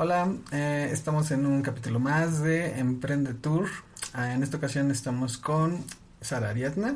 Hola, 0.00 0.32
eh, 0.52 0.90
estamos 0.92 1.32
en 1.32 1.44
un 1.44 1.60
capítulo 1.60 1.98
más 1.98 2.40
de 2.40 2.78
Emprende 2.78 3.34
Tour. 3.34 3.68
Ah, 4.12 4.32
en 4.32 4.44
esta 4.44 4.56
ocasión 4.56 4.92
estamos 4.92 5.38
con 5.38 5.84
Sara 6.20 6.50
Ariadna 6.50 6.94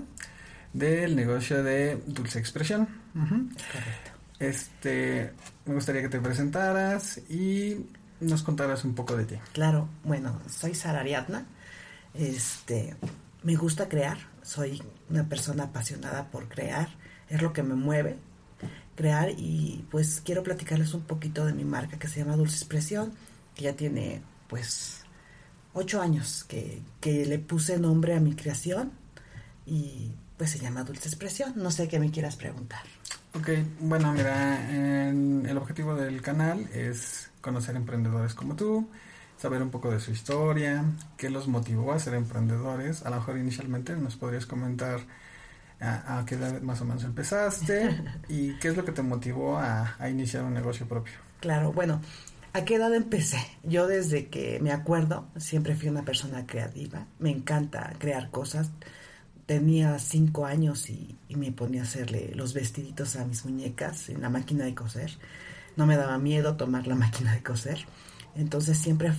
del 0.72 1.16
negocio 1.16 1.64
de 1.64 2.00
Dulce 2.06 2.38
Expresión. 2.38 2.86
Correcto. 3.12 4.12
Este, 4.38 5.32
me 5.66 5.74
gustaría 5.74 6.00
que 6.00 6.10
te 6.10 6.20
presentaras 6.20 7.18
y 7.28 7.88
nos 8.20 8.44
contaras 8.44 8.84
un 8.84 8.94
poco 8.94 9.16
de 9.16 9.24
ti. 9.24 9.34
Claro, 9.52 9.88
bueno, 10.04 10.38
soy 10.48 10.76
Sara 10.76 11.00
Ariadna. 11.00 11.44
Este, 12.14 12.94
me 13.42 13.56
gusta 13.56 13.88
crear, 13.88 14.18
soy 14.42 14.80
una 15.10 15.28
persona 15.28 15.64
apasionada 15.64 16.30
por 16.30 16.48
crear, 16.48 16.90
es 17.28 17.42
lo 17.42 17.52
que 17.52 17.64
me 17.64 17.74
mueve, 17.74 18.16
crear 18.96 19.30
y 19.30 19.84
pues 19.90 20.20
quiero 20.24 20.42
platicarles 20.42 20.94
un 20.94 21.02
poquito 21.02 21.44
de 21.46 21.52
mi 21.54 21.64
marca 21.64 21.98
que 21.98 22.08
se 22.08 22.20
llama 22.20 22.36
Dulce 22.36 22.56
Expresión, 22.56 23.12
que 23.54 23.64
ya 23.64 23.72
tiene 23.74 24.22
pues 24.48 25.00
ocho 25.74 26.02
años 26.02 26.44
que, 26.48 26.82
que 27.00 27.24
le 27.26 27.38
puse 27.38 27.78
nombre 27.78 28.14
a 28.14 28.20
mi 28.20 28.34
creación 28.34 28.92
y 29.66 30.12
pues 30.36 30.50
se 30.50 30.58
llama 30.58 30.84
Dulce 30.84 31.08
Expresión. 31.08 31.54
No 31.56 31.70
sé 31.70 31.88
qué 31.88 31.98
me 31.98 32.10
quieras 32.10 32.36
preguntar. 32.36 32.82
Ok, 33.34 33.48
bueno, 33.80 34.12
mira, 34.12 34.70
en- 34.70 35.46
el 35.46 35.56
objetivo 35.56 35.94
del 35.94 36.20
canal 36.20 36.68
es 36.74 37.30
conocer 37.40 37.76
emprendedores 37.76 38.34
como 38.34 38.56
tú, 38.56 38.88
saber 39.38 39.62
un 39.62 39.70
poco 39.70 39.90
de 39.90 40.00
su 40.00 40.10
historia, 40.10 40.84
qué 41.16 41.30
los 41.30 41.48
motivó 41.48 41.92
a 41.92 41.98
ser 41.98 42.14
emprendedores. 42.14 43.04
A 43.06 43.10
lo 43.10 43.16
mejor 43.16 43.38
inicialmente 43.38 43.96
nos 43.96 44.16
podrías 44.16 44.44
comentar 44.44 45.00
a, 45.82 46.18
a 46.18 46.24
qué 46.24 46.36
edad 46.36 46.60
más 46.62 46.80
o 46.80 46.84
menos 46.84 47.04
empezaste 47.04 48.02
y 48.28 48.54
qué 48.58 48.68
es 48.68 48.76
lo 48.76 48.84
que 48.84 48.92
te 48.92 49.02
motivó 49.02 49.58
a, 49.58 49.96
a 49.98 50.08
iniciar 50.08 50.44
un 50.44 50.54
negocio 50.54 50.86
propio. 50.86 51.14
Claro, 51.40 51.72
bueno, 51.72 52.00
¿a 52.52 52.64
qué 52.64 52.76
edad 52.76 52.94
empecé? 52.94 53.38
Yo 53.64 53.86
desde 53.86 54.28
que 54.28 54.60
me 54.60 54.70
acuerdo 54.70 55.28
siempre 55.36 55.74
fui 55.74 55.88
una 55.88 56.04
persona 56.04 56.46
creativa, 56.46 57.06
me 57.18 57.30
encanta 57.30 57.92
crear 57.98 58.30
cosas. 58.30 58.70
Tenía 59.46 59.98
cinco 59.98 60.46
años 60.46 60.88
y, 60.88 61.18
y 61.28 61.34
me 61.34 61.50
ponía 61.50 61.80
a 61.80 61.84
hacerle 61.84 62.32
los 62.34 62.54
vestiditos 62.54 63.16
a 63.16 63.24
mis 63.24 63.44
muñecas 63.44 64.08
en 64.08 64.22
la 64.22 64.30
máquina 64.30 64.64
de 64.64 64.74
coser. 64.74 65.10
No 65.76 65.84
me 65.84 65.96
daba 65.96 66.16
miedo 66.18 66.56
tomar 66.56 66.86
la 66.86 66.94
máquina 66.96 67.34
de 67.34 67.42
coser. 67.42 67.84
Entonces 68.36 68.78
siempre 68.78 69.12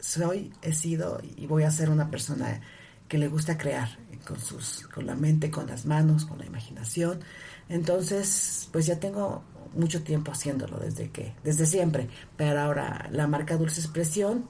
soy, 0.00 0.52
he 0.62 0.72
sido 0.72 1.20
y 1.36 1.46
voy 1.46 1.62
a 1.62 1.70
ser 1.70 1.88
una 1.88 2.10
persona 2.10 2.60
que 3.12 3.18
le 3.18 3.28
gusta 3.28 3.58
crear 3.58 3.90
con 4.26 4.40
sus, 4.40 4.88
con 4.88 5.04
la 5.04 5.14
mente, 5.14 5.50
con 5.50 5.66
las 5.66 5.84
manos, 5.84 6.24
con 6.24 6.38
la 6.38 6.46
imaginación. 6.46 7.20
Entonces, 7.68 8.70
pues 8.72 8.86
ya 8.86 8.98
tengo 8.98 9.44
mucho 9.74 10.02
tiempo 10.02 10.32
haciéndolo 10.32 10.78
desde 10.78 11.10
que, 11.10 11.34
desde 11.44 11.66
siempre. 11.66 12.08
Pero 12.38 12.58
ahora 12.58 13.10
la 13.12 13.26
marca 13.26 13.58
Dulce 13.58 13.82
Expresión 13.82 14.46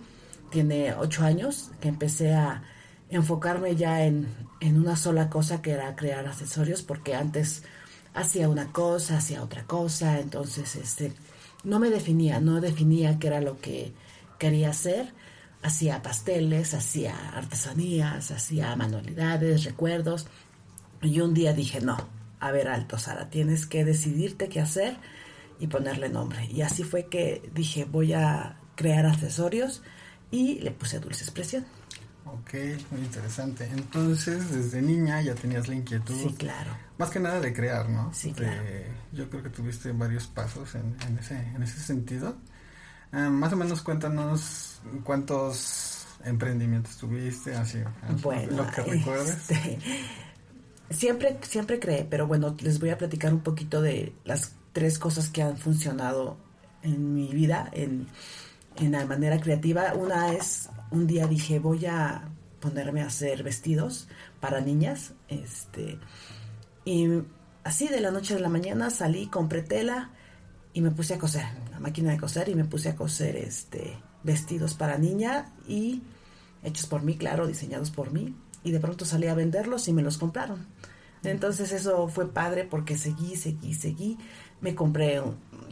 tiene 0.50 0.94
ocho 0.94 1.24
años 1.24 1.72
que 1.80 1.88
empecé 1.88 2.34
a 2.34 2.62
enfocarme 3.10 3.74
ya 3.74 4.04
en, 4.04 4.28
en 4.60 4.78
una 4.78 4.94
sola 4.94 5.28
cosa 5.28 5.60
que 5.60 5.72
era 5.72 5.96
crear 5.96 6.24
accesorios 6.28 6.84
porque 6.84 7.16
antes 7.16 7.64
hacía 8.14 8.48
una 8.48 8.70
cosa, 8.70 9.16
hacía 9.16 9.42
otra 9.42 9.64
cosa, 9.64 10.20
entonces 10.20 10.76
este 10.76 11.14
no 11.64 11.80
me 11.80 11.90
definía, 11.90 12.38
no 12.38 12.60
definía 12.60 13.18
qué 13.18 13.26
era 13.26 13.40
lo 13.40 13.60
que 13.60 13.92
quería 14.38 14.70
hacer. 14.70 15.12
Hacía 15.62 16.02
pasteles, 16.02 16.74
hacía 16.74 17.16
artesanías, 17.30 18.30
hacía 18.32 18.74
manualidades, 18.76 19.64
recuerdos. 19.64 20.26
Y 21.02 21.20
un 21.20 21.34
día 21.34 21.52
dije, 21.52 21.80
no, 21.80 21.96
a 22.40 22.50
ver, 22.50 22.68
alto, 22.68 22.98
Sara, 22.98 23.30
tienes 23.30 23.66
que 23.66 23.84
decidirte 23.84 24.48
qué 24.48 24.60
hacer 24.60 24.96
y 25.60 25.68
ponerle 25.68 26.08
nombre. 26.08 26.46
Y 26.50 26.62
así 26.62 26.82
fue 26.82 27.06
que 27.06 27.48
dije, 27.54 27.84
voy 27.84 28.12
a 28.12 28.56
crear 28.74 29.06
accesorios 29.06 29.82
y 30.32 30.58
le 30.60 30.72
puse 30.72 30.98
Dulce 30.98 31.22
Expresión. 31.24 31.64
Ok, 32.24 32.54
muy 32.90 33.00
interesante. 33.02 33.68
Entonces, 33.72 34.50
desde 34.50 34.80
niña 34.82 35.20
ya 35.22 35.34
tenías 35.34 35.68
la 35.68 35.74
inquietud, 35.74 36.14
Sí, 36.16 36.34
claro. 36.38 36.70
más 36.98 37.10
que 37.10 37.20
nada 37.20 37.40
de 37.40 37.52
crear, 37.52 37.88
¿no? 37.88 38.12
Sí, 38.14 38.28
De- 38.30 38.34
claro. 38.34 38.62
Yo 39.12 39.28
creo 39.28 39.42
que 39.42 39.50
tuviste 39.50 39.92
varios 39.92 40.26
pasos 40.26 40.74
en, 40.74 40.96
en 41.06 41.18
ese, 41.18 41.36
en 41.36 41.62
ese 41.62 41.78
sentido. 41.80 42.36
Ah, 43.12 43.28
más 43.28 43.52
o 43.52 43.56
menos 43.56 43.82
cuéntanos 43.82 44.71
cuántos 45.04 46.06
emprendimientos 46.24 46.96
tuviste, 46.96 47.54
así, 47.54 47.78
Bueno, 48.22 48.62
lo 48.62 48.70
que 48.70 49.02
este, 49.22 49.78
siempre, 50.90 51.38
siempre 51.42 51.78
creé, 51.78 52.06
pero 52.08 52.26
bueno, 52.26 52.56
les 52.60 52.78
voy 52.78 52.90
a 52.90 52.98
platicar 52.98 53.32
un 53.32 53.40
poquito 53.40 53.82
de 53.82 54.14
las 54.24 54.54
tres 54.72 54.98
cosas 54.98 55.28
que 55.28 55.42
han 55.42 55.56
funcionado 55.56 56.36
en 56.82 57.14
mi 57.14 57.28
vida, 57.28 57.68
en, 57.72 58.06
en 58.76 58.92
la 58.92 59.04
manera 59.06 59.40
creativa. 59.40 59.94
Una 59.94 60.32
es, 60.32 60.68
un 60.90 61.06
día 61.06 61.26
dije, 61.26 61.58
voy 61.58 61.86
a 61.86 62.28
ponerme 62.60 63.02
a 63.02 63.06
hacer 63.06 63.42
vestidos 63.42 64.08
para 64.40 64.60
niñas, 64.60 65.12
este, 65.28 65.98
y 66.84 67.08
así 67.64 67.88
de 67.88 68.00
la 68.00 68.10
noche 68.10 68.34
a 68.34 68.38
la 68.38 68.48
mañana 68.48 68.90
salí, 68.90 69.26
compré 69.26 69.62
tela 69.62 70.10
y 70.72 70.80
me 70.80 70.90
puse 70.90 71.14
a 71.14 71.18
coser, 71.18 71.44
la 71.70 71.80
máquina 71.80 72.12
de 72.12 72.18
coser 72.18 72.48
y 72.48 72.54
me 72.54 72.64
puse 72.64 72.88
a 72.88 72.96
coser 72.96 73.36
este 73.36 73.98
vestidos 74.24 74.74
para 74.74 74.98
niña 74.98 75.52
y 75.68 76.02
hechos 76.62 76.86
por 76.86 77.02
mí, 77.02 77.16
claro, 77.16 77.46
diseñados 77.46 77.90
por 77.90 78.12
mí 78.12 78.34
y 78.64 78.70
de 78.70 78.80
pronto 78.80 79.04
salí 79.04 79.26
a 79.26 79.34
venderlos 79.34 79.88
y 79.88 79.92
me 79.92 80.02
los 80.02 80.18
compraron. 80.18 80.66
Entonces 81.24 81.72
eso 81.72 82.08
fue 82.08 82.32
padre 82.32 82.64
porque 82.64 82.96
seguí, 82.96 83.36
seguí, 83.36 83.74
seguí. 83.74 84.18
Me 84.60 84.74
compré 84.74 85.22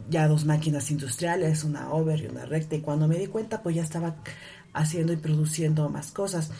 ya 0.08 0.28
dos 0.28 0.44
máquinas 0.44 0.90
industriales, 0.90 1.64
una 1.64 1.92
over 1.92 2.20
y 2.20 2.26
una 2.26 2.44
recta 2.46 2.76
y 2.76 2.80
cuando 2.80 3.08
me 3.08 3.18
di 3.18 3.26
cuenta 3.26 3.62
pues 3.62 3.74
ya 3.76 3.82
estaba 3.82 4.16
haciendo 4.72 5.12
y 5.12 5.16
produciendo 5.16 5.88
más 5.88 6.12
cosas. 6.12 6.50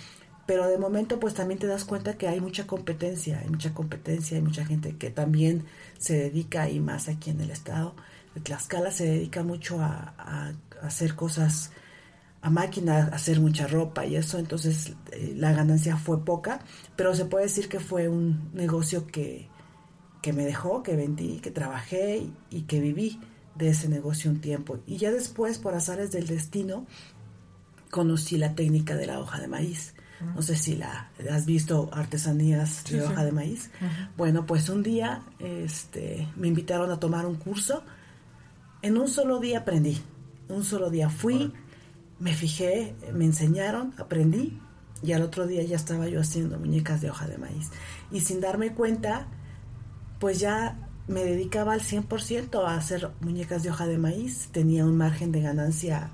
Pero 0.47 0.67
de 0.67 0.78
momento 0.78 1.21
pues 1.21 1.34
también 1.34 1.61
te 1.61 1.69
das 1.69 1.84
cuenta 1.84 2.15
que 2.19 2.27
hay 2.27 2.41
mucha 2.41 2.67
competencia, 2.67 3.39
hay 3.41 3.49
mucha 3.49 3.72
competencia, 3.72 4.37
hay 4.37 4.43
mucha 4.43 4.65
gente 4.65 4.97
que 4.97 5.11
también 5.11 5.65
se 5.99 6.15
dedica 6.17 6.69
y 6.69 6.81
más 6.81 7.09
aquí 7.09 7.31
en 7.31 7.41
el 7.41 7.51
estado 7.53 7.95
de 8.34 8.41
Tlaxcala 8.41 8.91
se 8.91 9.07
dedica 9.07 9.43
mucho 9.45 9.81
a, 9.81 10.15
a- 10.19 10.53
a 10.83 10.87
hacer 10.87 11.15
cosas 11.15 11.71
a 12.43 12.51
máquina, 12.51 13.11
hacer 13.12 13.39
mucha 13.41 13.67
ropa 13.67 14.06
y 14.06 14.17
eso, 14.17 14.39
entonces 14.39 14.95
eh, 15.12 15.34
la 15.37 15.53
ganancia 15.53 15.97
fue 15.97 16.25
poca, 16.25 16.61
pero 16.97 17.15
se 17.15 17.27
puede 17.27 17.45
decir 17.45 17.69
que 17.69 17.81
fue 17.81 18.09
un 18.09 18.51
negocio 18.55 19.06
que, 19.06 19.49
que 20.23 20.33
me 20.33 20.45
dejó, 20.45 20.83
que 20.83 20.97
vendí, 20.97 21.39
que 21.41 21.51
trabajé 21.51 22.19
y, 22.19 22.33
y 22.51 22.62
que 22.62 22.81
viví 22.81 23.21
de 23.56 23.69
ese 23.69 23.89
negocio 23.89 24.31
un 24.31 24.41
tiempo. 24.41 24.78
Y 24.87 24.97
ya 24.97 25.11
después, 25.12 25.59
por 25.59 25.75
azares 25.75 26.12
del 26.12 26.27
destino, 26.27 26.87
conocí 27.91 28.39
la 28.39 28.55
técnica 28.55 28.95
de 28.97 29.07
la 29.07 29.19
hoja 29.21 29.39
de 29.41 29.49
maíz. 29.49 29.95
No 30.34 30.43
sé 30.43 30.55
si 30.55 30.77
la 30.77 31.11
has 31.31 31.47
visto 31.47 31.89
artesanías 31.95 32.83
Sí, 32.84 32.95
de 32.97 33.01
sí. 33.01 33.07
hoja 33.07 33.25
de 33.25 33.33
maíz. 33.33 33.71
Bueno, 34.19 34.45
pues 34.45 34.69
un 34.69 34.83
día 34.83 35.22
este, 35.39 36.28
me 36.37 36.47
invitaron 36.49 36.91
a 36.91 37.01
tomar 37.01 37.25
un 37.25 37.37
curso. 37.37 37.83
En 38.83 38.99
un 38.99 39.09
solo 39.09 39.41
día 39.41 39.61
aprendí. 39.61 39.99
Un 40.51 40.62
solo 40.62 40.91
día 40.91 41.09
fui. 41.09 41.53
Me 42.20 42.34
fijé, 42.34 42.94
me 43.12 43.25
enseñaron, 43.25 43.94
aprendí 43.98 44.60
y 45.03 45.12
al 45.12 45.22
otro 45.22 45.47
día 45.47 45.62
ya 45.62 45.76
estaba 45.76 46.06
yo 46.08 46.20
haciendo 46.20 46.58
muñecas 46.58 47.00
de 47.00 47.10
hoja 47.10 47.26
de 47.26 47.38
maíz. 47.38 47.70
Y 48.12 48.20
sin 48.20 48.41
darme 48.41 48.75
cuenta, 48.75 49.26
pues 50.19 50.38
ya 50.38 50.78
me 51.09 51.25
dedicaba 51.25 51.72
al 51.72 51.80
100% 51.80 52.64
a 52.64 52.76
hacer 52.76 53.10
muñecas 53.20 53.62
de 53.62 53.70
hoja 53.70 53.86
de 53.86 53.98
maíz. 53.98 54.48
Tenía 54.53 54.84
un 54.84 54.97
margen 54.97 55.32
de 55.32 55.41
ganancia 55.41 56.10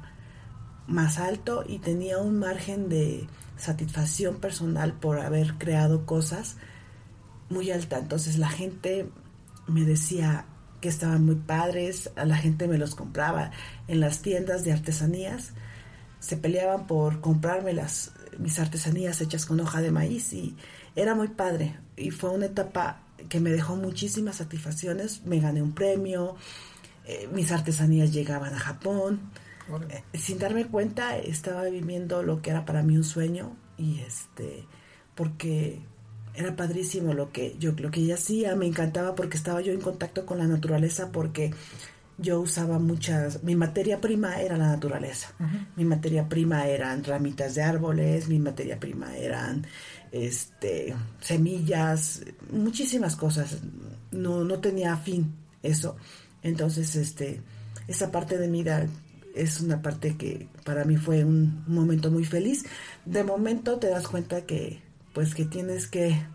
más 0.86 1.18
alto 1.18 1.64
y 1.66 1.78
tenía 1.78 2.18
un 2.18 2.38
margen 2.38 2.88
de 2.88 3.26
satisfacción 3.56 4.36
personal 4.36 4.92
por 4.92 5.18
haber 5.18 5.54
creado 5.54 6.06
cosas 6.06 6.56
muy 7.50 7.70
alta. 7.72 7.98
Entonces 7.98 8.38
la 8.38 8.48
gente 8.48 9.10
me 9.66 9.82
decía 9.82 10.46
que 10.80 10.88
estaban 10.88 11.24
muy 11.24 11.34
padres, 11.34 12.10
a 12.14 12.24
la 12.24 12.36
gente 12.36 12.68
me 12.68 12.78
los 12.78 12.94
compraba 12.94 13.50
en 13.88 14.00
las 14.00 14.20
tiendas 14.20 14.62
de 14.62 14.72
artesanías. 14.72 15.52
Se 16.20 16.36
peleaban 16.36 16.86
por 16.86 17.20
comprarme 17.20 17.72
las 17.72 18.12
mis 18.38 18.58
artesanías 18.58 19.20
hechas 19.20 19.46
con 19.46 19.60
hoja 19.60 19.80
de 19.80 19.90
maíz 19.90 20.32
y 20.32 20.56
era 20.94 21.14
muy 21.14 21.28
padre 21.28 21.78
y 21.96 22.10
fue 22.10 22.30
una 22.30 22.46
etapa 22.46 23.00
que 23.28 23.40
me 23.40 23.50
dejó 23.50 23.76
muchísimas 23.76 24.36
satisfacciones. 24.36 25.24
Me 25.24 25.40
gané 25.40 25.62
un 25.62 25.72
premio, 25.72 26.36
eh, 27.06 27.28
mis 27.32 27.52
artesanías 27.52 28.12
llegaban 28.12 28.54
a 28.54 28.58
Japón. 28.58 29.20
Eh, 29.90 30.02
sin 30.16 30.38
darme 30.38 30.66
cuenta 30.66 31.18
estaba 31.18 31.64
viviendo 31.64 32.22
lo 32.22 32.40
que 32.40 32.50
era 32.50 32.64
para 32.64 32.82
mí 32.82 32.96
un 32.96 33.04
sueño 33.04 33.56
y 33.76 33.98
este 34.00 34.64
porque 35.16 35.80
era 36.34 36.54
padrísimo 36.54 37.14
lo 37.14 37.32
que 37.32 37.56
yo 37.58 37.72
lo 37.72 37.90
que 37.90 38.00
ella 38.00 38.14
hacía 38.14 38.54
me 38.54 38.66
encantaba 38.66 39.16
porque 39.16 39.36
estaba 39.36 39.60
yo 39.62 39.72
en 39.72 39.80
contacto 39.80 40.24
con 40.24 40.38
la 40.38 40.46
naturaleza 40.46 41.10
porque 41.10 41.52
yo 42.18 42.40
usaba 42.40 42.78
muchas 42.78 43.42
mi 43.42 43.54
materia 43.56 44.00
prima 44.00 44.40
era 44.40 44.56
la 44.56 44.68
naturaleza. 44.68 45.28
Mi 45.76 45.84
materia 45.84 46.28
prima 46.28 46.66
eran 46.66 47.04
ramitas 47.04 47.54
de 47.54 47.62
árboles 47.62 48.28
mi 48.28 48.38
materia 48.38 48.78
prima 48.80 49.16
eran 49.16 49.66
este 50.12 50.94
semillas 51.20 52.22
muchísimas 52.50 53.16
cosas. 53.16 53.58
No 54.10 54.44
no 54.44 54.58
tenía 54.60 54.96
fin 54.96 55.34
eso. 55.62 55.96
Entonces 56.42 56.96
este 56.96 57.42
esa 57.88 58.10
parte 58.10 58.38
de 58.38 58.48
mi 58.48 58.62
vida 58.62 58.86
es 59.34 59.60
una 59.60 59.82
parte 59.82 60.16
que 60.16 60.48
para 60.64 60.84
mí 60.84 60.96
fue 60.96 61.24
un 61.24 61.64
momento 61.66 62.10
muy 62.10 62.24
feliz. 62.24 62.64
De 63.04 63.22
momento 63.22 63.78
te 63.78 63.88
das 63.90 64.08
cuenta 64.08 64.46
que 64.46 64.80
pues 65.12 65.34
que 65.34 65.44
tienes 65.44 65.86
que 65.86 66.26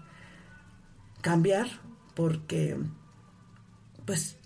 cambiar 1.22 1.68
porque 2.14 2.78
pues 4.06 4.38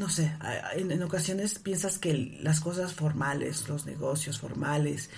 no 0.00 0.08
sé, 0.08 0.32
en, 0.72 1.02
ocasiones 1.02 1.58
piensas 1.58 1.98
que 1.98 2.38
las 2.40 2.60
cosas 2.60 2.94
formales, 2.94 3.68
los 3.68 3.84
negocios 3.84 4.40
formales, 4.40 5.10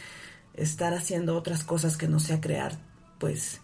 estar 0.54 0.92
haciendo 0.92 1.36
otras 1.36 1.62
cosas 1.62 1.96
que 1.96 2.08
no 2.08 2.18
sea 2.18 2.40
crear, 2.40 2.76
pues 3.20 3.60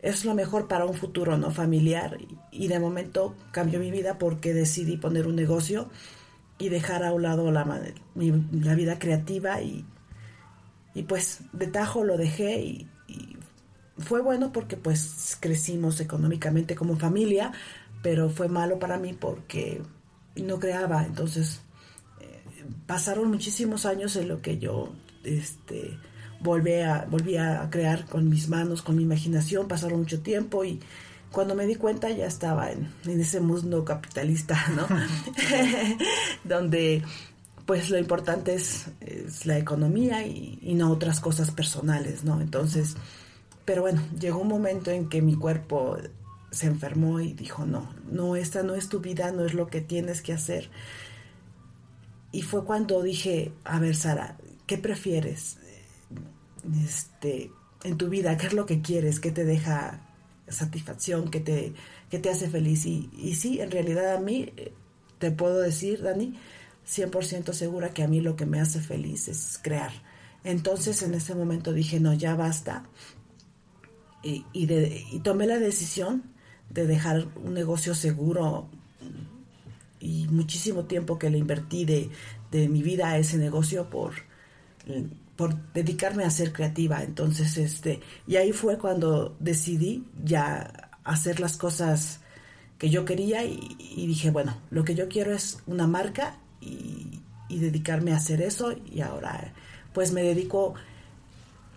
es 0.00 0.26
lo 0.26 0.34
mejor 0.34 0.68
para 0.68 0.84
un 0.84 0.92
futuro 0.92 1.38
no 1.38 1.50
familiar. 1.50 2.18
Y 2.52 2.68
de 2.68 2.78
momento 2.78 3.34
cambió 3.50 3.80
mi 3.80 3.90
vida 3.90 4.18
porque 4.18 4.52
decidí 4.52 4.98
poner 4.98 5.26
un 5.26 5.36
negocio 5.36 5.88
y 6.58 6.68
dejar 6.68 7.02
a 7.02 7.14
un 7.14 7.22
lado 7.22 7.50
la, 7.50 7.64
la 8.14 8.74
vida 8.74 8.98
creativa 8.98 9.62
y, 9.62 9.86
y 10.94 11.02
pues 11.04 11.40
de 11.54 11.66
tajo 11.66 12.04
lo 12.04 12.18
dejé 12.18 12.60
y, 12.60 12.88
fue 13.98 14.20
bueno 14.20 14.52
porque 14.52 14.76
pues 14.76 15.38
crecimos 15.40 16.00
económicamente 16.00 16.74
como 16.74 16.98
familia, 16.98 17.52
pero 18.02 18.28
fue 18.28 18.46
malo 18.46 18.78
para 18.78 18.98
mí 18.98 19.14
porque 19.14 19.80
no 20.42 20.58
creaba, 20.58 21.04
entonces 21.04 21.60
eh, 22.20 22.42
pasaron 22.86 23.30
muchísimos 23.30 23.86
años 23.86 24.16
en 24.16 24.28
lo 24.28 24.40
que 24.42 24.58
yo 24.58 24.92
este 25.24 25.98
volví 26.40 26.74
a, 26.74 27.06
volví 27.10 27.36
a 27.36 27.68
crear 27.70 28.06
con 28.06 28.28
mis 28.28 28.48
manos, 28.48 28.82
con 28.82 28.96
mi 28.96 29.02
imaginación, 29.02 29.68
pasaron 29.68 30.00
mucho 30.00 30.20
tiempo 30.20 30.64
y 30.64 30.80
cuando 31.32 31.54
me 31.54 31.66
di 31.66 31.74
cuenta 31.74 32.10
ya 32.10 32.26
estaba 32.26 32.70
en, 32.70 32.88
ese 33.04 33.40
mundo 33.40 33.84
capitalista, 33.84 34.58
¿no? 34.74 34.86
Donde 36.44 37.02
pues 37.66 37.90
lo 37.90 37.98
importante 37.98 38.54
es, 38.54 38.86
la 39.44 39.58
economía 39.58 40.24
y, 40.24 40.74
no 40.74 40.90
otras 40.90 41.20
cosas 41.20 41.50
personales, 41.50 42.22
¿no? 42.22 42.40
Entonces, 42.40 42.96
pero 43.64 43.82
bueno, 43.82 44.02
llegó 44.18 44.40
un 44.40 44.48
momento 44.48 44.92
en 44.92 45.08
que 45.08 45.20
mi 45.20 45.34
cuerpo 45.34 45.98
se 46.50 46.66
enfermó 46.66 47.20
y 47.20 47.32
dijo, 47.32 47.66
no, 47.66 47.94
no, 48.10 48.36
esta 48.36 48.62
no 48.62 48.74
es 48.74 48.88
tu 48.88 49.00
vida, 49.00 49.30
no 49.32 49.44
es 49.44 49.54
lo 49.54 49.66
que 49.66 49.80
tienes 49.80 50.22
que 50.22 50.32
hacer. 50.32 50.70
Y 52.32 52.42
fue 52.42 52.64
cuando 52.64 53.02
dije, 53.02 53.52
a 53.64 53.78
ver, 53.78 53.96
Sara, 53.96 54.38
¿qué 54.66 54.78
prefieres? 54.78 55.58
Este, 56.84 57.50
en 57.84 57.96
tu 57.96 58.08
vida, 58.08 58.36
¿qué 58.36 58.46
es 58.46 58.52
lo 58.52 58.66
que 58.66 58.82
quieres? 58.82 59.20
¿Qué 59.20 59.30
te 59.30 59.44
deja 59.44 60.06
satisfacción, 60.48 61.30
que 61.30 61.40
te, 61.40 61.72
que 62.10 62.18
te 62.18 62.30
hace 62.30 62.48
feliz. 62.48 62.86
Y, 62.86 63.10
y 63.16 63.34
sí, 63.34 63.60
en 63.60 63.70
realidad 63.70 64.14
a 64.14 64.20
mí, 64.20 64.52
eh, 64.56 64.72
te 65.18 65.30
puedo 65.30 65.58
decir, 65.58 66.02
Dani, 66.02 66.38
100% 66.86 67.52
segura 67.52 67.92
que 67.92 68.02
a 68.02 68.08
mí 68.08 68.20
lo 68.20 68.36
que 68.36 68.46
me 68.46 68.60
hace 68.60 68.80
feliz 68.80 69.28
es 69.28 69.58
crear. 69.62 69.92
Entonces 70.44 71.02
en 71.02 71.14
ese 71.14 71.34
momento 71.34 71.72
dije, 71.72 71.98
no, 71.98 72.14
ya 72.14 72.36
basta. 72.36 72.84
Y, 74.22 74.44
y 74.52 75.18
tomé 75.20 75.46
la 75.46 75.58
decisión 75.58 76.35
de 76.70 76.86
dejar 76.86 77.26
un 77.36 77.54
negocio 77.54 77.94
seguro 77.94 78.68
y 80.00 80.26
muchísimo 80.28 80.84
tiempo 80.84 81.18
que 81.18 81.30
le 81.30 81.38
invertí 81.38 81.84
de, 81.84 82.10
de 82.50 82.68
mi 82.68 82.82
vida 82.82 83.10
a 83.10 83.18
ese 83.18 83.38
negocio 83.38 83.88
por 83.88 84.14
por 85.36 85.54
dedicarme 85.72 86.24
a 86.24 86.30
ser 86.30 86.52
creativa. 86.52 87.02
Entonces, 87.02 87.56
este, 87.58 88.00
y 88.26 88.36
ahí 88.36 88.52
fue 88.52 88.78
cuando 88.78 89.36
decidí 89.38 90.04
ya 90.24 90.90
hacer 91.04 91.40
las 91.40 91.56
cosas 91.56 92.20
que 92.78 92.90
yo 92.90 93.04
quería 93.04 93.44
y, 93.44 94.06
dije, 94.06 94.30
bueno, 94.30 94.58
lo 94.70 94.84
que 94.84 94.94
yo 94.94 95.08
quiero 95.08 95.32
es 95.32 95.58
una 95.66 95.86
marca 95.86 96.38
y, 96.60 97.20
dedicarme 97.48 98.12
a 98.12 98.16
hacer 98.16 98.42
eso 98.42 98.74
y 98.92 99.00
ahora 99.00 99.54
pues 99.94 100.12
me 100.12 100.22
dedico 100.22 100.74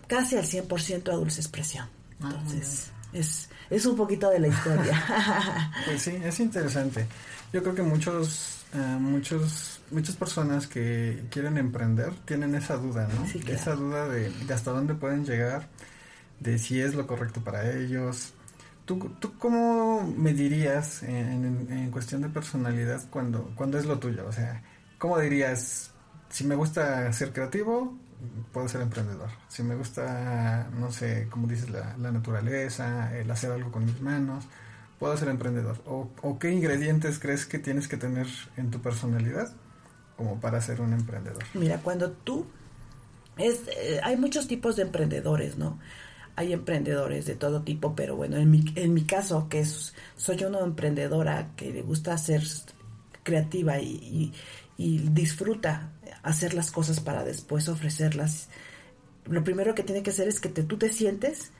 casi 0.08 0.36
al 0.36 0.44
100% 0.44 1.08
a 1.10 1.14
Dulce 1.14 1.40
Expresión. 1.40 1.86
Ah, 2.20 2.34
Entonces, 2.34 2.90
es, 3.12 3.48
es 3.68 3.86
un 3.86 3.96
poquito 3.96 4.30
de 4.30 4.40
la 4.40 4.48
historia. 4.48 5.72
pues 5.86 6.02
sí, 6.02 6.18
es 6.22 6.40
interesante. 6.40 7.06
Yo 7.52 7.62
creo 7.62 7.74
que 7.74 7.82
muchos 7.82 8.60
eh, 8.72 8.98
muchos, 9.00 9.80
muchas 9.90 10.14
personas 10.14 10.68
que 10.68 11.24
quieren 11.30 11.58
emprender 11.58 12.12
tienen 12.24 12.54
esa 12.54 12.76
duda, 12.76 13.08
¿no? 13.08 13.24
Esa 13.52 13.74
duda 13.74 14.08
de, 14.08 14.32
hasta 14.52 14.70
dónde 14.70 14.94
pueden 14.94 15.24
llegar, 15.24 15.68
de 16.38 16.56
si 16.58 16.80
es 16.80 16.94
lo 16.94 17.06
correcto 17.06 17.42
para 17.42 17.72
ellos. 17.72 18.32
¿Tú, 18.84 19.10
tú 19.18 19.36
cómo 19.38 20.02
me 20.16 20.34
dirías 20.34 21.02
en, 21.02 21.68
en, 21.70 21.90
cuestión 21.90 22.22
de 22.22 22.28
personalidad 22.28 23.02
cuando, 23.10 23.52
cuando 23.56 23.78
es 23.78 23.86
lo 23.86 23.98
tuyo? 23.98 24.26
O 24.26 24.32
sea, 24.32 24.62
¿cómo 24.98 25.18
dirías, 25.18 25.90
si 26.28 26.44
me 26.44 26.54
gusta 26.54 27.12
ser 27.12 27.32
creativo, 27.32 27.96
puedo 28.52 28.68
ser 28.68 28.80
emprendedor? 28.80 29.30
Si 29.48 29.62
me 29.62 29.74
gusta, 29.74 30.68
no 30.78 30.90
sé, 30.90 31.28
como 31.30 31.46
dices, 31.46 31.70
la, 31.70 31.96
la 31.98 32.12
naturaleza, 32.12 33.16
el 33.16 33.30
hacer 33.30 33.52
algo 33.52 33.70
con 33.70 33.84
mis 33.84 34.00
manos, 34.00 34.46
puedo 35.00 35.16
ser 35.16 35.28
emprendedor? 35.28 35.78
¿O, 35.86 36.38
qué 36.38 36.52
ingredientes 36.52 37.18
crees 37.18 37.46
que 37.46 37.58
tienes 37.58 37.88
que 37.88 37.96
tener 37.96 38.26
en 38.56 38.70
tu 38.70 38.80
personalidad 38.80 39.50
como 40.16 40.38
para 40.38 40.60
ser 40.60 40.80
un 40.80 40.92
emprendedor? 40.92 41.42
Mira, 41.54 41.78
cuando 41.78 42.12
tú... 42.12 42.46
Es, 43.38 43.62
eh, 43.68 43.98
hay 44.04 44.18
muchos 44.18 44.46
tipos 44.46 44.76
de 44.76 44.82
emprendedores, 44.82 45.56
¿no? 45.56 45.78
Hay 46.36 46.52
emprendedores 46.52 47.24
de 47.24 47.34
todo 47.34 47.62
tipo, 47.62 47.96
pero 47.96 48.14
bueno, 48.14 48.36
en 48.36 48.50
mi, 48.50 48.62
en 48.76 48.92
mi 48.92 49.04
caso, 49.04 49.48
que 49.48 49.64
soy 49.64 50.44
una 50.44 50.60
emprendedora 50.60 51.52
que 51.56 51.72
le 51.72 51.80
gusta 51.80 52.16
ser 52.18 52.42
creativa 53.22 53.80
y, 53.80 54.32
y 54.76 54.98
disfruta 55.10 55.92
hacer 56.22 56.54
las 56.54 56.70
cosas 56.70 57.00
para 57.00 57.24
después 57.24 57.68
ofrecerlas, 57.68 58.48
lo 59.26 59.44
primero 59.44 59.74
que 59.74 59.82
tiene 59.82 60.02
que 60.02 60.10
hacer 60.10 60.28
es 60.28 60.40
que 60.40 60.48
te, 60.48 60.62
tú 60.62 60.76
te 60.78 60.92
sientes 60.92 61.50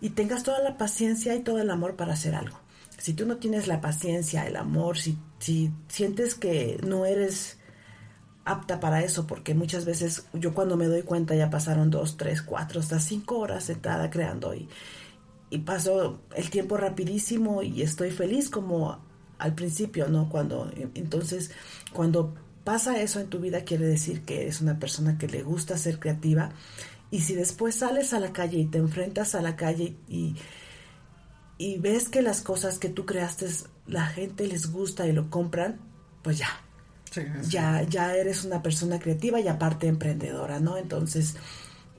y 0.00 0.10
tengas 0.10 0.42
toda 0.42 0.60
la 0.60 0.76
paciencia 0.76 1.34
y 1.34 1.40
todo 1.40 1.60
el 1.60 1.70
amor 1.70 1.96
para 1.96 2.14
hacer 2.14 2.34
algo 2.34 2.58
si 2.98 3.12
tú 3.12 3.26
no 3.26 3.36
tienes 3.36 3.66
la 3.66 3.80
paciencia, 3.80 4.46
el 4.46 4.56
amor, 4.56 4.98
si, 4.98 5.18
si 5.38 5.70
sientes 5.88 6.34
que 6.34 6.80
no 6.86 7.04
eres 7.04 7.58
apta 8.44 8.80
para 8.80 9.02
eso, 9.02 9.26
porque 9.26 9.54
muchas 9.54 9.84
veces 9.84 10.26
yo 10.32 10.54
cuando 10.54 10.76
me 10.76 10.86
doy 10.86 11.02
cuenta 11.02 11.34
ya 11.34 11.50
pasaron 11.50 11.90
dos, 11.90 12.16
tres, 12.16 12.42
cuatro, 12.42 12.80
hasta 12.80 13.00
cinco 13.00 13.38
horas 13.38 13.64
sentada 13.64 14.10
creando 14.10 14.54
y, 14.54 14.68
y 15.50 15.58
paso 15.58 16.20
el 16.34 16.50
tiempo 16.50 16.76
rapidísimo 16.76 17.62
y 17.62 17.82
estoy 17.82 18.10
feliz 18.10 18.50
como 18.50 18.98
al 19.38 19.54
principio, 19.54 20.08
¿no? 20.08 20.28
Cuando, 20.28 20.70
entonces, 20.94 21.50
cuando 21.92 22.34
pasa 22.64 23.00
eso 23.00 23.20
en 23.20 23.28
tu 23.28 23.38
vida 23.38 23.64
quiere 23.64 23.86
decir 23.86 24.22
que 24.22 24.42
eres 24.42 24.60
una 24.60 24.78
persona 24.78 25.18
que 25.18 25.28
le 25.28 25.42
gusta 25.42 25.78
ser 25.78 25.98
creativa 25.98 26.50
y 27.10 27.20
si 27.20 27.34
después 27.34 27.76
sales 27.76 28.12
a 28.12 28.20
la 28.20 28.32
calle 28.32 28.58
y 28.58 28.66
te 28.66 28.78
enfrentas 28.78 29.34
a 29.34 29.42
la 29.42 29.56
calle 29.56 29.94
y 30.08 30.34
y 31.58 31.78
ves 31.78 32.08
que 32.08 32.22
las 32.22 32.40
cosas 32.40 32.78
que 32.78 32.88
tú 32.88 33.06
creaste 33.06 33.46
la 33.86 34.06
gente 34.06 34.46
les 34.46 34.72
gusta 34.72 35.06
y 35.06 35.12
lo 35.12 35.30
compran, 35.30 35.78
pues 36.22 36.38
ya. 36.38 36.48
Ya, 37.48 37.82
ya 37.82 38.16
eres 38.16 38.44
una 38.44 38.60
persona 38.60 38.98
creativa 38.98 39.38
y 39.38 39.46
aparte 39.46 39.86
emprendedora, 39.86 40.58
¿no? 40.58 40.76
Entonces, 40.76 41.36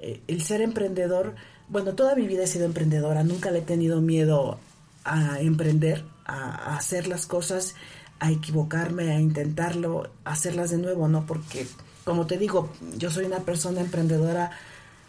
eh, 0.01 0.21
el 0.27 0.41
ser 0.41 0.61
emprendedor, 0.61 1.35
bueno, 1.69 1.95
toda 1.95 2.15
mi 2.15 2.27
vida 2.27 2.43
he 2.43 2.47
sido 2.47 2.65
emprendedora, 2.65 3.23
nunca 3.23 3.49
le 3.49 3.59
he 3.59 3.61
tenido 3.61 4.01
miedo 4.01 4.59
a 5.05 5.39
emprender, 5.39 6.03
a, 6.25 6.75
hacer 6.75 7.07
las 7.07 7.27
cosas, 7.27 7.75
a 8.19 8.31
equivocarme, 8.31 9.11
a 9.11 9.19
intentarlo, 9.19 10.09
hacerlas 10.23 10.71
de 10.71 10.77
nuevo, 10.77 11.07
¿no? 11.07 11.25
Porque, 11.25 11.67
como 12.03 12.25
te 12.25 12.37
digo, 12.37 12.69
yo 12.97 13.09
soy 13.09 13.25
una 13.25 13.39
persona 13.39 13.81
emprendedora 13.81 14.51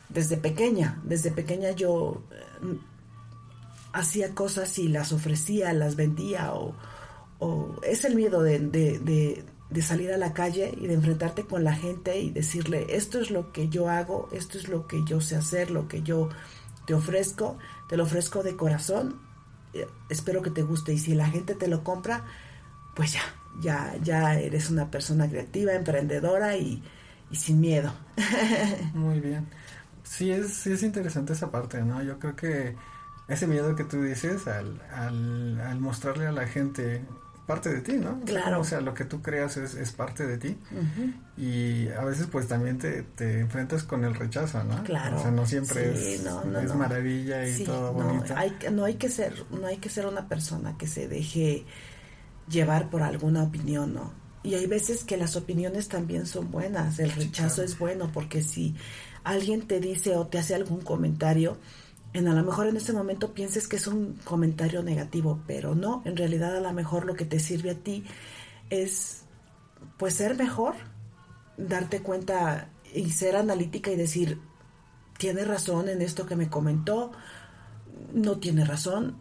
desde 0.09 0.37
pequeña, 0.37 1.01
desde 1.05 1.31
pequeña 1.31 1.71
yo 1.73 2.23
eh, 2.31 2.79
hacía 3.93 4.35
cosas 4.35 4.79
y 4.79 4.89
las 4.89 5.13
ofrecía, 5.13 5.73
las 5.73 5.97
vendía 5.97 6.53
o, 6.55 6.75
es 7.83 8.05
el 8.05 8.15
miedo 8.15 8.43
de, 8.43 8.59
de, 8.61 9.83
salir 9.83 10.11
a 10.11 10.17
la 10.17 10.33
calle 10.33 10.75
y 10.81 10.87
de 10.87 10.95
enfrentarte 10.95 11.45
con 11.45 11.65
la 11.65 11.75
gente 11.75 12.19
y 12.19 12.31
decirle, 12.31 12.87
esto 12.89 13.21
es 13.21 13.31
lo 13.31 13.53
que 13.53 13.69
yo 13.69 13.91
hago, 13.91 14.29
esto 14.33 14.57
es 14.57 14.69
lo 14.69 14.87
que 14.87 15.05
yo 15.05 15.21
sé 15.21 15.37
hacer, 15.37 15.71
lo 15.71 15.87
que 15.87 16.03
yo 16.03 16.31
te 16.87 16.95
ofrezco, 16.95 17.59
te 17.91 17.99
lo 17.99 18.05
ofrezco 18.05 18.43
de 18.43 18.57
corazón, 18.57 19.21
eh, 19.75 19.87
espero 20.09 20.41
que 20.41 20.51
te 20.51 20.63
guste 20.63 20.95
y 20.95 20.99
si 20.99 21.15
la 21.15 21.29
gente 21.29 21.55
te 21.55 21.69
lo 21.69 21.85
compra, 21.85 22.25
pues 22.97 23.13
ya, 23.13 23.23
ya, 23.61 23.95
ya 24.03 24.35
eres 24.35 24.71
una 24.71 24.91
persona 24.91 25.29
creativa, 25.29 25.75
emprendedora 25.75 26.57
y, 26.57 26.83
y 27.31 27.37
sin 27.37 27.61
miedo. 27.61 27.93
Muy 28.95 29.21
bien. 29.21 29.47
Sí 30.03 30.33
es, 30.33 30.55
sí 30.55 30.73
es 30.73 30.83
interesante 30.83 31.35
esa 31.35 31.51
parte, 31.51 31.83
¿no? 31.83 32.03
Yo 32.03 32.19
creo 32.19 32.35
que 32.35 32.75
ese 33.29 33.47
miedo 33.47 33.77
que 33.77 33.85
tú 33.85 34.03
dices 34.03 34.47
al, 34.47 34.81
al, 34.93 35.79
mostrarle 35.79 36.27
a 36.27 36.33
la 36.33 36.47
gente 36.47 37.05
parte 37.47 37.69
de 37.73 37.81
ti, 37.81 37.93
¿no? 37.93 38.21
Claro. 38.25 38.61
O 38.61 38.65
sea, 38.65 38.81
lo 38.81 38.95
que 38.95 39.05
tú 39.05 39.21
creas 39.21 39.57
es, 39.57 39.75
es 39.75 39.93
parte 39.93 40.27
de 40.27 40.39
ti. 40.39 40.59
Y 41.37 41.89
a 41.91 42.03
veces 42.05 42.29
pues 42.33 42.49
también 42.49 42.79
te, 42.79 43.03
te, 43.03 43.41
enfrentas 43.41 43.83
con 43.83 44.05
el 44.05 44.15
rechazo, 44.15 44.65
¿no? 44.65 44.83
Claro. 44.85 45.19
O 45.19 45.21
sea, 45.21 45.31
no 45.31 45.45
siempre 45.45 45.93
es, 45.93 46.25
es 46.25 46.75
maravilla 46.75 47.47
y 47.47 47.63
todo 47.63 47.93
bonito. 47.93 48.35
No 48.35 48.41
hay, 48.41 48.57
no 48.73 48.85
hay 48.85 48.95
que 48.95 49.11
ser, 49.11 49.45
no 49.51 49.67
hay 49.67 49.77
que 49.77 49.91
ser 49.91 50.07
una 50.07 50.29
persona 50.29 50.77
que 50.79 50.87
se 50.87 51.09
deje 51.09 51.67
llevar 52.49 52.91
por 52.91 53.03
alguna 53.03 53.43
opinión, 53.43 53.95
¿no? 53.95 54.13
Y 54.43 54.55
hay 54.55 54.67
veces 54.67 55.03
que 55.03 55.17
las 55.17 55.35
opiniones 55.35 55.89
también 55.89 56.27
son 56.27 56.51
buenas, 56.51 56.99
el 57.01 57.11
rechazo 57.11 57.63
es 57.63 57.79
bueno, 57.79 58.11
porque 58.13 58.43
si 58.43 58.77
alguien 59.25 59.67
te 59.67 59.81
dice 59.81 60.15
o 60.17 60.29
te 60.29 60.39
hace 60.39 60.55
algún 60.55 60.81
comentario, 60.81 61.57
en 62.13 62.29
a 62.29 62.35
lo 62.35 62.45
mejor 62.45 62.69
en 62.69 62.77
ese 62.77 62.93
momento 62.93 63.35
pienses 63.35 63.67
que 63.67 63.77
es 63.77 63.89
un 63.89 64.15
comentario 64.25 64.83
negativo, 64.83 65.43
pero 65.47 65.75
no, 65.75 66.03
en 66.05 66.17
realidad 66.17 66.57
a 66.57 66.61
lo 66.61 66.73
mejor 66.73 67.05
lo 67.05 67.15
que 67.15 67.25
te 67.25 67.41
sirve 67.41 67.71
a 67.71 67.75
ti 67.75 68.05
es 68.71 69.23
pues 69.97 70.15
ser 70.15 70.37
mejor, 70.37 70.75
darte 71.57 72.01
cuenta 72.01 72.69
y 72.95 73.11
ser 73.11 73.37
analítica 73.37 73.91
y 73.91 73.97
decir, 73.97 74.41
tiene 75.19 75.45
razón 75.45 75.89
en 75.89 76.03
esto 76.03 76.27
que 76.27 76.37
me 76.37 76.49
comentó, 76.49 77.13
no 78.15 78.39
tiene 78.39 78.65
razón, 78.65 79.17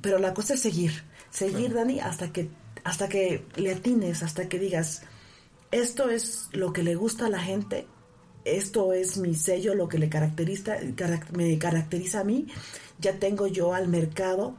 pero 0.00 0.18
la 0.18 0.34
cosa 0.34 0.54
es 0.54 0.60
seguir, 0.60 1.04
seguir 1.30 1.74
Dani 1.74 2.00
hasta 2.00 2.32
que 2.32 2.50
hasta 2.84 3.08
que 3.08 3.46
le 3.56 3.72
atines, 3.72 4.22
hasta 4.22 4.48
que 4.48 4.58
digas, 4.58 5.02
esto 5.70 6.08
es 6.08 6.48
lo 6.52 6.72
que 6.72 6.82
le 6.82 6.94
gusta 6.94 7.26
a 7.26 7.30
la 7.30 7.40
gente, 7.40 7.86
esto 8.44 8.92
es 8.92 9.18
mi 9.18 9.34
sello, 9.34 9.74
lo 9.74 9.88
que 9.88 9.98
le 9.98 10.08
caracteriza, 10.08 10.76
me 11.36 11.58
caracteriza 11.58 12.20
a 12.20 12.24
mí, 12.24 12.46
ya 12.98 13.18
tengo 13.18 13.46
yo 13.46 13.74
al 13.74 13.88
mercado 13.88 14.56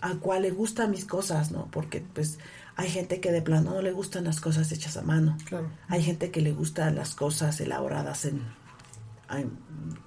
al 0.00 0.18
cual 0.20 0.42
le 0.42 0.50
gustan 0.50 0.90
mis 0.90 1.04
cosas, 1.04 1.50
¿no? 1.50 1.68
Porque 1.70 2.00
pues 2.00 2.38
hay 2.76 2.90
gente 2.90 3.20
que 3.20 3.32
de 3.32 3.42
plano 3.42 3.74
no 3.74 3.82
le 3.82 3.90
gustan 3.92 4.24
las 4.24 4.40
cosas 4.40 4.70
hechas 4.70 4.96
a 4.96 5.02
mano. 5.02 5.36
Hay 5.88 6.02
gente 6.02 6.30
que 6.30 6.40
le 6.40 6.52
gustan 6.52 6.94
las 6.94 7.14
cosas 7.14 7.60
elaboradas 7.60 8.26
en, 8.26 8.42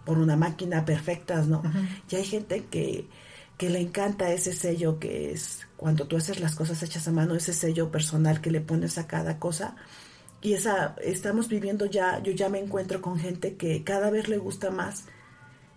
por 0.06 0.18
una 0.18 0.38
máquina 0.38 0.86
perfectas, 0.86 1.48
¿no? 1.48 1.64
Y 2.10 2.16
hay 2.16 2.26
gente 2.26 2.66
que, 2.66 3.08
que 3.62 3.70
le 3.70 3.80
encanta 3.80 4.34
ese 4.34 4.54
sello 4.54 4.98
que 4.98 5.32
es 5.32 5.68
cuando 5.78 6.08
tú 6.08 6.18
haces 6.18 6.40
las 6.40 6.56
cosas 6.56 6.82
hechas 6.82 7.08
a 7.08 7.12
mano, 7.12 7.36
ese 7.36 7.54
sello 7.54 7.92
personal 7.92 8.42
que 8.42 8.50
le 8.50 8.60
pones 8.60 8.98
a 8.98 9.06
cada 9.06 9.38
cosa 9.38 9.76
y 10.42 10.54
esa, 10.54 10.96
estamos 11.04 11.48
viviendo 11.48 11.86
ya, 11.86 12.24
yo 12.24 12.32
ya 12.32 12.50
me 12.50 12.58
encuentro 12.58 13.04
con 13.04 13.20
gente 13.20 13.58
que 13.58 13.84
cada 13.84 14.10
vez 14.10 14.30
le 14.30 14.40
gusta 14.40 14.72
más 14.72 15.04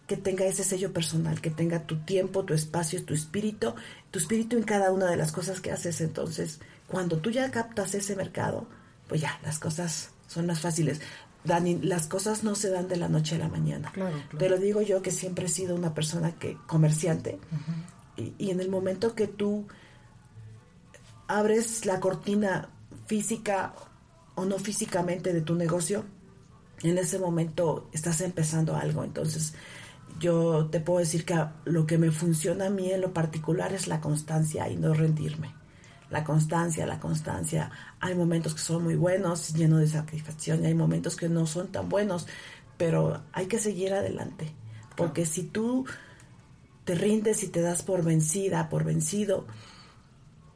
que 0.06 0.16
tenga 0.16 0.46
ese 0.46 0.64
sello 0.64 0.94
personal, 0.94 1.42
que 1.42 1.50
tenga 1.50 1.84
tu 1.84 1.98
tiempo, 2.06 2.46
tu 2.46 2.54
espacio, 2.54 3.04
tu 3.04 3.12
espíritu, 3.12 3.74
tu 4.10 4.18
espíritu 4.18 4.56
en 4.56 4.62
cada 4.62 4.90
una 4.90 5.10
de 5.10 5.18
las 5.18 5.30
cosas 5.30 5.60
que 5.60 5.70
haces. 5.70 6.00
Entonces, 6.00 6.60
cuando 6.86 7.18
tú 7.18 7.30
ya 7.30 7.50
captas 7.50 7.94
ese 7.94 8.16
mercado, 8.16 8.66
pues 9.08 9.20
ya, 9.20 9.38
las 9.42 9.58
cosas 9.58 10.08
son 10.26 10.46
más 10.46 10.60
fáciles. 10.60 11.02
Dani, 11.44 11.78
las 11.82 12.06
cosas 12.06 12.42
no 12.42 12.54
se 12.54 12.70
dan 12.70 12.88
de 12.88 12.96
la 12.96 13.08
noche 13.08 13.36
a 13.36 13.38
la 13.38 13.48
mañana. 13.48 13.92
Te 14.38 14.48
lo 14.48 14.58
digo 14.58 14.82
yo 14.82 15.02
que 15.02 15.10
siempre 15.10 15.46
he 15.46 15.48
sido 15.48 15.74
una 15.74 15.94
persona 15.94 16.32
que 16.32 16.56
comerciante 16.66 17.38
y, 18.16 18.34
y 18.38 18.50
en 18.50 18.60
el 18.60 18.70
momento 18.70 19.14
que 19.14 19.26
tú 19.26 19.66
abres 21.26 21.84
la 21.86 22.00
cortina 22.00 22.70
física 23.06 23.74
o 24.34 24.44
no 24.44 24.58
físicamente 24.58 25.32
de 25.32 25.42
tu 25.42 25.54
negocio, 25.54 26.04
en 26.82 26.98
ese 26.98 27.18
momento 27.18 27.88
estás 27.92 28.20
empezando 28.20 28.76
algo. 28.76 29.04
Entonces, 29.04 29.54
yo 30.18 30.66
te 30.66 30.80
puedo 30.80 31.00
decir 31.00 31.24
que 31.24 31.44
lo 31.64 31.86
que 31.86 31.98
me 31.98 32.10
funciona 32.10 32.66
a 32.66 32.70
mí 32.70 32.90
en 32.90 33.00
lo 33.00 33.12
particular 33.12 33.72
es 33.72 33.86
la 33.86 34.00
constancia 34.00 34.68
y 34.68 34.76
no 34.76 34.94
rendirme. 34.94 35.54
La 36.14 36.23
constancia, 36.23 36.87
la 36.87 37.00
constancia. 37.00 37.73
Hay 37.99 38.14
momentos 38.14 38.54
que 38.54 38.61
son 38.61 38.85
muy 38.85 38.94
buenos, 38.94 39.52
llenos 39.52 39.80
de 39.80 39.88
satisfacción, 39.88 40.62
y 40.62 40.66
hay 40.68 40.75
momentos 40.75 41.16
que 41.16 41.28
no 41.28 41.44
son 41.44 41.73
tan 41.73 41.88
buenos, 41.88 42.28
pero 42.76 43.25
hay 43.33 43.47
que 43.47 43.59
seguir 43.59 43.92
adelante. 43.92 44.54
Porque 44.94 45.26
si 45.26 45.42
tú 45.42 45.87
te 46.85 46.94
rindes 46.94 47.42
y 47.42 47.49
te 47.49 47.62
das 47.62 47.83
por 47.83 48.04
vencida, 48.04 48.68
por 48.68 48.85
vencido, 48.85 49.49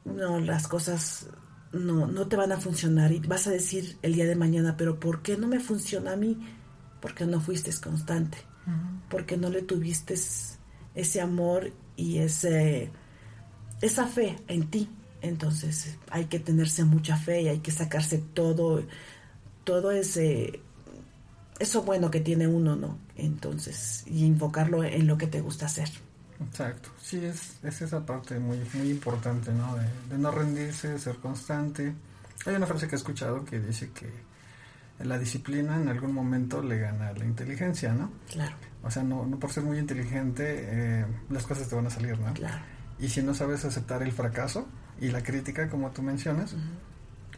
no, 0.04 0.38
las 0.38 0.68
cosas 0.68 1.26
no, 1.72 2.06
no 2.06 2.28
te 2.28 2.36
van 2.36 2.52
a 2.52 2.58
funcionar 2.58 3.10
y 3.10 3.18
vas 3.18 3.48
a 3.48 3.50
decir 3.50 3.98
el 4.02 4.14
día 4.14 4.26
de 4.26 4.36
mañana, 4.36 4.76
pero 4.76 5.00
¿por 5.00 5.22
qué 5.22 5.36
no 5.36 5.48
me 5.48 5.58
funciona 5.58 6.12
a 6.12 6.16
mí? 6.16 6.38
Porque 7.00 7.26
no 7.26 7.40
fuiste 7.40 7.72
constante, 7.82 8.38
porque 9.10 9.36
no 9.36 9.50
le 9.50 9.62
tuviste 9.62 10.14
ese 10.94 11.20
amor 11.20 11.72
y 11.96 12.18
ese, 12.18 12.92
esa 13.80 14.06
fe 14.06 14.36
en 14.46 14.70
ti. 14.70 14.88
Entonces 15.20 15.96
hay 16.10 16.26
que 16.26 16.38
tenerse 16.38 16.84
mucha 16.84 17.16
fe 17.16 17.42
y 17.42 17.48
hay 17.48 17.58
que 17.58 17.70
sacarse 17.70 18.18
todo, 18.18 18.82
todo 19.64 19.90
ese, 19.90 20.60
eso 21.58 21.82
bueno 21.82 22.10
que 22.10 22.20
tiene 22.20 22.46
uno, 22.46 22.76
¿no? 22.76 22.98
Entonces, 23.16 24.04
y 24.06 24.24
invocarlo 24.24 24.84
en 24.84 25.06
lo 25.06 25.18
que 25.18 25.26
te 25.26 25.40
gusta 25.40 25.66
hacer. 25.66 25.88
Exacto, 26.40 26.90
sí, 27.02 27.24
es, 27.24 27.56
es 27.64 27.82
esa 27.82 28.06
parte 28.06 28.38
muy, 28.38 28.58
muy 28.74 28.90
importante, 28.90 29.52
¿no? 29.52 29.76
De, 30.08 30.18
no 30.18 30.30
rendirse, 30.30 30.88
de 30.88 30.98
ser 30.98 31.16
constante. 31.16 31.92
Hay 32.46 32.54
una 32.54 32.66
frase 32.66 32.86
que 32.86 32.94
he 32.94 32.98
escuchado 32.98 33.44
que 33.44 33.58
dice 33.58 33.90
que 33.90 34.08
la 35.04 35.18
disciplina 35.18 35.76
en 35.76 35.88
algún 35.88 36.12
momento 36.12 36.62
le 36.62 36.78
gana 36.78 37.12
la 37.12 37.24
inteligencia, 37.24 37.92
¿no? 37.92 38.12
Claro. 38.30 38.54
O 38.84 38.90
sea, 38.90 39.02
no, 39.02 39.26
no 39.26 39.38
por 39.38 39.50
ser 39.50 39.64
muy 39.64 39.78
inteligente 39.78 40.44
eh, 40.46 41.06
las 41.30 41.44
cosas 41.44 41.68
te 41.68 41.74
van 41.74 41.86
a 41.86 41.90
salir, 41.90 42.18
¿no? 42.20 42.32
Claro. 42.34 42.62
Y 43.00 43.08
si 43.08 43.22
no 43.22 43.34
sabes 43.34 43.64
aceptar 43.64 44.02
el 44.02 44.12
fracaso 44.12 44.68
y 45.00 45.10
la 45.10 45.22
crítica, 45.22 45.68
como 45.68 45.90
tú 45.90 46.02
mencionas, 46.02 46.54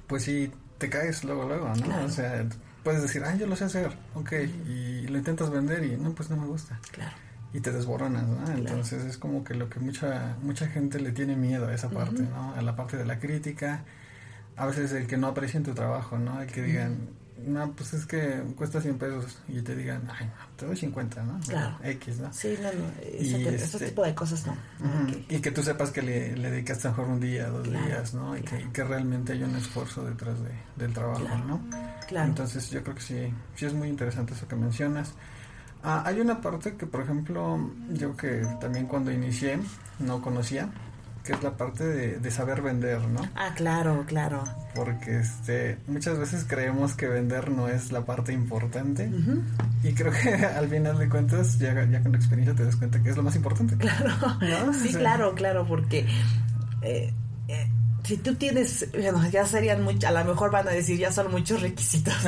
pues 0.07 0.25
sí, 0.25 0.51
te 0.79 0.89
caes 0.89 1.25
luego, 1.25 1.47
luego, 1.47 1.73
¿no? 1.75 2.05
O 2.05 2.09
sea, 2.09 2.47
puedes 2.83 3.03
decir, 3.03 3.23
ah, 3.25 3.35
yo 3.37 3.47
lo 3.47 3.57
sé 3.57 3.65
hacer, 3.65 3.93
ok, 4.15 4.33
y 4.67 5.07
lo 5.09 5.19
intentas 5.19 5.51
vender 5.51 5.85
y 5.85 5.97
no, 5.97 6.13
pues 6.13 6.31
no 6.31 6.37
me 6.37 6.47
gusta. 6.47 6.79
Claro 6.93 7.17
y 7.53 7.61
te 7.61 7.73
desboronas, 7.73 8.27
¿no? 8.27 8.53
Entonces 8.53 9.05
es 9.05 9.19
como 9.19 9.43
que 9.43 9.55
lo 9.55 9.69
que 9.69 9.81
mucha 9.81 10.37
mucha 10.43 10.69
gente 10.69 11.01
le 11.01 11.13
tiene 11.13 11.37
miedo 11.37 11.67
a 11.67 11.75
esa 11.75 11.91
parte, 11.91 12.23
¿no? 12.23 12.55
A 12.55 12.63
la 12.63 12.77
parte 12.77 12.97
de 12.97 13.05
la 13.05 13.19
crítica, 13.19 13.85
a 14.57 14.67
veces 14.67 14.93
el 14.93 15.07
que 15.07 15.17
no 15.17 15.27
aprecien 15.27 15.63
tu 15.65 15.75
trabajo, 15.75 16.19
¿no? 16.19 16.41
El 16.41 16.49
que 16.49 16.63
digan, 16.63 17.09
no, 17.47 17.73
pues 17.73 17.95
es 17.95 18.07
que 18.07 18.43
cuesta 18.57 18.81
100 18.81 18.99
pesos 18.99 19.39
y 19.49 19.61
te 19.63 19.75
digan, 19.75 20.09
ay, 20.11 20.27
no, 20.27 20.57
te 20.57 20.67
doy 20.67 20.77
50, 20.77 21.23
¿no? 21.23 21.41
Claro. 21.41 21.79
X, 21.83 22.19
¿no? 22.19 22.33
Sí, 22.33 22.57
no, 22.61 22.73
no, 22.73 22.91
ese, 23.03 23.55
este 23.55 23.87
tipo 23.87 24.05
de 24.05 24.15
cosas 24.15 24.47
no. 24.47 24.57
Y 25.29 25.41
que 25.41 25.51
tú 25.51 25.63
sepas 25.63 25.91
que 25.91 26.03
le, 26.03 26.37
le 26.37 26.51
dedicaste 26.51 26.89
mejor 26.89 27.09
un 27.09 27.21
día, 27.21 27.49
dos 27.49 27.65
días, 27.71 28.15
¿no? 28.15 28.37
Y, 28.37 28.43
que, 28.43 28.71
que, 28.73 28.85
realmente 28.85 29.33
hay 29.33 29.43
un 29.43 29.57
esfuerzo 29.57 30.05
detrás 30.05 30.37
de, 30.43 30.51
del 30.77 30.93
trabajo, 30.93 31.37
¿no? 31.47 31.61
Claro. 32.09 32.29
Entonces 32.29 32.71
yo 32.71 32.83
creo 32.83 32.95
que 32.95 33.03
sí, 33.03 33.33
sí 33.55 33.67
es 33.67 33.75
muy 33.75 33.89
interesante 33.89 34.35
eso 34.35 34.47
que 34.47 34.57
mencionas. 34.57 35.13
Ah, 35.83 36.03
hay 36.05 36.21
una 36.21 36.41
parte 36.41 36.77
que, 36.77 36.87
por 36.87 37.03
ejemplo, 37.03 37.71
yo 37.93 38.17
que 38.17 38.47
también 38.61 38.87
cuando 38.87 39.11
inicié 39.11 39.59
no 39.99 40.21
conocía, 40.21 40.71
que 41.25 41.33
es 41.33 41.43
la 41.43 41.57
parte 41.57 41.85
de, 41.85 42.31
saber 42.31 42.63
vender, 42.63 43.01
¿no? 43.09 43.21
Ah, 43.35 43.53
claro, 43.55 44.05
claro. 44.07 44.45
Porque 44.75 45.19
este, 45.19 45.79
muchas 45.87 46.19
veces 46.19 46.45
creemos 46.49 46.95
que 46.95 47.09
vender 47.09 47.51
no 47.51 47.69
es 47.69 47.93
la 47.93 48.05
parte 48.05 48.33
importante 48.33 49.11
y 49.83 49.93
creo 49.93 50.13
que 50.13 50.35
al 50.45 50.69
final 50.69 50.99
de 50.99 51.09
cuentas, 51.09 51.59
ya, 51.59 51.85
ya 51.85 52.03
con 52.03 52.13
la 52.13 52.19
experiencia 52.19 52.55
te 52.55 52.65
das 52.65 52.77
cuenta 52.77 53.03
que 53.03 53.11
es 53.11 53.17
lo 53.17 53.23
más 53.23 53.37
importante. 53.37 53.77
Claro, 53.77 54.73
sí, 54.83 54.93
claro, 54.93 55.35
claro, 55.35 55.67
porque... 55.67 56.07
Eh, 56.83 57.13
eh, 57.49 57.69
si 58.05 58.17
tú 58.17 58.35
tienes, 58.35 58.91
bueno, 58.93 59.29
ya 59.31 59.45
serían 59.45 59.83
muchos, 59.83 60.05
a 60.05 60.13
lo 60.13 60.25
mejor 60.25 60.51
van 60.51 60.67
a 60.67 60.71
decir, 60.71 60.99
ya 60.99 61.13
son 61.13 61.31
muchos 61.31 61.61
requisitos. 61.61 62.15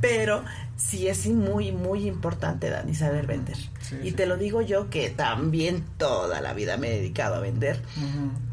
Pero 0.00 0.44
sí 0.76 1.08
es 1.08 1.26
muy, 1.26 1.72
muy 1.72 2.06
importante, 2.06 2.70
Dani, 2.70 2.94
saber 2.94 3.26
vender. 3.26 3.56
y 4.02 4.12
te 4.12 4.26
lo 4.26 4.36
digo 4.36 4.62
yo 4.62 4.90
que 4.90 5.10
también 5.10 5.84
toda 5.96 6.40
la 6.40 6.54
vida 6.54 6.76
me 6.76 6.88
he 6.88 6.96
dedicado 6.98 7.36
a 7.36 7.40
vender. 7.40 7.80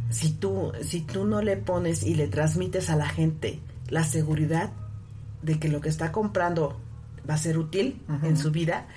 si, 0.10 0.32
tú, 0.32 0.72
si 0.82 1.02
tú 1.02 1.26
no 1.26 1.42
le 1.42 1.58
pones 1.58 2.04
y 2.04 2.16
le 2.16 2.28
transmites 2.28 2.90
a 2.90 2.96
la 2.96 3.08
gente 3.08 3.60
la 3.90 4.04
seguridad 4.04 4.72
de 5.42 5.60
que 5.60 5.70
lo 5.70 5.82
que 5.82 5.90
está 5.90 6.12
comprando 6.12 6.80
va 7.30 7.36
a 7.36 7.38
ser 7.38 7.58
útil 7.58 8.02
en 8.24 8.38
su 8.38 8.52
vida, 8.52 8.88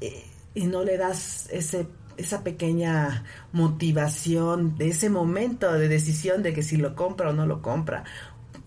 eh, 0.00 0.24
y 0.54 0.66
no 0.66 0.84
le 0.84 0.96
das 0.96 1.48
ese 1.50 1.86
esa 2.20 2.44
pequeña 2.44 3.24
motivación 3.52 4.76
de 4.76 4.88
ese 4.88 5.08
momento 5.08 5.72
de 5.72 5.88
decisión 5.88 6.42
de 6.42 6.52
que 6.52 6.62
si 6.62 6.76
lo 6.76 6.94
compra 6.94 7.30
o 7.30 7.32
no 7.32 7.46
lo 7.46 7.62
compra, 7.62 8.04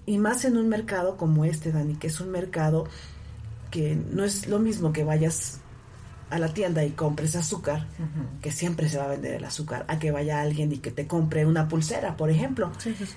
y 0.06 0.18
más 0.18 0.44
en 0.46 0.58
un 0.58 0.68
mercado 0.68 1.18
como 1.18 1.46
este, 1.46 1.72
Dani, 1.72 1.96
que 1.96 2.08
es 2.08 2.20
un 2.20 2.32
mercado 2.32 2.88
que 3.74 3.96
no 3.96 4.24
es 4.24 4.46
lo 4.46 4.60
mismo 4.60 4.94
que 4.94 5.04
vayas 5.04 5.60
a 6.30 6.38
la 6.38 6.54
tienda 6.54 6.86
y 6.86 6.92
compres 6.92 7.36
azúcar, 7.36 7.88
que 8.40 8.52
siempre 8.52 8.88
se 8.88 9.00
va 9.00 9.06
a 9.06 9.08
vender 9.08 9.34
el 9.34 9.44
azúcar, 9.44 9.84
a 9.88 9.98
que 9.98 10.12
vaya 10.12 10.42
alguien 10.42 10.72
y 10.72 10.78
que 10.78 10.92
te 10.92 11.08
compre 11.08 11.48
una 11.48 11.68
pulsera, 11.68 12.16
por 12.16 12.30
ejemplo. 12.30 12.72
Sí, 12.78 12.94
sí, 12.96 13.08
sí. 13.08 13.16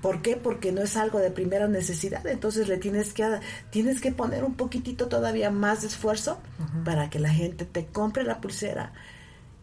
¿Por 0.00 0.20
qué? 0.20 0.34
Porque 0.34 0.72
no 0.72 0.82
es 0.82 0.96
algo 0.96 1.20
de 1.20 1.30
primera 1.30 1.68
necesidad, 1.68 2.26
entonces 2.26 2.66
le 2.66 2.78
tienes 2.78 3.12
que 3.12 3.38
tienes 3.70 4.00
que 4.00 4.10
poner 4.10 4.42
un 4.42 4.54
poquitito 4.54 5.06
todavía 5.06 5.52
más 5.52 5.82
de 5.82 5.86
esfuerzo 5.86 6.40
para 6.84 7.08
que 7.08 7.20
la 7.20 7.30
gente 7.30 7.64
te 7.64 7.86
compre 7.86 8.24
la 8.24 8.40
pulsera. 8.40 8.92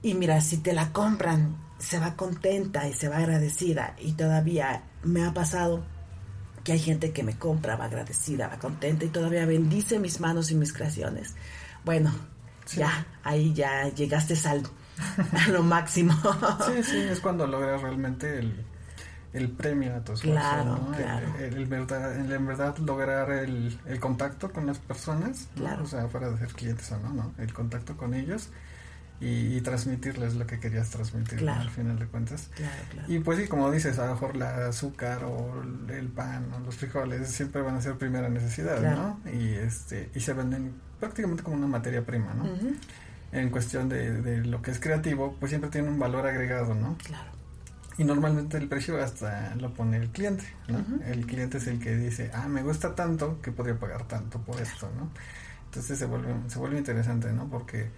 Y 0.02 0.14
mira, 0.14 0.40
si 0.40 0.60
te 0.60 0.72
la 0.72 0.94
compran, 0.94 1.58
se 1.80 2.00
va 2.00 2.16
contenta 2.16 2.88
y 2.88 2.94
se 2.94 3.10
va 3.10 3.18
agradecida 3.18 3.98
y 4.00 4.14
todavía 4.14 4.84
me 5.04 5.26
ha 5.26 5.34
pasado 5.34 5.84
que 6.70 6.74
hay 6.74 6.80
gente 6.80 7.12
que 7.12 7.24
me 7.24 7.36
compra, 7.36 7.76
va 7.76 7.86
agradecida, 7.86 8.48
va 8.48 8.60
contenta 8.60 9.04
y 9.04 9.08
todavía 9.08 9.44
bendice 9.44 9.98
mis 9.98 10.20
manos 10.20 10.52
y 10.52 10.56
mis 10.56 10.72
creaciones. 10.72 11.34
Bueno, 11.84 12.14
ya, 12.76 13.08
ahí 13.24 13.56
ya 13.56 13.90
llegaste 13.90 14.36
al, 14.48 14.62
a 15.34 15.50
lo 15.50 15.64
máximo. 15.64 16.14
Sí, 16.68 16.84
sí, 16.84 16.98
es 17.00 17.22
cuando 17.22 17.48
logras 17.48 17.82
realmente 17.82 18.44
el 19.34 19.50
premio 19.50 19.96
a 19.96 20.04
tu 20.04 20.14
esfuerzo, 20.14 20.64
¿no? 20.64 20.94
El, 21.40 21.66
verdad, 21.66 22.16
en 22.16 22.46
verdad 22.46 22.78
lograr 22.78 23.32
el, 23.32 23.80
el, 23.88 24.00
contacto 24.00 24.52
con 24.52 24.68
las 24.68 24.78
personas, 24.78 25.48
o 25.82 25.88
sea, 25.88 26.08
fuera 26.08 26.30
de 26.30 26.38
ser 26.38 26.50
clientes 26.50 26.92
o 26.92 27.00
no, 27.00 27.14
¿no? 27.14 27.34
El 27.40 27.52
contacto 27.52 27.98
con 27.98 28.14
ellos 28.14 28.50
y, 29.22 29.60
transmitirles 29.62 30.36
lo 30.36 30.48
que 30.48 30.60
querías 30.60 30.90
transmitir 30.90 31.48
al 31.50 31.70
final 31.70 32.00
de 32.00 32.06
cuentas. 32.08 32.50
Y 33.08 33.20
pues 33.20 33.40
sí, 33.40 33.48
como 33.48 33.70
dices, 33.72 34.00
a 34.00 34.06
lo 34.06 34.14
mejor 34.14 34.36
la 34.36 34.68
azúcar 34.68 35.24
o 35.24 35.62
el 35.90 36.08
pan 36.08 36.52
o 36.54 36.60
los 36.60 36.76
frijoles 36.76 37.30
siempre 37.30 37.62
van 37.62 37.76
a 37.76 37.82
ser 37.82 37.98
primera 37.98 38.30
necesidad, 38.30 38.82
¿no? 38.82 39.20
Y, 39.32 39.54
este, 39.56 40.10
y 40.16 40.20
se 40.20 40.34
venden 40.34 40.74
prácticamente 41.00 41.44
como 41.44 41.58
una 41.58 41.68
materia 41.68 42.06
prima, 42.06 42.34
¿no? 42.34 42.46
En 43.32 43.50
cuestión 43.50 43.90
de, 43.90 44.22
de 44.22 44.46
lo 44.46 44.62
que 44.62 44.72
es 44.72 44.80
creativo, 44.80 45.36
pues 45.40 45.52
siempre 45.52 45.70
tiene 45.70 45.90
un 45.90 46.00
valor 46.00 46.26
agregado, 46.26 46.74
¿no? 46.74 46.98
Claro. 46.98 47.40
Y 48.00 48.06
normalmente 48.06 48.58
el 48.58 48.70
precio 48.70 49.04
hasta 49.04 49.54
lo 49.56 49.74
pone 49.74 49.98
el 49.98 50.08
cliente, 50.08 50.46
¿no? 50.70 50.82
El 51.06 51.26
cliente 51.26 51.58
es 51.58 51.68
el 51.68 51.80
que 51.80 51.98
dice, 51.98 52.32
ah, 52.34 52.48
me 52.48 52.64
gusta 52.64 52.96
tanto 52.96 53.42
que 53.42 53.52
podría 53.52 53.78
pagar 53.78 54.08
tanto 54.08 54.40
por 54.40 54.60
esto, 54.62 54.90
¿no? 54.98 55.12
Entonces 55.66 56.00
se 56.00 56.06
vuelve, 56.06 56.34
se 56.48 56.60
vuelve 56.60 56.78
interesante, 56.78 57.34
¿no? 57.34 57.50
Porque 57.50 57.90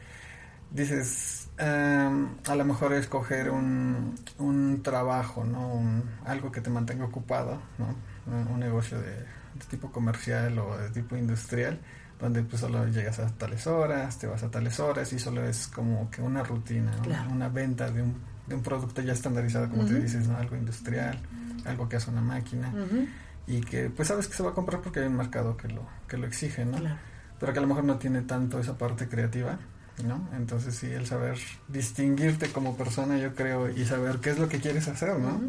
dices, 0.71 1.49
a 1.57 2.55
lo 2.55 2.65
mejor 2.65 2.93
escoger 2.93 3.51
un, 3.51 4.15
un 4.39 4.81
trabajo, 4.81 5.43
¿no? 5.43 6.03
algo 6.25 6.51
que 6.51 6.61
te 6.61 6.69
mantenga 6.69 7.05
ocupado, 7.05 7.61
¿no? 7.77 7.95
Un, 8.25 8.59
negocio 8.59 8.99
de, 8.99 9.25
tipo 9.69 9.91
comercial 9.91 10.57
o 10.59 10.77
de 10.77 10.89
tipo 10.89 11.15
industrial, 11.15 11.79
donde 12.19 12.43
pues 12.43 12.61
solo 12.61 12.87
llegas 12.87 13.19
a 13.19 13.27
tales 13.29 13.67
horas, 13.67 14.17
te 14.17 14.27
vas 14.27 14.43
a 14.43 14.49
tales 14.49 14.79
horas 14.79 15.11
y 15.13 15.19
solo 15.19 15.43
es 15.43 15.67
como 15.67 16.09
que 16.09 16.21
una 16.21 16.43
rutina, 16.43 16.91
una 17.29 17.49
venta 17.49 17.91
de 17.91 18.01
un, 18.01 18.15
de 18.47 18.55
un 18.55 18.61
producto 18.61 19.01
ya 19.01 19.13
estandarizado, 19.13 19.69
como 19.69 19.85
te 19.85 19.99
dices, 19.99 20.27
¿no? 20.27 20.37
Algo 20.37 20.55
industrial, 20.55 21.19
algo 21.65 21.89
que 21.89 21.97
hace 21.97 22.09
una 22.09 22.21
máquina. 22.21 22.73
Y 23.47 23.61
que 23.61 23.89
pues 23.89 24.07
sabes 24.07 24.27
que 24.27 24.35
se 24.35 24.43
va 24.43 24.51
a 24.51 24.53
comprar 24.53 24.81
porque 24.81 25.01
hay 25.01 25.07
un 25.07 25.17
mercado 25.17 25.57
que 25.57 25.67
lo, 25.67 25.85
que 26.07 26.17
lo 26.17 26.25
exige, 26.27 26.63
¿no? 26.63 26.77
Pero 27.39 27.53
que 27.53 27.59
a 27.59 27.61
lo 27.61 27.67
mejor 27.67 27.83
no 27.83 27.97
tiene 27.97 28.21
tanto 28.21 28.59
esa 28.59 28.77
parte 28.77 29.07
creativa 29.07 29.59
¿no? 30.03 30.27
Entonces 30.35 30.75
sí, 30.75 30.87
el 30.87 31.05
saber 31.05 31.37
distinguirte 31.67 32.51
como 32.51 32.75
persona, 32.75 33.17
yo 33.17 33.35
creo, 33.35 33.69
y 33.69 33.85
saber 33.85 34.17
qué 34.17 34.31
es 34.31 34.39
lo 34.39 34.49
que 34.49 34.59
quieres 34.59 34.87
hacer, 34.87 35.17
¿no? 35.19 35.41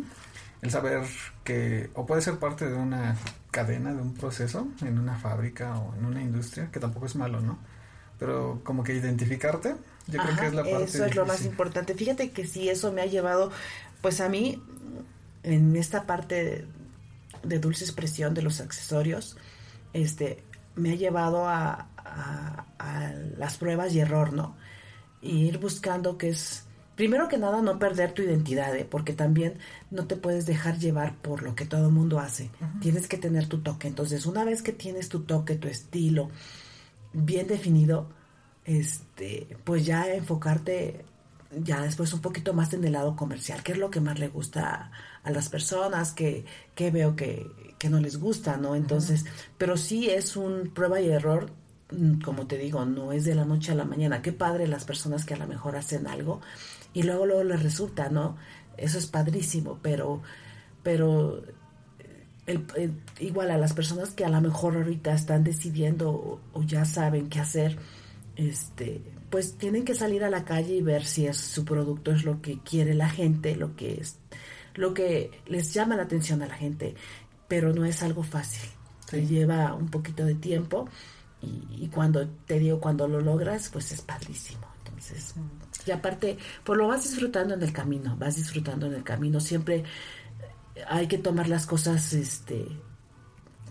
El 0.61 0.71
saber 0.71 1.03
que, 1.45 1.91
o 1.95 2.07
puede 2.07 2.23
ser 2.23 2.39
parte 2.39 2.69
de 2.69 2.75
una 2.75 3.17
cadena, 3.51 3.93
de 3.93 4.01
un 4.01 4.15
proceso, 4.15 4.69
en 4.83 4.99
una 4.99 5.19
fábrica 5.19 5.79
o 5.79 5.95
en 5.97 6.05
una 6.05 6.23
industria, 6.23 6.71
que 6.71 6.81
tampoco 6.81 7.07
es 7.07 7.17
malo, 7.17 7.41
¿no? 7.41 7.59
Pero 8.19 8.61
como 8.63 8.85
que 8.85 8.95
identificarte, 8.95 9.75
yo 10.07 10.23
creo 10.23 10.37
que 10.37 10.47
es 10.47 10.55
la 10.55 10.63
parte 10.63 10.85
Eso 10.85 11.05
es 11.05 11.15
lo 11.15 11.27
más 11.27 11.45
importante. 11.45 11.95
Fíjate 11.95 12.31
que 12.31 12.47
sí, 12.47 12.69
eso 12.69 12.93
me 12.93 13.03
ha 13.03 13.07
llevado, 13.07 13.51
pues 14.01 14.21
a 14.21 14.29
mí, 14.29 14.63
en 15.43 15.77
esta 15.77 16.05
parte 16.05 16.67
de 17.43 17.59
dulce 17.59 17.85
expresión 17.85 18.35
de 18.35 18.43
los 18.43 18.61
accesorios, 18.61 19.37
este, 19.93 20.43
me 20.77 20.93
ha 20.93 20.95
llevado 20.95 21.49
a, 21.49 21.89
a, 22.05 22.67
las 23.37 23.57
pruebas 23.57 23.95
y 23.95 24.01
error, 24.01 24.33
¿no? 24.33 24.57
Y 25.21 25.47
ir 25.47 25.59
buscando 25.59 26.19
que 26.19 26.31
es, 26.31 26.65
primero 26.97 27.29
que 27.29 27.39
nada, 27.39 27.63
no 27.63 27.79
perder 27.79 28.13
tu 28.13 28.23
identidad, 28.23 28.75
¿eh? 28.77 28.87
porque 28.89 29.13
también 29.13 29.59
no 29.91 30.07
te 30.07 30.17
puedes 30.17 30.47
dejar 30.47 30.79
llevar 30.79 31.17
por 31.17 31.43
lo 31.43 31.55
que 31.55 31.65
todo 31.65 31.87
el 31.87 31.93
mundo 31.93 32.19
hace. 32.19 32.51
Tienes 32.81 33.09
que 33.09 33.19
tener 33.19 33.47
tu 33.47 33.61
toque. 33.61 33.89
Entonces, 33.89 34.27
una 34.27 34.45
vez 34.45 34.63
que 34.63 34.73
tienes 34.73 35.09
tu 35.09 35.21
toque, 35.21 35.57
tu 35.57 35.69
estilo 35.69 36.31
bien 37.13 37.47
definido, 37.47 38.09
este, 38.65 39.57
pues 39.65 39.85
ya 39.85 40.13
enfocarte 40.13 41.05
ya 41.61 41.83
después 41.83 42.13
un 42.13 42.21
poquito 42.21 42.55
más 42.55 42.73
en 42.73 42.85
el 42.85 42.93
lado 42.93 43.17
comercial, 43.17 43.63
qué 43.63 43.73
es 43.73 43.79
lo 43.79 43.91
que 43.91 44.01
más 44.01 44.19
le 44.19 44.29
gusta 44.29 44.91
a, 45.23 45.31
las 45.31 45.49
personas, 45.49 46.13
que, 46.13 46.45
que 46.75 46.91
veo 46.91 47.15
que, 47.15 47.47
que, 47.79 47.91
no 47.91 48.01
les 48.01 48.19
gusta, 48.19 48.57
¿no? 48.57 48.75
Entonces, 48.75 49.27
pero 49.59 49.77
sí 49.77 50.09
es 50.09 50.37
un 50.37 50.71
prueba 50.75 51.01
y 51.01 51.11
error 51.11 51.51
como 52.25 52.47
te 52.47 52.59
digo, 52.59 52.85
no 52.85 53.13
es 53.13 53.25
de 53.25 53.35
la 53.35 53.45
noche 53.45 53.73
a 53.73 53.75
la 53.75 53.85
mañana. 53.85 54.23
Qué 54.23 54.33
padre 54.33 54.67
las 54.67 54.85
personas 54.85 55.25
que 55.25 55.35
a 55.35 55.39
lo 55.39 55.47
mejor 55.47 55.77
hacen 55.77 56.07
algo 56.07 56.41
y 56.93 57.03
luego 57.03 57.27
luego 57.27 57.45
les 57.45 57.63
resulta, 57.63 58.09
¿no? 58.09 58.37
Eso 58.77 58.99
es 58.99 59.07
padrísimo, 59.07 59.79
pero 59.83 60.23
pero 60.83 61.43
igual 63.21 63.51
a 63.51 63.59
las 63.59 63.73
personas 63.73 64.11
que 64.11 64.25
a 64.25 64.29
lo 64.29 64.41
mejor 64.41 64.77
ahorita 64.77 65.15
están 65.15 65.45
decidiendo 65.45 66.41
o, 66.53 66.63
ya 66.65 66.85
saben 66.85 67.29
qué 67.29 67.41
hacer, 67.41 67.79
este, 68.37 69.01
pues 69.31 69.57
tienen 69.57 69.85
que 69.85 69.95
salir 69.95 70.25
a 70.25 70.31
la 70.31 70.45
calle 70.45 70.75
y 70.75 70.83
ver 70.83 71.05
si 71.05 71.27
es, 71.27 71.37
su 71.37 71.65
producto 71.65 72.11
es 72.11 72.25
lo 72.25 72.43
que 72.43 72.59
quiere 72.59 72.95
la 72.95 73.09
gente, 73.09 73.57
lo 73.57 73.77
que 73.77 74.01
es 74.01 74.19
lo 74.75 74.95
que 74.95 75.31
les 75.47 75.73
llama 75.75 75.97
la 75.97 76.05
atención 76.05 76.43
a 76.43 76.47
la 76.47 76.55
gente, 76.55 76.95
pero 77.47 77.75
no 77.75 77.85
es 77.85 78.03
algo 78.03 78.23
fácil. 78.23 78.69
lleva 79.13 79.75
un 79.75 79.91
poquito 79.91 80.25
de 80.25 80.35
tiempo 80.35 80.89
y, 81.43 81.89
cuando 81.89 82.29
te 82.29 82.59
digo, 82.59 82.81
cuando 82.81 83.09
lo 83.09 83.21
logras, 83.21 83.69
pues 83.69 83.93
es 83.93 84.01
padrísimo. 84.01 84.67
Entonces, 84.85 85.35
y 85.85 85.91
aparte, 85.91 86.39
pues 86.63 86.79
lo 86.79 86.87
vas 86.87 87.03
disfrutando 87.03 87.55
en 87.55 87.63
el 87.63 87.73
camino, 87.73 88.17
vas 88.17 88.37
disfrutando 88.37 88.87
en 88.87 88.95
el 88.95 89.03
camino. 89.03 89.41
Siempre 89.41 89.85
hay 90.89 91.09
que 91.09 91.19
tomar 91.19 91.49
las 91.49 91.67
cosas 91.67 92.13
este, 92.13 92.67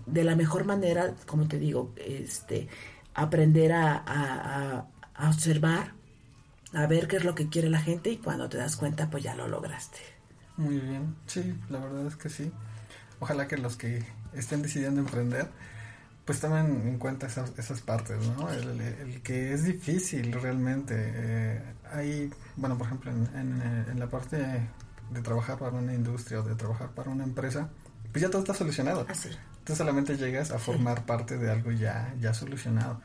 de 0.05 0.23
la 0.23 0.35
mejor 0.35 0.65
manera, 0.65 1.13
como 1.25 1.47
te 1.47 1.57
digo, 1.57 1.93
este, 1.95 2.67
aprender 3.13 3.71
a, 3.71 4.85
a 5.13 5.29
observar, 5.29 5.93
a 6.73 6.85
ver 6.87 7.07
qué 7.07 7.17
es 7.17 7.23
lo 7.23 7.35
que 7.35 7.49
quiere 7.49 7.69
la 7.69 7.79
gente 7.79 8.11
y 8.11 8.17
cuando 8.17 8.49
te 8.49 8.57
das 8.57 8.75
cuenta, 8.75 9.09
pues 9.09 9.23
ya 9.23 9.35
lo 9.35 9.47
lograste. 9.47 9.99
Muy 10.57 10.79
bien, 10.79 11.15
sí, 11.27 11.55
la 11.69 11.79
verdad 11.79 12.05
es 12.07 12.15
que 12.15 12.29
sí. 12.29 12.51
Ojalá 13.19 13.47
que 13.47 13.57
los 13.57 13.77
que 13.77 14.03
estén 14.33 14.61
decidiendo 14.61 14.99
emprender, 14.99 15.49
pues 16.25 16.39
tomen 16.39 16.87
en 16.87 16.97
cuenta 16.97 17.27
esas, 17.27 17.57
esas 17.57 17.81
partes, 17.81 18.17
¿no? 18.27 18.49
El, 18.49 19.21
que 19.23 19.53
es 19.53 19.63
difícil 19.63 20.31
realmente. 20.33 20.95
Eh, 20.97 21.61
hay, 21.91 22.31
bueno, 22.55 22.77
por 22.77 22.87
ejemplo, 22.87 23.11
en, 23.11 23.61
en, 23.89 23.99
la 23.99 24.07
parte 24.07 24.37
de 24.37 25.21
trabajar 25.21 25.57
para 25.57 25.71
una 25.77 25.93
industria 25.93 26.39
o 26.39 26.43
de 26.43 26.55
trabajar 26.55 26.91
para 26.91 27.09
una 27.09 27.23
empresa, 27.23 27.69
pues 28.11 28.21
ya 28.21 28.29
todo 28.29 28.41
está 28.41 28.53
solucionado. 28.53 29.05
Así. 29.09 29.29
Entonces 29.61 29.77
solamente 29.77 30.17
llegas 30.17 30.51
a 30.51 30.57
formar 30.57 31.05
parte 31.05 31.37
de 31.37 31.51
algo 31.51 31.71
ya, 31.71 32.13
ya 32.19 32.33
solucionado. 32.33 32.99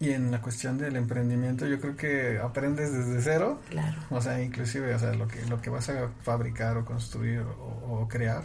Y 0.00 0.10
en 0.10 0.30
la 0.30 0.40
cuestión 0.40 0.78
del 0.78 0.96
emprendimiento, 0.96 1.66
yo 1.66 1.78
creo 1.78 1.94
que 1.94 2.38
aprendes 2.38 2.92
desde 2.92 3.20
cero. 3.20 3.60
Claro. 3.68 3.98
O 4.10 4.20
sea, 4.20 4.42
inclusive, 4.42 4.94
o 4.94 4.98
sea, 4.98 5.12
lo 5.14 5.28
que, 5.28 5.44
lo 5.46 5.60
que 5.60 5.70
vas 5.70 5.88
a 5.90 6.08
fabricar 6.22 6.76
o 6.78 6.84
construir 6.84 7.40
o, 7.40 8.00
o 8.02 8.08
crear, 8.08 8.44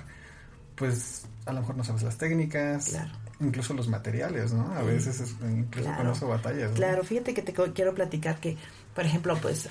pues 0.75 1.25
a 1.45 1.53
lo 1.53 1.61
mejor 1.61 1.77
no 1.77 1.83
sabes 1.83 2.03
las 2.03 2.17
técnicas. 2.17 2.89
Claro 2.89 3.11
incluso 3.39 3.73
los 3.73 3.87
materiales, 3.87 4.53
¿no? 4.53 4.71
A 4.73 4.81
veces 4.81 5.19
es, 5.19 5.35
incluso 5.41 5.93
con 5.95 6.07
eso 6.07 6.27
batallas. 6.27 6.71
Claro, 6.71 7.03
fíjate 7.03 7.33
que 7.33 7.41
te 7.41 7.53
quiero 7.73 7.93
platicar 7.93 8.39
que, 8.39 8.57
por 8.93 9.05
ejemplo, 9.05 9.37
pues 9.41 9.69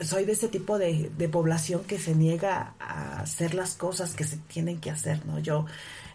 soy 0.00 0.24
de 0.24 0.32
ese 0.32 0.48
tipo 0.48 0.78
de, 0.78 1.10
de, 1.16 1.28
población 1.28 1.82
que 1.84 1.98
se 1.98 2.14
niega 2.14 2.74
a 2.78 3.20
hacer 3.20 3.54
las 3.54 3.74
cosas 3.74 4.14
que 4.14 4.24
se 4.24 4.36
tienen 4.36 4.80
que 4.80 4.90
hacer, 4.90 5.24
¿no? 5.26 5.38
Yo 5.38 5.66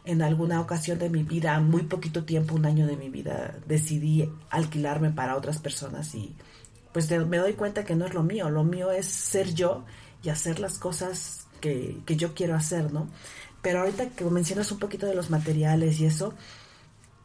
en 0.06 0.22
alguna 0.22 0.62
ocasión 0.62 1.00
de 1.00 1.10
mi 1.10 1.24
vida, 1.24 1.60
muy 1.60 1.84
poquito 1.84 2.24
tiempo, 2.24 2.56
un 2.56 2.66
año 2.66 2.88
de 2.88 2.98
mi 2.98 3.10
vida, 3.10 3.56
decidí 3.68 4.32
alquilarme 4.50 5.12
para 5.12 5.36
otras 5.36 5.60
personas 5.60 6.14
y 6.16 6.36
pues 6.94 7.10
me 7.12 7.38
doy 7.38 7.54
cuenta 7.54 7.84
que 7.84 7.96
no 7.96 8.06
es 8.06 8.14
lo 8.14 8.24
mío, 8.24 8.50
lo 8.50 8.64
mío 8.64 8.92
es 8.92 9.08
ser 9.08 9.54
yo 9.54 9.84
y 10.24 10.30
hacer 10.30 10.60
las 10.60 10.80
cosas 10.80 11.48
que, 11.60 11.98
que 12.06 12.16
yo 12.16 12.34
quiero 12.34 12.56
hacer, 12.56 12.94
¿no? 12.94 13.10
Pero 13.66 13.80
ahorita 13.80 14.10
que 14.10 14.24
mencionas 14.26 14.72
un 14.72 14.78
poquito 14.78 15.08
de 15.08 15.16
los 15.16 15.32
materiales 15.32 16.00
y 16.00 16.06
eso, 16.06 16.36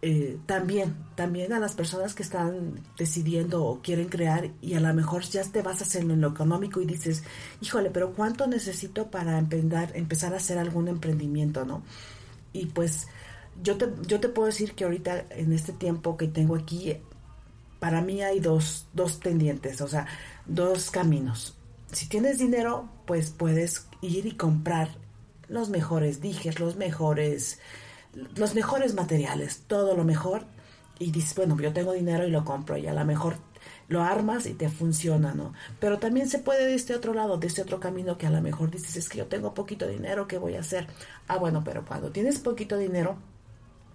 eh, 0.01 0.39
también, 0.47 0.97
también 1.15 1.53
a 1.53 1.61
las 1.61 1.75
personas 1.75 2.15
que 2.15 2.23
están 2.23 2.81
decidiendo 2.97 3.63
o 3.63 3.83
quieren 3.83 4.09
crear 4.09 4.51
y 4.63 4.73
a 4.73 4.81
lo 4.81 4.95
mejor 4.95 5.23
ya 5.25 5.43
te 5.45 5.61
hacer 5.61 6.01
en 6.01 6.19
lo 6.19 6.29
económico 6.29 6.81
y 6.81 6.87
dices, 6.87 7.25
híjole, 7.61 7.91
pero 7.91 8.15
¿cuánto 8.15 8.47
necesito 8.47 9.11
para 9.11 9.37
empezar, 9.37 9.95
empezar 9.95 10.33
a 10.33 10.39
hacer 10.39 10.57
algún 10.57 10.89
emprendimiento, 10.89 11.67
no? 11.67 11.83
Y 12.55 12.65
pues 12.65 13.09
yo 13.63 13.77
te, 13.77 13.91
yo 14.07 14.19
te 14.19 14.31
puedo 14.31 14.47
decir 14.47 14.73
que 14.73 14.85
ahorita 14.85 15.27
en 15.33 15.53
este 15.53 15.75
tiempo 15.75 16.17
que 16.17 16.27
tengo 16.27 16.57
aquí, 16.57 16.97
para 17.81 18.01
mí 18.01 18.23
hay 18.23 18.41
dos, 18.41 18.87
dos 18.95 19.21
tendientes, 19.21 19.83
o 19.83 19.89
sea, 19.89 20.07
dos 20.47 20.91
caminos. 20.91 21.55
Si 21.93 22.09
tienes 22.09 22.39
dinero, 22.39 22.89
pues 23.05 23.29
puedes 23.29 23.89
ir 24.01 24.25
y 24.25 24.33
comprar 24.37 24.89
los 25.51 25.69
mejores 25.69 26.23
dijes, 26.23 26.59
los 26.59 26.77
mejores 26.77 27.59
los 28.35 28.55
mejores 28.55 28.95
materiales, 28.95 29.63
todo 29.67 29.97
lo 29.97 30.05
mejor, 30.05 30.45
y 30.99 31.13
dices, 31.13 31.35
bueno, 31.35 31.57
yo 31.61 31.73
tengo 31.73 31.93
dinero 31.93 32.27
y 32.27 32.31
lo 32.31 32.45
compro, 32.45 32.77
y 32.77 32.87
a 32.87 32.95
lo 32.95 33.05
mejor 33.05 33.37
lo 33.89 34.03
armas 34.03 34.47
y 34.47 34.55
te 34.55 34.69
funciona, 34.69 35.33
¿no? 35.35 35.53
Pero 35.81 35.99
también 35.99 36.29
se 36.29 36.39
puede 36.39 36.67
de 36.67 36.75
este 36.75 36.95
otro 36.95 37.15
lado, 37.15 37.39
de 37.39 37.47
este 37.47 37.63
otro 37.63 37.81
camino 37.81 38.19
que 38.19 38.27
a 38.27 38.31
lo 38.31 38.41
mejor 38.41 38.71
dices, 38.71 38.97
es 38.97 39.09
que 39.09 39.19
yo 39.19 39.27
tengo 39.27 39.55
poquito 39.55 39.87
dinero, 39.87 40.29
¿qué 40.29 40.39
voy 40.39 40.57
a 40.57 40.61
hacer? 40.61 40.87
Ah, 41.29 41.39
bueno, 41.39 41.63
pero 41.65 41.85
cuando 41.85 42.11
tienes 42.11 42.39
poquito 42.39 42.77
dinero, 42.77 43.17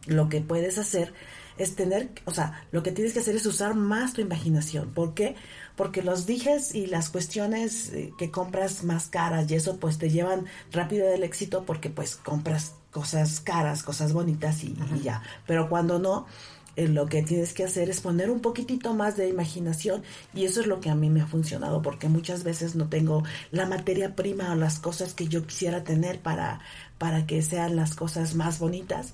lo 0.07 0.29
que 0.29 0.41
puedes 0.41 0.77
hacer 0.77 1.13
es 1.57 1.75
tener, 1.75 2.09
o 2.25 2.31
sea, 2.31 2.65
lo 2.71 2.83
que 2.83 2.91
tienes 2.91 3.13
que 3.13 3.19
hacer 3.19 3.35
es 3.35 3.45
usar 3.45 3.75
más 3.75 4.13
tu 4.13 4.21
imaginación. 4.21 4.91
¿Por 4.91 5.13
qué? 5.13 5.35
Porque 5.75 6.01
los 6.01 6.25
dijes 6.25 6.75
y 6.75 6.87
las 6.87 7.09
cuestiones 7.09 7.91
eh, 7.93 8.13
que 8.17 8.31
compras 8.31 8.83
más 8.83 9.07
caras 9.07 9.49
y 9.49 9.55
eso 9.55 9.77
pues 9.77 9.97
te 9.97 10.09
llevan 10.09 10.45
rápido 10.71 11.07
del 11.07 11.23
éxito 11.23 11.63
porque 11.65 11.89
pues 11.89 12.15
compras 12.15 12.75
cosas 12.91 13.41
caras, 13.41 13.83
cosas 13.83 14.13
bonitas 14.13 14.63
y, 14.63 14.75
y 14.95 15.01
ya. 15.01 15.21
Pero 15.45 15.69
cuando 15.69 15.99
no, 15.99 16.25
eh, 16.75 16.89
lo 16.89 17.07
que 17.07 17.23
tienes 17.23 17.53
que 17.53 17.63
hacer 17.63 17.89
es 17.89 18.01
poner 18.01 18.29
un 18.29 18.41
poquitito 18.41 18.93
más 18.93 19.15
de 19.15 19.29
imaginación 19.29 20.03
y 20.33 20.43
eso 20.43 20.59
es 20.59 20.67
lo 20.67 20.81
que 20.81 20.89
a 20.89 20.95
mí 20.95 21.09
me 21.09 21.21
ha 21.21 21.27
funcionado 21.27 21.81
porque 21.81 22.09
muchas 22.09 22.43
veces 22.43 22.75
no 22.75 22.89
tengo 22.89 23.23
la 23.51 23.65
materia 23.65 24.15
prima 24.15 24.51
o 24.51 24.55
las 24.55 24.79
cosas 24.79 25.13
que 25.13 25.27
yo 25.27 25.45
quisiera 25.45 25.83
tener 25.85 26.19
para, 26.19 26.59
para 26.97 27.25
que 27.25 27.41
sean 27.41 27.77
las 27.77 27.95
cosas 27.95 28.35
más 28.35 28.59
bonitas 28.59 29.13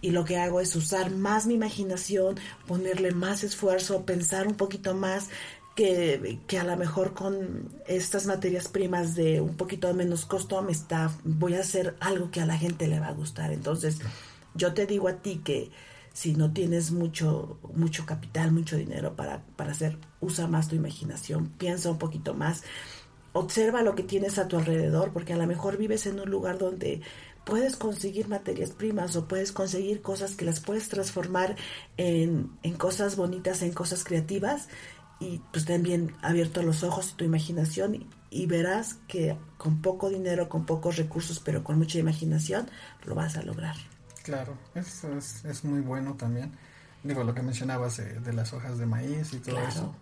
y 0.00 0.10
lo 0.10 0.24
que 0.24 0.38
hago 0.38 0.60
es 0.60 0.74
usar 0.76 1.10
más 1.10 1.46
mi 1.46 1.54
imaginación, 1.54 2.36
ponerle 2.66 3.12
más 3.12 3.44
esfuerzo, 3.44 4.04
pensar 4.04 4.46
un 4.46 4.54
poquito 4.54 4.94
más 4.94 5.28
que, 5.74 6.38
que, 6.46 6.58
a 6.58 6.64
lo 6.64 6.76
mejor 6.76 7.14
con 7.14 7.68
estas 7.86 8.26
materias 8.26 8.68
primas 8.68 9.14
de 9.14 9.40
un 9.40 9.56
poquito 9.56 9.92
menos 9.94 10.26
costo 10.26 10.60
me 10.62 10.72
está, 10.72 11.10
voy 11.24 11.54
a 11.54 11.60
hacer 11.60 11.96
algo 12.00 12.30
que 12.30 12.40
a 12.40 12.46
la 12.46 12.58
gente 12.58 12.86
le 12.86 13.00
va 13.00 13.08
a 13.08 13.12
gustar. 13.12 13.52
Entonces, 13.52 13.98
yo 14.54 14.74
te 14.74 14.86
digo 14.86 15.08
a 15.08 15.16
ti 15.16 15.40
que 15.44 15.70
si 16.12 16.34
no 16.34 16.52
tienes 16.52 16.90
mucho, 16.90 17.58
mucho 17.74 18.04
capital, 18.04 18.52
mucho 18.52 18.76
dinero 18.76 19.14
para, 19.14 19.42
para 19.56 19.72
hacer, 19.72 19.98
usa 20.20 20.46
más 20.46 20.68
tu 20.68 20.74
imaginación, 20.74 21.48
piensa 21.50 21.90
un 21.90 21.98
poquito 21.98 22.34
más, 22.34 22.62
observa 23.32 23.82
lo 23.82 23.94
que 23.94 24.02
tienes 24.02 24.38
a 24.38 24.48
tu 24.48 24.56
alrededor, 24.56 25.12
porque 25.12 25.32
a 25.32 25.36
lo 25.36 25.46
mejor 25.46 25.76
vives 25.76 26.06
en 26.06 26.18
un 26.20 26.28
lugar 26.28 26.58
donde 26.58 27.00
puedes 27.50 27.76
conseguir 27.76 28.28
materias 28.28 28.70
primas 28.70 29.14
o 29.16 29.28
puedes 29.28 29.52
conseguir 29.52 30.00
cosas 30.00 30.34
que 30.36 30.46
las 30.46 30.60
puedes 30.60 30.88
transformar 30.88 31.56
en, 31.98 32.50
en 32.62 32.74
cosas 32.74 33.16
bonitas, 33.16 33.60
en 33.62 33.72
cosas 33.72 34.04
creativas 34.04 34.68
y 35.18 35.42
pues 35.52 35.66
también 35.66 36.14
abierto 36.22 36.62
los 36.62 36.82
ojos 36.82 37.10
y 37.12 37.16
tu 37.16 37.24
imaginación 37.24 37.94
y, 37.96 38.06
y, 38.30 38.46
verás 38.46 38.96
que 39.08 39.36
con 39.58 39.82
poco 39.82 40.08
dinero, 40.08 40.48
con 40.48 40.64
pocos 40.64 40.96
recursos, 40.96 41.40
pero 41.40 41.62
con 41.62 41.76
mucha 41.76 41.98
imaginación, 41.98 42.70
lo 43.04 43.14
vas 43.14 43.36
a 43.36 43.42
lograr. 43.42 43.76
Claro, 44.22 44.56
eso 44.74 45.12
es, 45.18 45.44
es 45.44 45.64
muy 45.64 45.80
bueno 45.80 46.14
también. 46.14 46.52
Digo, 47.02 47.24
lo 47.24 47.34
que 47.34 47.42
mencionabas 47.42 47.96
de, 47.98 48.20
de 48.20 48.32
las 48.32 48.52
hojas 48.54 48.78
de 48.78 48.86
maíz 48.86 49.32
y 49.34 49.38
todo 49.38 49.56
Claro. 49.56 49.68
eso. 49.68 49.94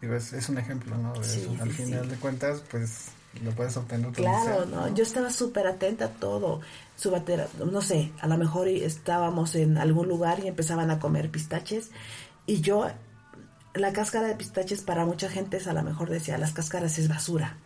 Digo, 0.00 0.14
es, 0.14 0.32
es 0.32 0.48
un 0.48 0.58
ejemplo, 0.58 0.96
¿no? 0.98 1.12
De 1.12 1.24
Sí, 1.24 1.40
eso. 1.40 1.62
Al 1.62 1.70
sí, 1.70 1.82
final 1.84 2.04
sí. 2.04 2.10
de 2.10 2.16
cuentas, 2.16 2.62
pues 2.70 3.08
lo 3.42 3.50
puedes 3.52 3.76
obtener 3.76 4.12
Claro, 4.12 4.66
no, 4.66 4.94
yo 4.94 5.02
estaba 5.02 5.30
súper 5.30 5.66
atenta 5.66 6.06
a 6.06 6.08
todo. 6.08 6.60
Su 6.96 7.10
batera, 7.10 7.48
no 7.64 7.80
sé, 7.82 8.12
a 8.20 8.28
lo 8.28 8.38
mejor 8.38 8.68
estábamos 8.68 9.54
en 9.54 9.78
algún 9.78 10.08
lugar 10.08 10.40
y 10.44 10.48
empezaban 10.48 10.90
a 10.90 10.98
comer 10.98 11.30
pistaches 11.30 11.90
y 12.46 12.60
yo, 12.60 12.86
la 13.74 13.92
cáscara 13.92 14.28
de 14.28 14.34
pistaches 14.34 14.82
para 14.82 15.04
mucha 15.04 15.28
gente 15.28 15.56
es 15.56 15.66
a 15.66 15.72
lo 15.72 15.82
mejor 15.82 16.10
decía, 16.10 16.38
las 16.38 16.52
cáscaras 16.52 16.98
es 16.98 17.08
basura. 17.08 17.56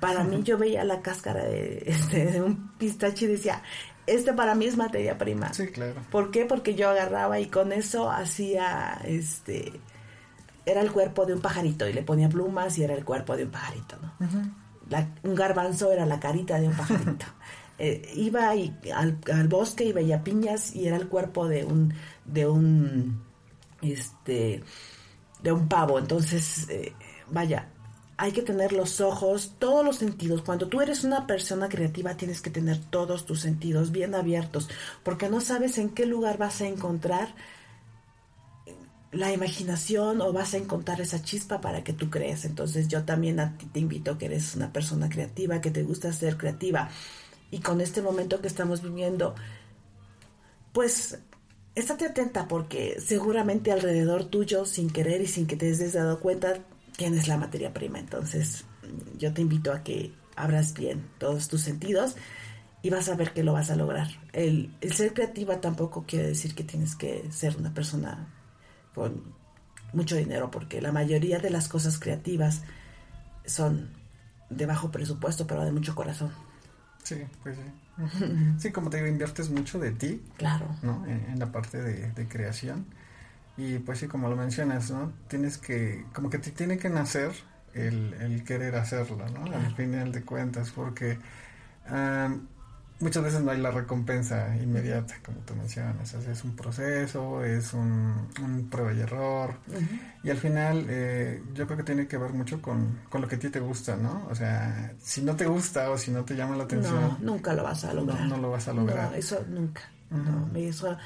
Para 0.00 0.24
mí 0.24 0.42
yo 0.42 0.58
veía 0.58 0.82
la 0.82 1.02
cáscara 1.02 1.44
de, 1.44 1.82
este, 1.86 2.26
de 2.26 2.42
un 2.42 2.72
pistache 2.78 3.26
y 3.26 3.28
decía, 3.28 3.62
este 4.06 4.32
para 4.32 4.54
mí 4.54 4.66
es 4.66 4.76
materia 4.76 5.18
prima. 5.18 5.52
Sí, 5.52 5.68
claro. 5.68 6.00
¿Por 6.10 6.30
qué? 6.30 6.46
Porque 6.46 6.74
yo 6.74 6.88
agarraba 6.88 7.38
y 7.38 7.46
con 7.46 7.72
eso 7.72 8.10
hacía, 8.10 9.00
este, 9.04 9.72
era 10.66 10.80
el 10.80 10.90
cuerpo 10.90 11.26
de 11.26 11.34
un 11.34 11.40
pajarito 11.40 11.88
y 11.88 11.92
le 11.92 12.02
ponía 12.02 12.28
plumas 12.28 12.78
y 12.78 12.84
era 12.84 12.94
el 12.94 13.04
cuerpo 13.04 13.36
de 13.36 13.44
un 13.44 13.50
pajarito, 13.50 13.96
¿no? 14.00 14.26
Ujú. 14.26 14.48
La- 14.92 15.08
un 15.24 15.34
garbanzo 15.34 15.90
era 15.92 16.06
la 16.06 16.20
carita 16.20 16.60
de 16.60 16.68
un 16.68 16.76
pajarito. 16.76 17.26
Eh, 17.78 18.12
iba 18.14 18.54
y, 18.54 18.72
al, 18.94 19.18
al 19.32 19.48
bosque 19.48 19.82
y 19.84 19.92
veía 19.92 20.22
piñas 20.22 20.72
y 20.76 20.86
era 20.86 20.96
el 20.96 21.08
cuerpo 21.08 21.48
de 21.48 21.64
un, 21.64 21.92
de 22.24 22.46
un, 22.46 23.24
este, 23.80 24.62
de 25.42 25.52
un 25.52 25.68
pavo. 25.68 25.98
Entonces, 25.98 26.68
eh, 26.68 26.92
vaya, 27.30 27.68
hay 28.16 28.32
que 28.32 28.42
tener 28.42 28.72
los 28.72 29.00
ojos, 29.00 29.54
todos 29.58 29.84
los 29.84 29.96
sentidos. 29.96 30.42
Cuando 30.42 30.68
tú 30.68 30.80
eres 30.80 31.02
una 31.04 31.26
persona 31.26 31.68
creativa 31.68 32.16
tienes 32.16 32.40
que 32.40 32.50
tener 32.50 32.78
todos 32.78 33.26
tus 33.26 33.40
sentidos 33.40 33.90
bien 33.90 34.14
abiertos, 34.14 34.68
porque 35.02 35.28
no 35.28 35.40
sabes 35.40 35.78
en 35.78 35.90
qué 35.90 36.06
lugar 36.06 36.38
vas 36.38 36.60
a 36.60 36.66
encontrar 36.68 37.34
la 39.12 39.30
imaginación 39.30 40.22
o 40.22 40.32
vas 40.32 40.54
a 40.54 40.56
encontrar 40.56 41.00
esa 41.00 41.22
chispa 41.22 41.60
para 41.60 41.84
que 41.84 41.92
tú 41.92 42.08
crees. 42.08 42.46
Entonces 42.46 42.88
yo 42.88 43.04
también 43.04 43.40
a 43.40 43.56
ti 43.58 43.66
te 43.66 43.78
invito 43.78 44.16
que 44.16 44.24
eres 44.26 44.56
una 44.56 44.72
persona 44.72 45.08
creativa, 45.10 45.60
que 45.60 45.70
te 45.70 45.82
gusta 45.82 46.12
ser 46.12 46.38
creativa. 46.38 46.88
Y 47.50 47.58
con 47.58 47.82
este 47.82 48.00
momento 48.00 48.40
que 48.40 48.48
estamos 48.48 48.82
viviendo, 48.82 49.34
pues 50.72 51.18
estate 51.74 52.06
atenta 52.06 52.48
porque 52.48 52.98
seguramente 53.00 53.70
alrededor 53.70 54.24
tuyo, 54.24 54.64
sin 54.64 54.88
querer 54.88 55.20
y 55.20 55.26
sin 55.26 55.46
que 55.46 55.56
te 55.56 55.68
hayas 55.68 55.92
dado 55.92 56.18
cuenta, 56.18 56.54
tienes 56.96 57.28
la 57.28 57.36
materia 57.36 57.74
prima. 57.74 57.98
Entonces 57.98 58.64
yo 59.18 59.34
te 59.34 59.42
invito 59.42 59.72
a 59.72 59.82
que 59.82 60.14
abras 60.36 60.72
bien 60.72 61.06
todos 61.18 61.48
tus 61.48 61.60
sentidos 61.60 62.16
y 62.80 62.88
vas 62.88 63.10
a 63.10 63.14
ver 63.14 63.34
que 63.34 63.44
lo 63.44 63.52
vas 63.52 63.70
a 63.70 63.76
lograr. 63.76 64.08
El, 64.32 64.74
el 64.80 64.92
ser 64.94 65.12
creativa 65.12 65.60
tampoco 65.60 66.04
quiere 66.06 66.28
decir 66.28 66.54
que 66.54 66.64
tienes 66.64 66.96
que 66.96 67.30
ser 67.30 67.58
una 67.58 67.74
persona 67.74 68.26
con 68.94 69.22
mucho 69.92 70.16
dinero, 70.16 70.50
porque 70.50 70.80
la 70.80 70.92
mayoría 70.92 71.38
de 71.38 71.50
las 71.50 71.68
cosas 71.68 71.98
creativas 71.98 72.62
son 73.46 73.90
de 74.50 74.66
bajo 74.66 74.90
presupuesto, 74.90 75.46
pero 75.46 75.64
de 75.64 75.72
mucho 75.72 75.94
corazón. 75.94 76.30
Sí, 77.02 77.16
pues 77.42 77.56
sí. 77.56 77.62
Sí, 78.58 78.72
como 78.72 78.88
te 78.90 78.96
digo, 78.98 79.08
inviertes 79.08 79.50
mucho 79.50 79.78
de 79.78 79.92
ti, 79.92 80.22
Claro. 80.38 80.74
¿no? 80.82 81.04
En, 81.06 81.24
en 81.30 81.38
la 81.38 81.52
parte 81.52 81.80
de, 81.82 82.10
de 82.12 82.28
creación. 82.28 82.86
Y 83.56 83.78
pues 83.80 83.98
sí, 83.98 84.08
como 84.08 84.28
lo 84.28 84.36
mencionas, 84.36 84.90
¿no? 84.90 85.12
Tienes 85.28 85.58
que, 85.58 86.06
como 86.14 86.30
que 86.30 86.38
te 86.38 86.50
tiene 86.52 86.78
que 86.78 86.88
nacer 86.88 87.32
el, 87.74 88.14
el 88.14 88.44
querer 88.44 88.76
hacerlo, 88.76 89.28
¿no? 89.28 89.42
Claro. 89.44 89.66
Al 89.66 89.74
final 89.74 90.10
de 90.12 90.22
cuentas, 90.22 90.70
porque 90.70 91.18
ah, 91.86 92.34
muchas 93.02 93.22
veces 93.24 93.42
no 93.42 93.50
hay 93.50 93.58
la 93.60 93.70
recompensa 93.70 94.56
inmediata, 94.56 95.14
como 95.24 95.38
tú 95.40 95.54
mencionas. 95.54 96.14
O 96.14 96.22
sea, 96.22 96.32
es 96.32 96.44
un 96.44 96.56
proceso, 96.56 97.44
es 97.44 97.74
un, 97.74 98.28
un 98.42 98.68
prueba 98.70 98.92
y 98.92 99.00
error. 99.00 99.56
Y 100.22 100.30
al 100.30 100.36
final, 100.38 100.86
eh, 100.88 101.42
yo 101.54 101.66
creo 101.66 101.76
que 101.78 101.82
tiene 101.84 102.06
que 102.06 102.16
ver 102.16 102.32
mucho 102.32 102.62
con, 102.62 103.00
con 103.10 103.20
lo 103.20 103.28
que 103.28 103.36
a 103.36 103.38
ti 103.38 103.50
te 103.50 103.60
gusta, 103.60 103.96
¿no? 103.96 104.26
O 104.30 104.34
sea, 104.34 104.94
si 105.02 105.22
no 105.22 105.34
te 105.36 105.46
gusta 105.46 105.90
o 105.90 105.98
si 105.98 106.10
no 106.12 106.24
te 106.24 106.34
llama 106.36 106.52
la 106.52 106.58
No, 106.58 106.64
atención, 106.64 107.16
nunca 107.20 107.52
lo 107.54 107.64
vas 107.64 107.84
a 107.84 107.92
lograr. 107.92 108.20
no, 108.22 108.36
no 108.36 108.42
lo 108.42 108.50
vas 108.52 108.68
a 108.68 108.72
lograr. 108.72 109.10
No, 109.10 109.16
eso 109.16 109.44
nunca. 109.48 109.82
Ujú. 110.10 110.22
No, 110.22 110.46
me- 110.52 110.68
eso 110.68 110.96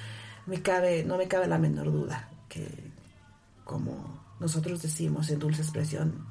me 0.46 0.60
cabe, 0.62 1.04
no 1.04 1.16
me 1.16 1.28
cabe 1.28 1.46
la 1.48 1.58
menor 1.58 1.90
duda 1.90 2.28
que 2.48 2.66
como 3.64 4.20
nosotros 4.40 4.82
decimos 4.82 5.30
en 5.30 5.38
dulce 5.38 5.62
expresión, 5.62 6.26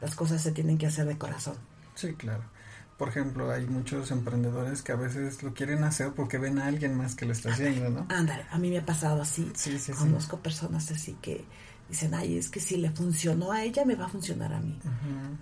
las 0.00 0.14
cosas 0.14 0.40
se 0.42 0.52
tienen 0.52 0.78
que 0.78 0.86
hacer 0.86 1.06
de 1.06 1.18
corazón. 1.18 1.56
Sí, 1.94 2.14
claro. 2.14 2.42
Por 3.02 3.08
ejemplo, 3.08 3.50
hay 3.50 3.66
muchos 3.66 4.12
emprendedores 4.12 4.80
que 4.82 4.92
a 4.92 4.94
veces 4.94 5.42
lo 5.42 5.54
quieren 5.54 5.82
hacer 5.82 6.12
porque 6.12 6.38
ven 6.38 6.60
a 6.60 6.66
alguien 6.66 6.96
más 6.96 7.16
que 7.16 7.26
lo 7.26 7.32
está 7.32 7.50
haciendo, 7.50 7.90
¿no? 7.90 8.06
Ándale, 8.08 8.46
a 8.48 8.58
mí 8.58 8.70
me 8.70 8.78
ha 8.78 8.86
pasado 8.86 9.20
así. 9.20 9.50
Sí, 9.56 9.72
sí, 9.72 9.78
sí. 9.86 9.92
Conozco 9.92 10.36
personas 10.38 10.88
así 10.92 11.16
que 11.20 11.44
dicen, 11.88 12.14
ay, 12.14 12.38
es 12.38 12.48
que 12.48 12.60
si 12.60 12.76
le 12.76 12.92
funcionó 12.92 13.50
a 13.50 13.64
ella, 13.64 13.84
me 13.84 13.96
va 13.96 14.04
a 14.04 14.08
funcionar 14.08 14.52
a 14.52 14.60
mí. 14.60 14.78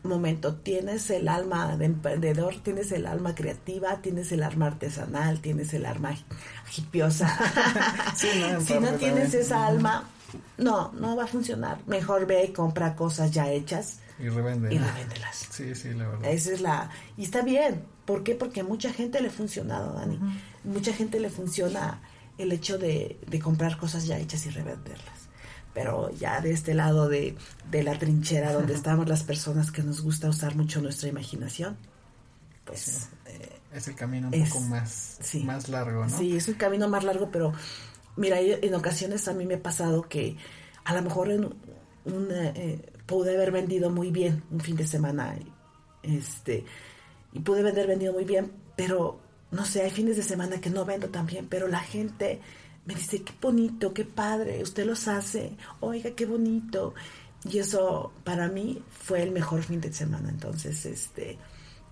Momento, 0.04 0.54
tienes 0.54 1.10
el 1.10 1.28
alma 1.28 1.76
de 1.76 1.84
emprendedor, 1.84 2.54
tienes 2.62 2.92
el 2.92 3.04
alma 3.04 3.34
creativa, 3.34 4.00
tienes 4.00 4.32
el 4.32 4.42
alma 4.42 4.68
artesanal, 4.68 5.40
tienes 5.40 5.74
el 5.74 5.84
alma 5.84 6.14
hipiosa. 6.74 7.28
Sí, 8.16 8.28
no, 8.40 8.58
si 8.62 8.72
no 8.72 8.94
tienes 8.94 9.24
también. 9.24 9.42
esa 9.42 9.66
alma, 9.66 10.08
no, 10.56 10.92
no 10.92 11.14
va 11.14 11.24
a 11.24 11.26
funcionar. 11.26 11.76
Mejor 11.86 12.26
ve 12.26 12.42
y 12.46 12.52
compra 12.54 12.96
cosas 12.96 13.30
ya 13.30 13.50
hechas 13.50 13.98
Y 14.20 14.28
revende. 14.28 14.74
y 14.74 14.78
revéndelas. 14.78 15.46
Sí, 15.50 15.74
sí, 15.74 15.94
la 15.94 16.08
verdad. 16.08 16.30
Esa 16.30 16.52
es 16.52 16.60
la... 16.60 16.90
Y 17.16 17.24
está 17.24 17.42
bien. 17.42 17.84
¿Por 18.04 18.22
qué? 18.22 18.34
Porque 18.34 18.60
a 18.60 18.64
mucha 18.64 18.92
gente 18.92 19.20
le 19.20 19.28
ha 19.28 19.32
funcionado, 19.32 19.94
Dani. 19.94 20.18
Mucha 20.64 20.92
gente 20.92 21.20
le 21.20 21.30
funciona 21.30 22.00
el 22.38 22.52
hecho 22.52 22.78
de, 22.78 23.18
de 23.26 23.38
comprar 23.40 23.78
cosas 23.78 24.06
ya 24.06 24.18
hechas 24.18 24.44
y 24.46 24.50
revenderlas. 24.50 25.28
Pero 25.74 26.10
ya 26.10 26.40
de 26.40 26.50
este 26.52 26.74
lado 26.74 27.08
de, 27.08 27.36
de 27.70 27.82
la 27.82 27.98
trinchera 27.98 28.52
donde 28.52 28.74
estamos 28.74 29.08
las 29.08 29.22
personas 29.22 29.70
que 29.70 29.82
nos 29.82 30.00
gusta 30.02 30.28
usar 30.28 30.56
mucho 30.56 30.80
nuestra 30.82 31.08
imaginación, 31.08 31.76
pues 32.64 32.80
Sí. 32.80 32.98
eh, 33.26 33.48
Es 33.72 33.86
el 33.88 33.94
camino 33.94 34.28
un 34.28 34.34
Es- 34.34 34.50
poco 34.50 34.64
más, 34.64 35.18
sí. 35.20 35.44
más 35.44 35.68
largo, 35.68 36.04
¿no? 36.04 36.18
sí, 36.18 36.36
es 36.36 36.48
un 36.48 36.54
camino 36.54 36.88
más 36.88 37.04
largo, 37.04 37.30
pero 37.30 37.52
mira, 38.16 38.40
en 38.40 38.74
ocasiones 38.74 39.28
a 39.28 39.32
mí 39.32 39.46
me 39.46 39.54
ha 39.54 39.62
pasado 39.62 40.08
que 40.08 40.36
a 40.84 40.94
lo 40.94 41.02
mejor 41.02 41.30
en 41.30 41.54
un, 42.04 42.28
eh, 42.30 42.92
pude 43.06 43.34
haber 43.34 43.50
vendido 43.50 43.90
muy 43.90 44.10
bien 44.10 44.42
un 44.50 44.60
fin 44.60 44.76
de 44.76 44.86
semana, 44.86 45.36
este, 46.02 46.64
y 47.32 47.40
pude 47.40 47.60
haber 47.60 47.86
vendido 47.86 48.12
muy 48.12 48.24
bien, 48.24 48.50
pero 48.76 49.20
no 49.50 49.64
sé, 49.64 49.82
hay 49.82 49.90
fines 49.90 50.16
de 50.16 50.22
semana 50.22 50.60
que 50.60 50.70
no 50.70 50.84
vendo 50.84 51.08
tan 51.08 51.26
bien, 51.26 51.46
pero 51.48 51.66
la 51.68 51.80
gente 51.80 52.40
me 52.86 52.94
dice, 52.94 53.22
qué 53.22 53.32
bonito, 53.40 53.92
qué 53.92 54.04
padre, 54.04 54.62
usted 54.62 54.86
los 54.86 55.08
hace, 55.08 55.56
oiga, 55.80 56.10
qué 56.12 56.26
bonito. 56.26 56.94
Y 57.44 57.58
eso 57.58 58.12
para 58.24 58.48
mí 58.48 58.82
fue 58.90 59.22
el 59.22 59.32
mejor 59.32 59.62
fin 59.62 59.80
de 59.80 59.92
semana. 59.92 60.28
Entonces, 60.28 60.84
este, 60.84 61.38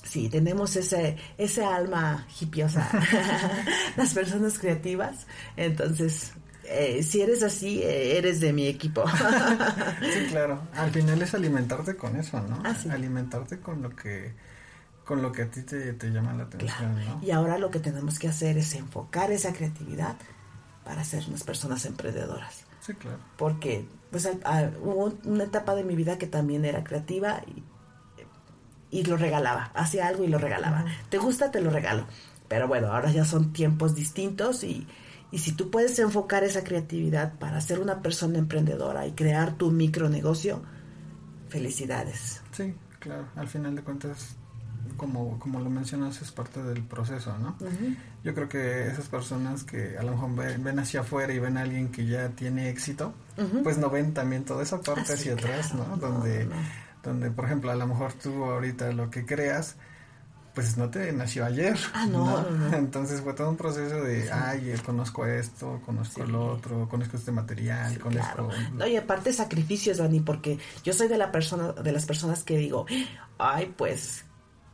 sí, 0.02 0.28
tenemos 0.28 0.76
ese, 0.76 1.16
ese 1.36 1.64
alma 1.64 2.26
hipiosa, 2.40 2.88
las 3.96 4.14
personas 4.14 4.58
creativas. 4.58 5.26
Entonces, 5.56 6.32
eh, 6.70 7.02
si 7.02 7.22
eres 7.22 7.42
así, 7.42 7.82
eh, 7.82 8.18
eres 8.18 8.40
de 8.40 8.52
mi 8.52 8.66
equipo. 8.66 9.04
sí, 10.00 10.26
claro. 10.28 10.60
Al 10.74 10.90
final 10.90 11.20
es 11.22 11.34
alimentarte 11.34 11.96
con 11.96 12.16
eso, 12.16 12.40
¿no? 12.42 12.62
Ah, 12.64 12.76
alimentarte 12.90 13.60
con 13.60 13.82
lo 13.82 13.94
que 13.94 14.34
con 15.04 15.22
lo 15.22 15.32
que 15.32 15.42
a 15.42 15.50
ti 15.50 15.62
te, 15.62 15.94
llama 16.10 16.34
la 16.34 16.42
atención, 16.42 17.02
¿no? 17.02 17.20
Y 17.22 17.30
ahora 17.30 17.56
lo 17.56 17.70
que 17.70 17.80
tenemos 17.80 18.18
que 18.18 18.28
hacer 18.28 18.58
es 18.58 18.74
enfocar 18.74 19.32
esa 19.32 19.54
creatividad 19.54 20.16
para 20.84 21.02
ser 21.02 21.24
unas 21.28 21.44
personas 21.44 21.86
emprendedoras. 21.86 22.64
Sí, 22.80 22.92
claro. 22.92 23.16
Porque 23.38 23.86
pues 24.10 24.28
hubo 24.82 25.14
una 25.24 25.44
etapa 25.44 25.74
de 25.74 25.84
mi 25.84 25.96
vida 25.96 26.18
que 26.18 26.26
también 26.26 26.66
era 26.66 26.84
creativa 26.84 27.40
y, 27.46 28.98
y 28.98 29.04
lo 29.04 29.16
regalaba, 29.16 29.70
hacía 29.74 30.06
algo 30.06 30.24
y 30.24 30.28
lo 30.28 30.36
regalaba. 30.36 30.84
¿Te 31.08 31.16
gusta? 31.16 31.50
Te 31.50 31.62
lo 31.62 31.70
regalo. 31.70 32.06
Pero 32.46 32.68
bueno, 32.68 32.92
ahora 32.92 33.10
ya 33.10 33.24
son 33.24 33.54
tiempos 33.54 33.94
distintos 33.94 34.62
y, 34.62 34.86
y 35.30 35.38
si 35.38 35.52
tú 35.52 35.70
puedes 35.70 35.98
enfocar 35.98 36.44
esa 36.44 36.64
creatividad 36.64 37.34
para 37.38 37.60
ser 37.60 37.80
una 37.80 38.00
persona 38.00 38.38
emprendedora 38.38 39.06
y 39.06 39.12
crear 39.12 39.56
tu 39.56 39.70
micronegocio, 39.70 40.62
felicidades. 41.48 42.40
Sí, 42.52 42.74
claro. 42.98 43.26
Al 43.36 43.48
final 43.48 43.74
de 43.76 43.82
cuentas, 43.82 44.36
como, 44.96 45.38
como 45.38 45.60
lo 45.60 45.68
mencionas, 45.68 46.22
es 46.22 46.32
parte 46.32 46.62
del 46.62 46.82
proceso, 46.82 47.36
¿no? 47.38 47.56
Yo 48.24 48.34
creo 48.34 48.48
que 48.48 48.86
esas 48.86 49.08
personas 49.08 49.64
que 49.64 49.98
a 49.98 50.02
lo 50.02 50.12
mejor 50.12 50.34
ven, 50.34 50.78
hacia 50.78 51.00
afuera 51.00 51.32
y 51.32 51.38
ven 51.38 51.58
a 51.58 51.62
alguien 51.62 51.88
que 51.88 52.06
ya 52.06 52.30
tiene 52.30 52.70
éxito, 52.70 53.12
pues 53.62 53.76
no 53.76 53.90
ven 53.90 54.14
también 54.14 54.44
toda 54.44 54.62
esa 54.62 54.80
parte 54.80 55.12
ah, 55.12 55.14
hacia 55.14 55.34
atrás, 55.34 55.74
¿no? 55.74 55.96
Donde, 55.98 56.48
donde, 57.02 57.30
por 57.30 57.44
ejemplo, 57.44 57.70
a 57.70 57.76
lo 57.76 57.86
mejor 57.86 58.14
tú 58.14 58.44
ahorita 58.44 58.92
lo 58.92 59.10
que 59.10 59.26
creas, 59.26 59.76
pues 60.54 60.76
no 60.76 60.90
te 60.90 61.12
nació 61.12 61.44
ayer. 61.44 61.76
Ah, 61.92 62.06
no, 62.10 62.44
Entonces 62.72 63.20
fue 63.20 63.34
todo 63.34 63.50
un 63.50 63.56
proceso 63.56 64.02
de, 64.02 64.30
ay, 64.30 64.74
conozco 64.84 65.26
esto, 65.26 65.80
conozco 65.84 66.22
el 66.22 66.34
otro, 66.34 66.88
conozco 66.88 67.16
este 67.16 67.32
material, 67.32 67.98
conozco... 67.98 68.48
No, 68.74 68.86
y 68.86 68.96
aparte 68.96 69.32
sacrificios, 69.32 69.98
Dani, 69.98 70.20
porque 70.20 70.58
yo 70.84 70.92
soy 70.92 71.08
de 71.08 71.18
la 71.18 71.30
persona, 71.30 71.72
de 71.72 71.92
las 71.92 72.06
personas 72.06 72.42
que 72.44 72.56
digo, 72.58 72.86
ay, 73.38 73.72
pues 73.76 74.24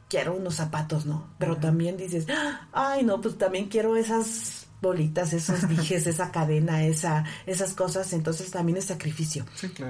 quiero 0.09 0.35
unos 0.35 0.55
zapatos, 0.55 1.07
¿no? 1.07 1.29
Pero 1.39 1.57
también 1.57 1.97
dices, 1.97 2.27
ay, 2.73 3.05
no, 3.05 3.21
pues 3.21 3.37
también 3.37 3.69
quiero 3.69 3.97
esas 3.97 4.64
bolitas, 4.85 5.33
esos 5.33 5.67
dijes, 5.69 6.07
esa 6.07 6.31
cadena, 6.31 6.85
esa, 6.85 7.25
esas 7.47 7.75
cosas, 7.75 8.13
entonces 8.13 8.51
también 8.51 8.79
es 8.79 8.85
sacrificio. 8.85 9.45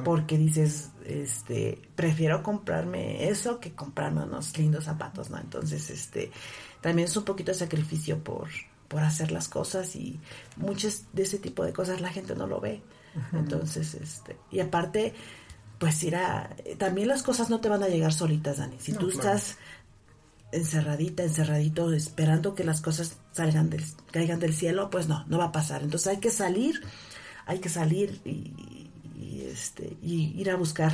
Porque 0.04 0.38
dices, 0.38 0.90
este, 1.04 1.82
prefiero 1.96 2.42
comprarme 2.42 3.28
eso 3.28 3.60
que 3.60 3.72
comprarme 3.72 4.22
unos 4.22 4.56
lindos 4.56 4.84
zapatos, 4.84 5.28
¿no? 5.28 5.38
Entonces, 5.38 5.90
este, 5.90 6.30
también 6.80 7.08
es 7.08 7.16
un 7.16 7.24
poquito 7.24 7.52
de 7.52 7.58
sacrificio 7.58 8.22
por, 8.22 8.48
por 8.88 9.02
hacer 9.02 9.32
las 9.32 9.48
cosas 9.48 9.96
y 9.96 10.20
muchas 10.56 11.06
de 11.12 11.24
ese 11.24 11.38
tipo 11.38 11.64
de 11.64 11.72
cosas 11.72 12.00
la 12.00 12.10
gente 12.10 12.34
no 12.34 12.46
lo 12.46 12.60
ve. 12.60 12.80
Entonces, 13.32 13.94
este, 13.94 14.36
y 14.50 14.58
aparte, 14.58 15.14
pues 15.78 16.02
ir 16.02 16.16
a, 16.16 16.50
también 16.78 17.06
las 17.06 17.22
cosas 17.22 17.48
no 17.48 17.60
te 17.60 17.68
van 17.68 17.82
a 17.82 17.88
llegar 17.88 18.12
solitas, 18.12 18.58
Dani. 18.58 18.76
Si 18.80 18.92
tú 18.92 19.08
estás 19.08 19.56
encerradita, 20.50 21.22
encerradito, 21.22 21.92
esperando 21.92 22.54
que 22.54 22.64
las 22.64 22.80
cosas 22.80 23.18
salgan 23.34 23.68
del, 23.68 23.84
caigan 24.12 24.38
del 24.38 24.54
cielo, 24.54 24.88
pues 24.90 25.08
no, 25.08 25.24
no 25.26 25.38
va 25.38 25.46
a 25.46 25.52
pasar. 25.52 25.82
Entonces 25.82 26.06
hay 26.06 26.18
que 26.18 26.30
salir, 26.30 26.80
hay 27.46 27.58
que 27.58 27.68
salir 27.68 28.20
y, 28.24 29.42
este, 29.44 29.96
y 30.00 30.40
ir 30.40 30.50
a 30.50 30.56
buscar 30.56 30.92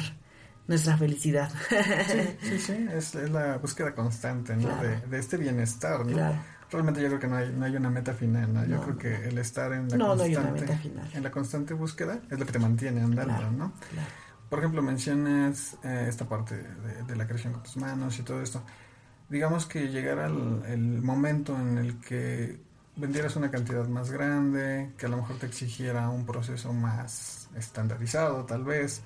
nuestra 0.66 0.96
felicidad. 0.96 1.50
Sí, 2.40 2.59
sí, 2.59 2.87
es, 2.92 3.14
la 3.14 3.59
búsqueda 3.59 3.94
constante 3.94 4.57
¿no? 4.57 4.74
de, 4.83 5.18
este 5.18 5.37
bienestar. 5.37 6.07
¿no? 6.07 6.33
Realmente 6.70 7.03
yo 7.03 7.09
creo 7.09 7.20
que 7.20 7.26
no 7.26 7.37
hay, 7.37 7.53
no 7.53 7.66
hay 7.66 7.76
una 7.76 7.90
meta 7.90 8.14
final, 8.14 8.55
¿no? 8.55 8.64
Yo 8.64 8.81
creo 8.81 8.96
que 8.96 9.29
el 9.29 9.38
estar 9.38 9.72
en 9.72 9.88
la, 9.88 9.98
constante, 9.98 10.79
en 11.14 11.22
la 11.22 11.31
constante 11.31 11.74
búsqueda 11.74 12.20
es 12.31 12.38
lo 12.38 12.46
que 12.46 12.53
te 12.53 12.59
mantiene 12.59 13.03
andando, 13.03 13.50
¿no? 13.50 13.72
Por 14.48 14.61
ejemplo, 14.61 14.81
mencionas 14.83 15.76
eh, 15.85 16.07
esta 16.09 16.29
parte 16.29 16.57
de, 16.57 17.03
de, 17.05 17.16
la 17.16 17.26
creación 17.26 17.53
con 17.53 17.62
tus 17.62 17.76
manos 17.76 18.18
y 18.18 18.22
todo 18.22 18.42
esto 18.42 18.62
digamos 19.31 19.64
que 19.66 19.88
llegara 19.88 20.27
el, 20.27 21.03
momento 21.03 21.57
en 21.57 21.79
el 21.79 22.01
que 22.01 22.59
vendieras 22.97 23.37
una 23.37 23.51
cantidad 23.51 23.87
más 23.87 24.11
grande, 24.11 24.90
que 24.99 25.07
a 25.07 25.09
lo 25.09 25.19
mejor 25.19 25.38
te 25.38 25.47
exigiera 25.47 26.11
un 26.11 26.27
proceso 26.27 26.73
más 26.73 27.49
estandarizado 27.57 28.45
tal 28.45 28.64
vez, 28.64 29.03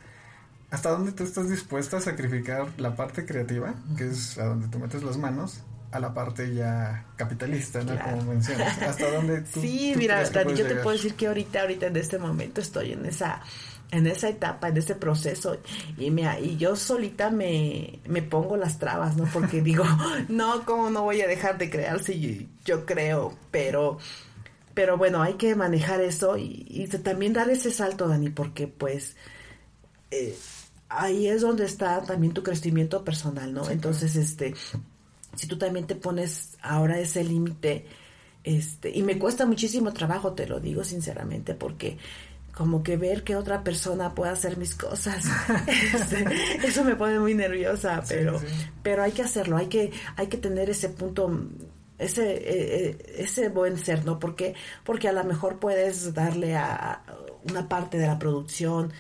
¿hasta 0.71 0.91
dónde 0.91 1.13
tú 1.13 1.23
estás 1.23 1.49
dispuesta 1.49 1.99
a 1.99 2.01
sacrificar 2.01 2.69
la 2.79 2.97
parte 2.97 3.25
creativa, 3.25 3.75
que 3.97 4.09
es 4.09 4.39
a 4.39 4.47
donde 4.47 4.69
tú 4.69 4.79
metes 4.79 5.03
las 5.03 5.19
manos, 5.19 5.63
a 5.93 6.01
la 6.01 6.13
parte 6.13 6.53
ya 6.53 7.05
capitalista, 7.15 7.85
¿no? 7.85 7.97
Como 8.01 8.25
mencionas. 8.25 8.83
¿Hasta 8.83 9.11
dónde 9.13 9.41
tú 9.53 9.61
Sí, 9.61 9.95
mira, 9.97 10.29
Dani, 10.29 10.55
yo 10.55 10.67
te 10.67 10.75
puedo 10.77 10.97
decir 10.97 11.15
que 11.15 11.29
ahorita, 11.29 11.61
ahorita 11.61 11.87
en 11.87 11.97
este 11.97 12.19
momento 12.19 12.61
estoy 12.61 12.93
en 12.93 13.07
esa 13.07 13.41
en 13.95 14.09
esa 14.09 14.29
etapa, 14.29 14.69
en 14.69 14.77
ese 14.77 14.97
proceso, 14.97 15.57
y, 15.97 16.11
me, 16.11 16.41
y 16.41 16.57
yo 16.57 16.75
solita 16.75 17.31
me, 17.31 18.01
me 18.07 18.23
pongo 18.23 18.57
las 18.57 18.79
trabas, 18.79 19.17
¿no? 19.17 19.25
Porque 19.33 19.61
digo, 19.63 19.85
no, 20.29 20.65
¿cómo 20.65 20.91
no 20.91 21.03
voy 21.03 21.21
a 21.21 21.29
dejar 21.29 21.59
de 21.59 21.71
crear 21.71 22.03
si 22.03 22.49
yo, 22.65 22.85
creo? 22.85 23.37
Pero, 23.53 23.99
pero 24.75 24.99
bueno, 24.99 25.23
hay 25.23 25.35
que 25.35 25.55
manejar 25.55 26.01
eso 26.01 26.37
y, 26.37 26.89
también 27.05 27.33
dar 27.33 27.49
ese 27.51 27.71
salto, 27.71 28.09
Dani, 28.09 28.31
porque 28.31 28.67
pues 28.67 29.15
eh, 30.11 30.37
ahí 30.89 31.29
es 31.29 31.43
donde 31.43 31.65
está 31.65 32.03
también 32.03 32.35
tu 32.35 32.43
crecimiento 32.43 33.05
personal, 33.05 33.55
¿no? 33.55 33.71
Entonces, 33.71 34.17
este, 34.17 34.55
si 35.37 35.47
tú 35.47 35.57
también 35.57 35.87
te 35.87 35.95
pones 35.95 36.57
ahora 36.63 36.99
ese 36.99 37.23
límite, 37.23 37.87
este, 38.43 38.91
y 38.91 39.05
me 39.05 39.19
cuesta 39.21 39.47
muchísimo 39.47 39.93
trabajo, 39.93 40.33
te 40.33 40.49
lo 40.49 40.59
digo 40.59 40.83
sinceramente, 40.83 41.55
porque 41.55 41.97
como 42.55 42.83
que 42.83 42.97
ver 42.97 43.25
que 43.25 43.37
otra 43.37 43.65
persona 43.65 44.15
pueda 44.15 44.33
hacer 44.33 44.57
mis 44.57 44.75
cosas. 44.75 45.25
Este, 45.95 46.25
eso 46.67 46.85
me 46.85 46.97
pone 46.97 47.19
muy 47.19 47.35
nerviosa, 47.35 48.03
pero, 48.09 48.41
pero 48.83 49.03
hay 49.03 49.13
que 49.13 49.23
hacerlo, 49.23 49.57
hay 49.57 49.67
que, 49.67 49.93
hay 50.17 50.29
que 50.29 50.37
tener 50.37 50.71
ese 50.71 50.89
punto, 50.89 51.31
ese, 51.99 52.33
eh, 52.33 52.41
eh, 52.47 53.15
ese 53.19 53.49
buen 53.49 53.79
ser, 53.79 54.05
¿no? 54.05 54.19
Porque, 54.19 54.55
porque 54.85 55.09
a 55.09 55.13
lo 55.13 55.25
mejor 55.25 55.59
puedes 55.59 56.15
darle 56.15 56.57
a 56.57 57.03
una 57.49 57.69
parte 57.69 57.99
de 57.99 58.07
la 58.07 58.19
producción. 58.19 58.93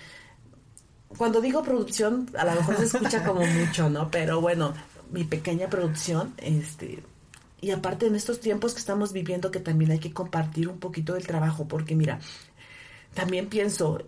Cuando 1.16 1.40
digo 1.40 1.62
producción, 1.62 2.28
a 2.36 2.44
lo 2.44 2.52
mejor 2.52 2.76
se 2.76 2.84
escucha 2.84 3.24
como 3.24 3.46
mucho, 3.46 3.88
¿no? 3.88 4.10
Pero 4.10 4.40
bueno, 4.40 4.74
mi 5.10 5.24
pequeña 5.24 5.68
producción, 5.68 6.34
este, 6.38 7.02
y 7.60 7.70
aparte 7.70 8.06
en 8.06 8.14
estos 8.14 8.40
tiempos 8.40 8.74
que 8.74 8.80
estamos 8.80 9.12
viviendo 9.12 9.50
que 9.50 9.60
también 9.60 9.90
hay 9.90 9.98
que 9.98 10.12
compartir 10.12 10.68
un 10.68 10.78
poquito 10.78 11.14
del 11.14 11.26
trabajo, 11.26 11.66
porque 11.66 11.94
mira, 11.94 12.20
también 13.14 13.48
pienso, 13.48 13.98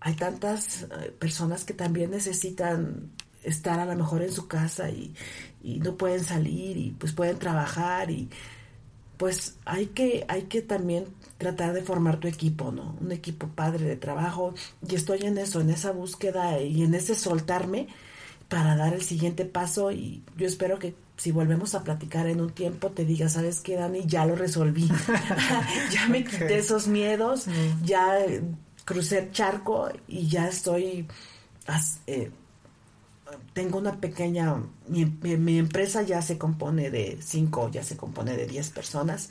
hay 0.00 0.14
tantas 0.14 0.82
eh, 0.82 1.14
personas 1.18 1.64
que 1.64 1.74
también 1.74 2.10
necesitan 2.10 3.10
estar 3.42 3.78
a 3.80 3.86
lo 3.86 3.96
mejor 3.96 4.22
en 4.22 4.32
su 4.32 4.48
casa 4.48 4.90
y, 4.90 5.14
no 5.62 5.96
pueden 5.96 6.24
salir 6.24 6.78
y 6.78 6.90
pues 6.92 7.12
pueden 7.12 7.38
trabajar 7.38 8.10
y 8.10 8.30
pues 9.18 9.58
hay 9.66 9.88
que, 9.88 10.24
hay 10.26 10.44
que 10.44 10.62
también 10.62 11.04
tratar 11.36 11.74
de 11.74 11.82
formar 11.82 12.18
tu 12.18 12.28
equipo, 12.28 12.72
¿no? 12.72 12.96
Un 12.98 13.12
equipo 13.12 13.46
padre 13.48 13.84
de 13.84 13.96
trabajo 13.96 14.54
y 14.88 14.94
estoy 14.94 15.20
en 15.24 15.36
eso, 15.36 15.60
en 15.60 15.68
esa 15.68 15.92
búsqueda 15.92 16.60
y 16.62 16.82
en 16.82 16.94
ese 16.94 17.14
soltarme 17.14 17.88
para 18.48 18.74
dar 18.74 18.94
el 18.94 19.02
siguiente 19.02 19.44
paso 19.44 19.92
y 19.92 20.24
yo 20.36 20.46
espero 20.46 20.78
que 20.78 20.94
si 21.20 21.32
volvemos 21.32 21.74
a 21.74 21.84
platicar 21.84 22.26
en 22.28 22.40
un 22.40 22.48
tiempo 22.48 22.92
te 22.92 23.04
diga, 23.04 23.28
¿sabes 23.28 23.60
qué, 23.60 23.76
Dani? 23.76 24.06
Ya 24.06 24.24
lo 24.24 24.36
resolví. 24.36 24.88
ya 25.92 26.08
me 26.08 26.24
quité 26.24 26.56
esos 26.56 26.88
miedos, 26.88 27.46
mm. 27.46 27.84
ya 27.84 28.16
crucé 28.86 29.18
el 29.18 29.30
charco 29.30 29.90
y 30.08 30.28
ya 30.28 30.48
estoy... 30.48 31.06
Eh, 32.06 32.30
tengo 33.52 33.76
una 33.76 34.00
pequeña... 34.00 34.62
Mi, 34.88 35.58
empresa 35.58 36.00
ya 36.00 36.22
se 36.22 36.38
compone 36.38 36.90
de 36.90 37.18
cinco, 37.20 37.70
ya 37.70 37.82
se 37.82 37.98
compone 37.98 38.34
de 38.34 38.46
diez 38.46 38.70
personas 38.70 39.28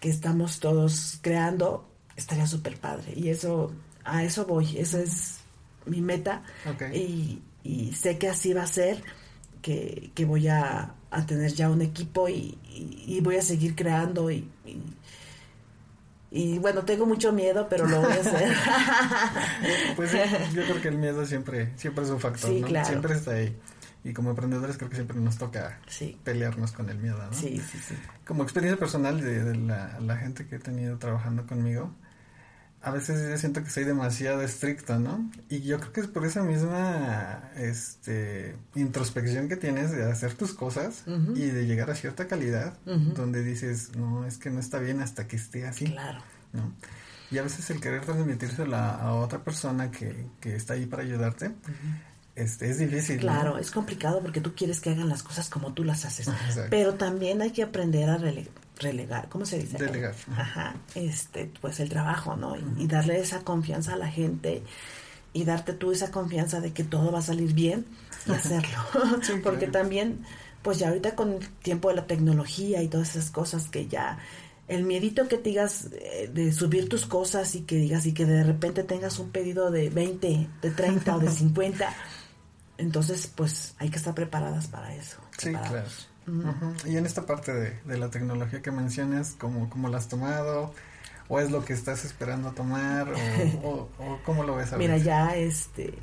que 0.00 0.08
estamos 0.08 0.60
todos 0.60 1.18
creando. 1.20 1.86
Estaría 2.16 2.46
súper 2.46 2.80
padre. 2.80 3.12
Y 3.14 3.28
eso, 3.28 3.70
a 4.02 4.24
eso 4.24 4.46
voy. 4.46 4.78
Esa 4.78 5.02
es 5.02 5.40
mi 5.84 6.00
meta. 6.00 6.42
Y, 6.94 7.42
y 7.62 7.92
sé 7.92 8.16
que 8.16 8.28
así 8.28 8.54
va 8.54 8.62
a 8.62 8.66
ser, 8.66 9.04
que, 9.60 10.10
que 10.14 10.24
voy 10.24 10.48
a, 10.48 10.94
a, 11.10 11.26
tener 11.26 11.52
ya 11.52 11.70
un 11.70 11.82
equipo 11.82 12.28
y, 12.28 12.58
y, 12.64 13.20
voy 13.20 13.36
a 13.36 13.42
seguir 13.42 13.74
creando 13.74 14.30
y, 14.30 14.48
y, 16.30 16.58
bueno, 16.58 16.84
tengo 16.84 17.06
mucho 17.06 17.32
miedo, 17.32 17.68
pero 17.68 17.86
lo 17.86 18.00
voy 18.00 18.12
a 18.12 18.20
hacer. 18.20 18.52
pues 19.96 20.12
yo 20.52 20.62
creo 20.64 20.82
que 20.82 20.88
el 20.88 20.98
miedo 20.98 21.24
siempre, 21.24 21.72
siempre 21.76 22.04
es 22.04 22.10
un 22.10 22.20
factor, 22.20 22.50
¿no? 22.50 22.84
Siempre 22.84 23.14
está 23.14 23.32
ahí. 23.32 23.56
Y 24.04 24.12
como 24.12 24.30
emprendedores 24.30 24.76
creo 24.76 24.88
que 24.88 24.96
siempre 24.96 25.18
nos 25.18 25.38
toca 25.38 25.80
pelearnos 26.24 26.72
con 26.72 26.88
el 26.88 26.98
miedo, 26.98 27.18
¿no? 27.18 27.32
Sí, 27.32 27.60
sí, 27.70 27.78
sí. 27.78 27.94
Como 28.26 28.42
experiencia 28.42 28.78
personal 28.78 29.20
de, 29.20 29.44
de 29.44 29.56
la, 29.56 29.98
la 30.00 30.16
gente 30.16 30.46
que 30.46 30.56
he 30.56 30.58
tenido 30.60 30.98
trabajando 30.98 31.46
conmigo, 31.46 31.92
a 32.80 32.90
veces 32.90 33.28
yo 33.28 33.36
siento 33.38 33.62
que 33.64 33.70
soy 33.70 33.84
demasiado 33.84 34.40
estricto, 34.42 34.98
¿no? 34.98 35.30
Y 35.48 35.60
yo 35.62 35.80
creo 35.80 35.92
que 35.92 36.00
es 36.00 36.06
por 36.06 36.24
esa 36.24 36.42
misma 36.42 37.50
este, 37.56 38.56
introspección 38.74 39.48
que 39.48 39.56
tienes 39.56 39.90
de 39.90 40.10
hacer 40.10 40.34
tus 40.34 40.54
cosas 40.54 41.02
y 41.34 41.46
de 41.46 41.66
llegar 41.66 41.90
a 41.90 41.94
cierta 41.94 42.28
calidad, 42.28 42.78
donde 42.84 43.42
dices, 43.42 43.96
no, 43.96 44.26
es 44.26 44.38
que 44.38 44.50
no 44.50 44.60
está 44.60 44.78
bien 44.78 45.00
hasta 45.00 45.26
que 45.26 45.36
esté 45.36 45.66
así. 45.66 45.86
Claro. 45.86 46.20
¿no? 46.52 46.72
Y 47.30 47.38
a 47.38 47.42
veces 47.42 47.68
el 47.70 47.80
querer 47.80 48.04
transmitírselo 48.04 48.76
a, 48.76 49.14
otra 49.14 49.42
persona 49.42 49.90
que, 49.90 50.26
que, 50.40 50.56
está 50.56 50.74
ahí 50.74 50.86
para 50.86 51.02
ayudarte, 51.02 51.52
este, 52.36 52.70
es 52.70 52.78
difícil. 52.78 53.18
Claro, 53.18 53.58
es 53.58 53.70
complicado 53.70 54.22
porque 54.22 54.40
tú 54.40 54.54
quieres 54.54 54.80
que 54.80 54.90
hagan 54.90 55.08
las 55.08 55.22
cosas 55.24 55.50
como 55.50 55.74
tú 55.74 55.84
las 55.84 56.04
haces. 56.04 56.30
Pero 56.70 56.94
también 56.94 57.42
hay 57.42 57.50
que 57.50 57.64
aprender 57.64 58.08
a 58.08 58.18
relegar, 58.78 59.28
¿cómo 59.28 59.46
se 59.46 59.58
dice? 59.58 59.78
Delegar. 59.78 60.14
Ajá, 60.36 60.74
este, 60.94 61.50
pues 61.60 61.80
el 61.80 61.88
trabajo, 61.88 62.36
¿no? 62.36 62.56
Y, 62.56 62.86
darle 62.86 63.18
esa 63.20 63.40
confianza 63.40 63.94
a 63.94 63.96
la 63.96 64.08
gente 64.08 64.62
y 65.32 65.44
darte 65.44 65.72
tú 65.72 65.92
esa 65.92 66.10
confianza 66.10 66.60
de 66.60 66.72
que 66.72 66.84
todo 66.84 67.12
va 67.12 67.18
a 67.18 67.22
salir 67.22 67.52
bien 67.52 67.86
y 68.26 68.32
hacerlo. 68.32 68.78
porque 69.42 69.66
también, 69.66 70.24
pues 70.62 70.78
ya 70.78 70.88
ahorita 70.88 71.14
con 71.14 71.34
el 71.34 71.48
tiempo 71.48 71.88
de 71.88 71.96
la 71.96 72.06
tecnología 72.06 72.82
y 72.82 72.88
todas 72.88 73.10
esas 73.16 73.30
cosas 73.30 73.68
que 73.68 73.86
ya 73.86 74.18
el 74.68 74.84
miedito 74.84 75.28
que 75.28 75.38
te 75.38 75.50
digas 75.50 75.88
eh, 75.92 76.30
de 76.32 76.52
subir 76.52 76.90
tus 76.90 77.06
cosas 77.06 77.54
y 77.54 77.62
que 77.62 77.76
digas 77.76 78.04
y 78.04 78.12
que 78.12 78.26
de 78.26 78.44
repente 78.44 78.82
tengas 78.82 79.18
un 79.18 79.30
pedido 79.30 79.70
de 79.70 79.88
20, 79.88 80.48
de 80.60 80.70
30 80.70 81.16
o 81.16 81.18
de 81.18 81.30
50 81.30 81.94
entonces, 82.78 83.26
pues 83.26 83.74
hay 83.78 83.90
que 83.90 83.96
estar 83.96 84.14
preparadas 84.14 84.68
para 84.68 84.94
eso. 84.94 85.18
Sí, 85.36 85.50
claro. 85.50 85.84
Y 86.86 86.96
en 86.96 87.06
esta 87.06 87.26
parte 87.26 87.52
de, 87.52 87.98
la 87.98 88.10
tecnología 88.10 88.62
que 88.62 88.70
mencionas, 88.70 89.36
¿cómo, 89.38 89.68
¿cómo 89.70 89.88
la 89.88 89.98
has 89.98 90.08
tomado? 90.08 90.72
¿O 91.28 91.40
es 91.40 91.50
lo 91.50 91.64
que 91.64 91.72
estás 91.72 92.04
esperando 92.04 92.52
tomar? 92.52 93.12
¿O, 93.62 93.88
cómo 94.24 94.44
lo 94.44 94.56
ves 94.56 94.72
Mira, 94.76 94.96
ya 94.96 95.36
este, 95.36 95.94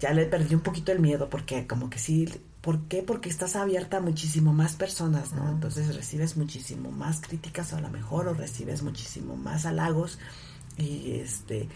ya 0.00 0.12
le 0.12 0.26
perdí 0.26 0.54
un 0.54 0.60
poquito 0.60 0.92
el 0.92 1.00
miedo 1.00 1.30
porque 1.30 1.66
como 1.66 1.88
que 1.90 1.98
sí, 1.98 2.28
¿por 2.60 2.80
qué? 2.88 3.02
Porque 3.02 3.28
estás 3.28 3.56
abierta 3.56 3.98
a 3.98 4.00
muchísimo 4.00 4.52
más 4.52 4.74
personas, 4.74 5.32
¿no? 5.32 5.48
Entonces 5.50 5.94
recibes 5.94 6.36
muchísimo 6.36 6.90
más 6.90 7.20
críticas 7.20 7.72
a 7.72 7.80
lo 7.80 7.90
mejor 7.90 8.28
o 8.28 8.34
recibes 8.34 8.82
muchísimo 8.82 9.36
más 9.36 9.66
halagos 9.66 10.18
y 10.76 11.12
este, 11.20 11.68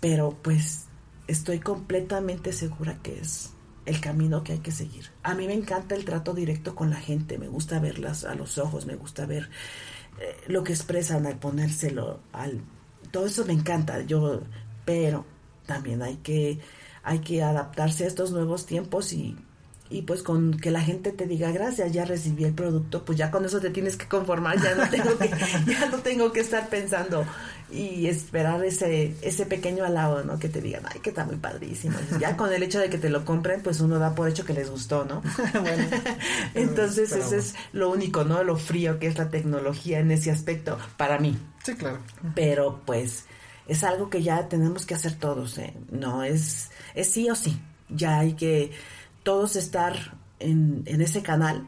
pero 0.00 0.36
pues 0.42 0.86
estoy 1.26 1.60
completamente 1.60 2.52
segura 2.52 2.98
que 3.02 3.20
es 3.20 3.52
el 3.88 4.00
camino 4.00 4.44
que 4.44 4.52
hay 4.52 4.58
que 4.58 4.70
seguir. 4.70 5.06
A 5.22 5.34
mí 5.34 5.46
me 5.46 5.54
encanta 5.54 5.94
el 5.94 6.04
trato 6.04 6.34
directo 6.34 6.74
con 6.74 6.90
la 6.90 7.00
gente, 7.00 7.38
me 7.38 7.48
gusta 7.48 7.80
verlas 7.80 8.24
a 8.24 8.34
los 8.34 8.58
ojos, 8.58 8.86
me 8.86 8.96
gusta 8.96 9.26
ver 9.26 9.48
eh, 10.20 10.36
lo 10.46 10.62
que 10.62 10.72
expresan 10.72 11.26
al 11.26 11.38
ponérselo 11.38 12.20
al 12.32 12.62
todo 13.10 13.26
eso 13.26 13.44
me 13.46 13.54
encanta, 13.54 14.02
yo 14.02 14.42
pero 14.84 15.24
también 15.66 16.02
hay 16.02 16.16
que 16.16 16.58
hay 17.02 17.20
que 17.20 17.42
adaptarse 17.42 18.04
a 18.04 18.08
estos 18.08 18.32
nuevos 18.32 18.66
tiempos 18.66 19.12
y 19.12 19.36
y 19.90 20.02
pues 20.02 20.22
con 20.22 20.58
que 20.58 20.70
la 20.70 20.82
gente 20.82 21.12
te 21.12 21.26
diga 21.26 21.50
gracias, 21.50 21.92
ya 21.92 22.04
recibí 22.04 22.44
el 22.44 22.52
producto, 22.52 23.04
pues 23.04 23.16
ya 23.16 23.30
con 23.30 23.44
eso 23.44 23.60
te 23.60 23.70
tienes 23.70 23.96
que 23.96 24.06
conformar, 24.06 24.60
ya 24.60 24.74
no 24.74 24.88
tengo 24.88 25.16
que, 25.16 25.28
ya 25.66 25.86
no 25.90 25.98
tengo 25.98 26.32
que 26.32 26.40
estar 26.40 26.68
pensando 26.68 27.24
y 27.70 28.06
esperar 28.06 28.64
ese, 28.64 29.14
ese 29.22 29.46
pequeño 29.46 29.84
halago, 29.84 30.22
¿no? 30.22 30.38
Que 30.38 30.48
te 30.48 30.60
digan, 30.60 30.84
ay, 30.92 31.00
que 31.00 31.10
está 31.10 31.24
muy 31.24 31.36
padrísimo. 31.36 31.98
ya 32.18 32.36
con 32.36 32.52
el 32.52 32.62
hecho 32.62 32.78
de 32.80 32.90
que 32.90 32.98
te 32.98 33.08
lo 33.08 33.24
compren, 33.24 33.62
pues 33.62 33.80
uno 33.80 33.98
da 33.98 34.14
por 34.14 34.28
hecho 34.28 34.44
que 34.44 34.54
les 34.54 34.70
gustó, 34.70 35.04
¿no? 35.04 35.22
bueno, 35.60 35.84
entonces 36.54 37.12
eso 37.12 37.36
es 37.36 37.54
lo 37.72 37.90
único, 37.90 38.24
¿no? 38.24 38.42
Lo 38.42 38.56
frío 38.56 38.98
que 38.98 39.06
es 39.06 39.16
la 39.18 39.30
tecnología 39.30 40.00
en 40.00 40.10
ese 40.10 40.30
aspecto, 40.30 40.78
para 40.96 41.18
mí. 41.18 41.38
Sí, 41.64 41.74
claro. 41.74 41.98
Pero 42.34 42.82
pues 42.84 43.24
es 43.66 43.84
algo 43.84 44.08
que 44.08 44.22
ya 44.22 44.48
tenemos 44.48 44.86
que 44.86 44.94
hacer 44.94 45.14
todos, 45.14 45.58
¿eh? 45.58 45.74
No 45.90 46.24
es, 46.24 46.70
es 46.94 47.10
sí 47.10 47.28
o 47.30 47.34
sí. 47.34 47.58
Ya 47.90 48.18
hay 48.18 48.34
que 48.34 48.70
todos 49.22 49.56
estar 49.56 50.16
en, 50.38 50.82
en 50.86 51.00
ese 51.00 51.22
canal 51.22 51.66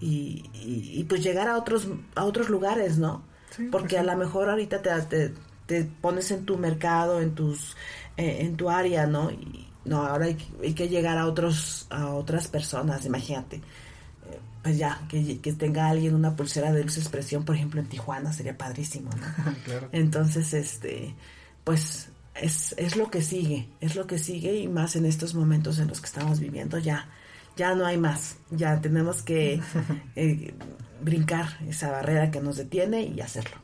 y, 0.00 0.44
y, 0.54 1.04
pues 1.04 1.22
llegar 1.22 1.48
a 1.48 1.56
otros, 1.56 1.88
a 2.14 2.24
otros 2.24 2.48
lugares, 2.48 2.98
¿no? 2.98 3.24
Porque 3.72 3.96
pues 3.96 4.00
a 4.00 4.02
lo 4.04 4.16
mejor 4.16 4.48
ahorita 4.48 4.80
te, 4.80 5.32
te, 5.66 5.84
pones 5.84 6.30
en 6.30 6.44
tu 6.44 6.56
mercado, 6.56 7.20
en 7.20 7.34
tus 7.34 7.76
eh, 8.16 8.38
en 8.40 8.56
tu 8.56 8.70
área, 8.70 9.06
¿no? 9.06 9.30
Y 9.30 9.66
no, 9.84 10.04
ahora 10.04 10.26
hay, 10.26 10.36
hay, 10.62 10.74
que 10.74 10.88
llegar 10.88 11.18
a 11.18 11.26
otros 11.26 11.86
a 11.90 12.08
otras 12.08 12.46
personas, 12.46 13.04
imagínate. 13.06 13.56
Eh, 13.56 14.38
pues 14.62 14.78
ya, 14.78 15.00
que, 15.08 15.40
que, 15.40 15.52
tenga 15.54 15.88
alguien 15.88 16.14
una 16.14 16.36
pulsera 16.36 16.70
de 16.70 16.84
luz 16.84 16.98
expresión, 16.98 17.44
por 17.44 17.56
ejemplo, 17.56 17.80
en 17.80 17.88
Tijuana, 17.88 18.32
sería 18.32 18.56
padrísimo, 18.56 19.10
¿no? 19.10 19.54
claro. 19.64 19.88
Entonces, 19.90 20.54
este, 20.54 21.16
pues 21.64 22.10
es, 22.40 22.74
es 22.78 22.96
lo 22.96 23.10
que 23.10 23.22
sigue, 23.22 23.68
es 23.80 23.96
lo 23.96 24.06
que 24.06 24.18
sigue 24.18 24.56
y 24.56 24.68
más 24.68 24.96
en 24.96 25.04
estos 25.04 25.34
momentos 25.34 25.78
en 25.78 25.88
los 25.88 26.00
que 26.00 26.06
estamos 26.06 26.40
viviendo 26.40 26.78
ya, 26.78 27.08
ya 27.56 27.74
no 27.74 27.86
hay 27.86 27.98
más, 27.98 28.36
ya 28.50 28.80
tenemos 28.80 29.22
que 29.22 29.60
eh, 30.16 30.54
brincar 31.02 31.58
esa 31.66 31.90
barrera 31.90 32.30
que 32.30 32.40
nos 32.40 32.56
detiene 32.56 33.02
y 33.02 33.20
hacerlo. 33.20 33.56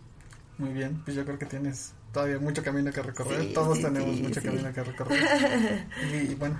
Muy 0.59 0.73
bien, 0.73 1.01
pues 1.05 1.17
yo 1.17 1.25
creo 1.25 1.39
que 1.39 1.47
tienes 1.47 1.93
todavía 2.13 2.39
mucho 2.39 2.63
camino 2.63 2.93
que 2.93 3.03
recorrer, 3.03 3.53
todos 3.53 3.81
tenemos 3.81 4.21
mucho 4.21 4.41
camino 4.41 4.73
que 4.73 4.85
recorrer. 4.85 5.87
y, 6.31 6.35
bueno, 6.35 6.57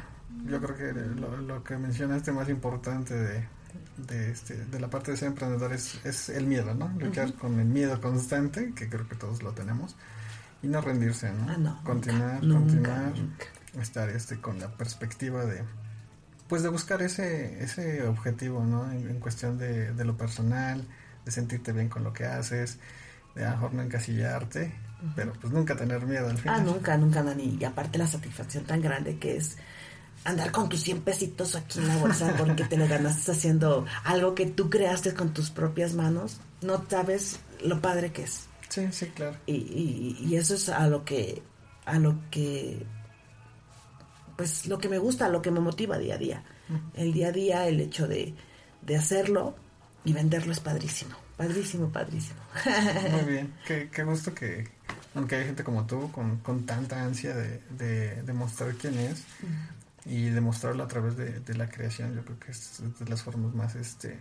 yo 0.47 0.61
creo 0.61 0.77
que 0.77 0.93
lo, 1.21 1.63
que 1.63 1.77
mencionaste 1.77 2.33
más 2.33 2.49
importante 2.49 3.15
de, 3.15 3.49
de, 3.99 4.31
este, 4.33 4.57
de 4.57 4.81
la 4.81 4.91
parte 4.91 5.13
de 5.13 5.17
ser 5.17 5.29
emprendedor 5.29 5.73
es, 5.73 6.05
es 6.05 6.29
el 6.29 6.47
miedo, 6.47 6.75
¿no? 6.75 6.89
Luchar 6.99 7.35
con 7.35 7.61
el 7.61 7.67
miedo 7.67 8.01
constante, 8.01 8.73
que 8.75 8.89
creo 8.89 9.09
que 9.09 9.15
todos 9.15 9.45
lo 9.45 9.53
tenemos 9.53 9.95
y 10.65 10.69
no 10.69 10.81
rendirse, 10.81 11.31
¿no? 11.33 11.47
Ah, 11.49 11.81
continuar, 11.85 12.41
continuar, 12.41 13.13
estar 13.81 14.09
este 14.09 14.41
con 14.41 14.59
la 14.59 14.69
perspectiva 14.69 15.45
de 15.45 15.63
pues 16.49 16.63
de 16.63 16.69
buscar 16.69 17.03
ese 17.03 17.63
ese 17.63 18.07
objetivo, 18.07 18.65
¿no? 18.65 18.91
En, 18.91 19.21
cuestión 19.21 19.59
de, 19.59 19.93
de, 19.93 20.05
lo 20.05 20.17
personal, 20.17 20.87
de 21.25 21.31
sentirte 21.31 21.73
bien 21.73 21.89
con 21.89 22.05
lo 22.05 22.13
que 22.13 22.25
haces, 22.25 22.79
de 23.35 23.45
a 23.45 23.51
lo 23.51 23.57
mejor 23.57 23.75
no 23.75 23.83
encasillarte, 23.83 24.73
pero 25.15 25.33
pues 25.35 25.53
nunca 25.53 25.77
tener 25.77 26.07
miedo 26.07 26.29
al 26.29 26.39
final. 26.39 26.61
Ah, 26.61 26.63
nunca, 26.63 26.97
nunca, 26.97 27.23
Dani. 27.23 27.59
Y 27.61 27.65
aparte 27.65 27.99
la 27.99 28.07
satisfacción 28.07 28.65
tan 28.65 28.81
grande 28.81 29.19
que 29.19 29.37
es 29.37 29.57
andar 30.25 30.51
con 30.51 30.69
tus 30.69 30.81
100 30.81 31.03
pesitos 31.03 31.55
aquí 31.55 31.81
en 31.81 31.89
la 31.89 31.97
bolsa 31.97 32.35
porque 32.39 32.65
te 32.65 32.77
lo 32.77 32.89
ganaste 32.89 33.33
haciendo 33.33 33.85
algo 34.05 34.35
que 34.35 34.47
tú 34.47 34.71
creaste 34.71 35.13
con 35.13 35.35
tus 35.35 35.51
propias 35.51 35.95
manos, 35.95 36.41
no 36.63 36.83
sabes 36.89 37.41
lo 37.63 37.81
padre 37.81 38.13
que 38.13 38.23
es. 38.25 38.49
Sí, 38.75 38.89
sí, 38.91 39.07
claro. 39.11 39.37
Y, 39.47 40.17
y, 40.19 40.35
eso 40.35 40.57
es 40.57 40.69
a 40.69 40.89
lo 40.89 41.05
que, 41.05 41.41
a 41.85 41.97
lo 42.01 42.19
que, 42.29 42.85
pues 44.37 44.67
lo 44.67 44.79
que 44.79 44.89
me 44.89 44.99
gusta, 44.99 45.29
lo 45.29 45.41
que 45.41 45.53
me 45.53 45.61
motiva 45.61 45.97
día 45.97 46.17
a 46.17 46.19
día. 46.19 46.43
El 46.95 47.13
día 47.13 47.29
a 47.29 47.31
día, 47.31 47.69
el 47.69 47.81
hecho 47.81 48.09
de, 48.09 48.35
de 48.83 48.97
hacerlo 48.97 49.55
y 50.05 50.13
venderlo 50.13 50.51
es 50.51 50.59
padrísimo, 50.59 51.15
padrísimo, 51.37 51.89
padrísimo. 51.93 52.41
Muy 53.13 53.23
bien, 53.33 53.55
qué, 53.65 53.89
qué 53.93 54.03
gusto 54.03 54.35
que, 54.35 54.67
aunque 55.15 55.37
hay 55.37 55.45
gente 55.45 55.63
como 55.63 55.87
tú 55.87 56.11
con, 56.11 56.39
con 56.39 56.67
tanta 56.67 57.01
ansia 57.01 57.33
de, 57.33 57.63
de, 57.79 58.23
de 58.25 58.33
mostrar 58.33 58.75
quién 58.75 58.99
es 58.99 59.23
y 60.05 60.31
demostrarlo 60.31 60.83
a 60.83 60.89
través 60.89 61.17
de, 61.17 61.39
de, 61.39 61.55
la 61.55 61.69
creación, 61.69 62.13
yo 62.17 62.25
creo 62.25 62.41
que 62.41 62.51
es 62.51 62.83
de 62.99 63.07
las 63.09 63.23
formas 63.23 63.55
más, 63.55 63.77
este, 63.77 64.19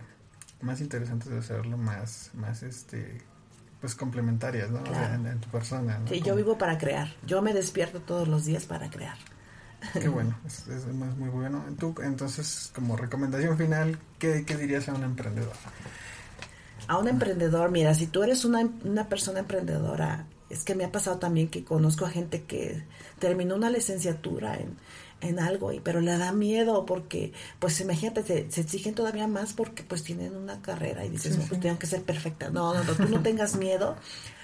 más 0.60 0.80
interesantes 0.80 1.28
de 1.28 1.38
hacerlo, 1.38 1.76
más, 1.76 2.30
más, 2.34 2.62
este, 2.62 3.20
pues 3.84 3.94
complementarias, 3.94 4.70
¿no? 4.70 4.78
en, 4.82 5.38
tu 5.40 5.48
persona. 5.50 6.00
Sí, 6.08 6.22
yo 6.22 6.34
vivo 6.34 6.56
para 6.56 6.78
crear. 6.78 7.12
Yo 7.26 7.42
me 7.42 7.52
despierto 7.52 8.00
todos 8.00 8.26
los 8.26 8.46
días 8.46 8.64
para 8.64 8.88
crear. 8.88 9.18
Qué 9.92 10.08
bueno, 10.08 10.34
es, 10.46 10.86
muy 10.86 11.28
bueno. 11.28 11.62
Tú, 11.78 11.94
entonces, 12.02 12.72
como 12.74 12.96
recomendación 12.96 13.58
final, 13.58 13.98
¿qué, 14.18 14.42
dirías 14.42 14.88
a 14.88 14.94
un 14.94 15.04
emprendedor? 15.04 15.52
A 16.88 16.96
un 16.96 17.08
emprendedor, 17.08 17.70
mira, 17.70 17.92
si 17.92 18.06
tú 18.06 18.22
eres 18.22 18.46
una, 18.46 18.66
una 18.84 19.06
persona 19.10 19.40
emprendedora, 19.40 20.24
es 20.48 20.64
que 20.64 20.74
me 20.74 20.86
ha 20.86 20.90
pasado 20.90 21.18
también 21.18 21.48
que 21.48 21.62
conozco 21.62 22.06
a 22.06 22.10
gente 22.10 22.44
que 22.44 22.84
terminó 23.18 23.54
una 23.54 23.68
licenciatura 23.68 24.56
en, 24.56 24.78
en 25.24 25.40
algo, 25.40 25.72
y, 25.72 25.80
pero 25.80 26.00
le 26.00 26.16
da 26.16 26.32
miedo 26.32 26.86
porque, 26.86 27.32
pues 27.58 27.80
imagínate, 27.80 28.22
se, 28.22 28.50
se, 28.50 28.60
exigen 28.60 28.94
todavía 28.94 29.26
más 29.26 29.52
porque 29.52 29.82
pues 29.82 30.02
tienen 30.02 30.36
una 30.36 30.60
carrera 30.60 31.04
y 31.04 31.10
dices, 31.10 31.38
no, 31.38 31.44
pues 31.44 31.60
tengo 31.60 31.78
que 31.78 31.86
ser 31.86 32.02
perfecta. 32.02 32.50
No, 32.50 32.74
no, 32.74 32.84
no, 32.84 32.92
tú 32.92 33.08
no 33.08 33.20
tengas 33.22 33.56
miedo. 33.56 33.96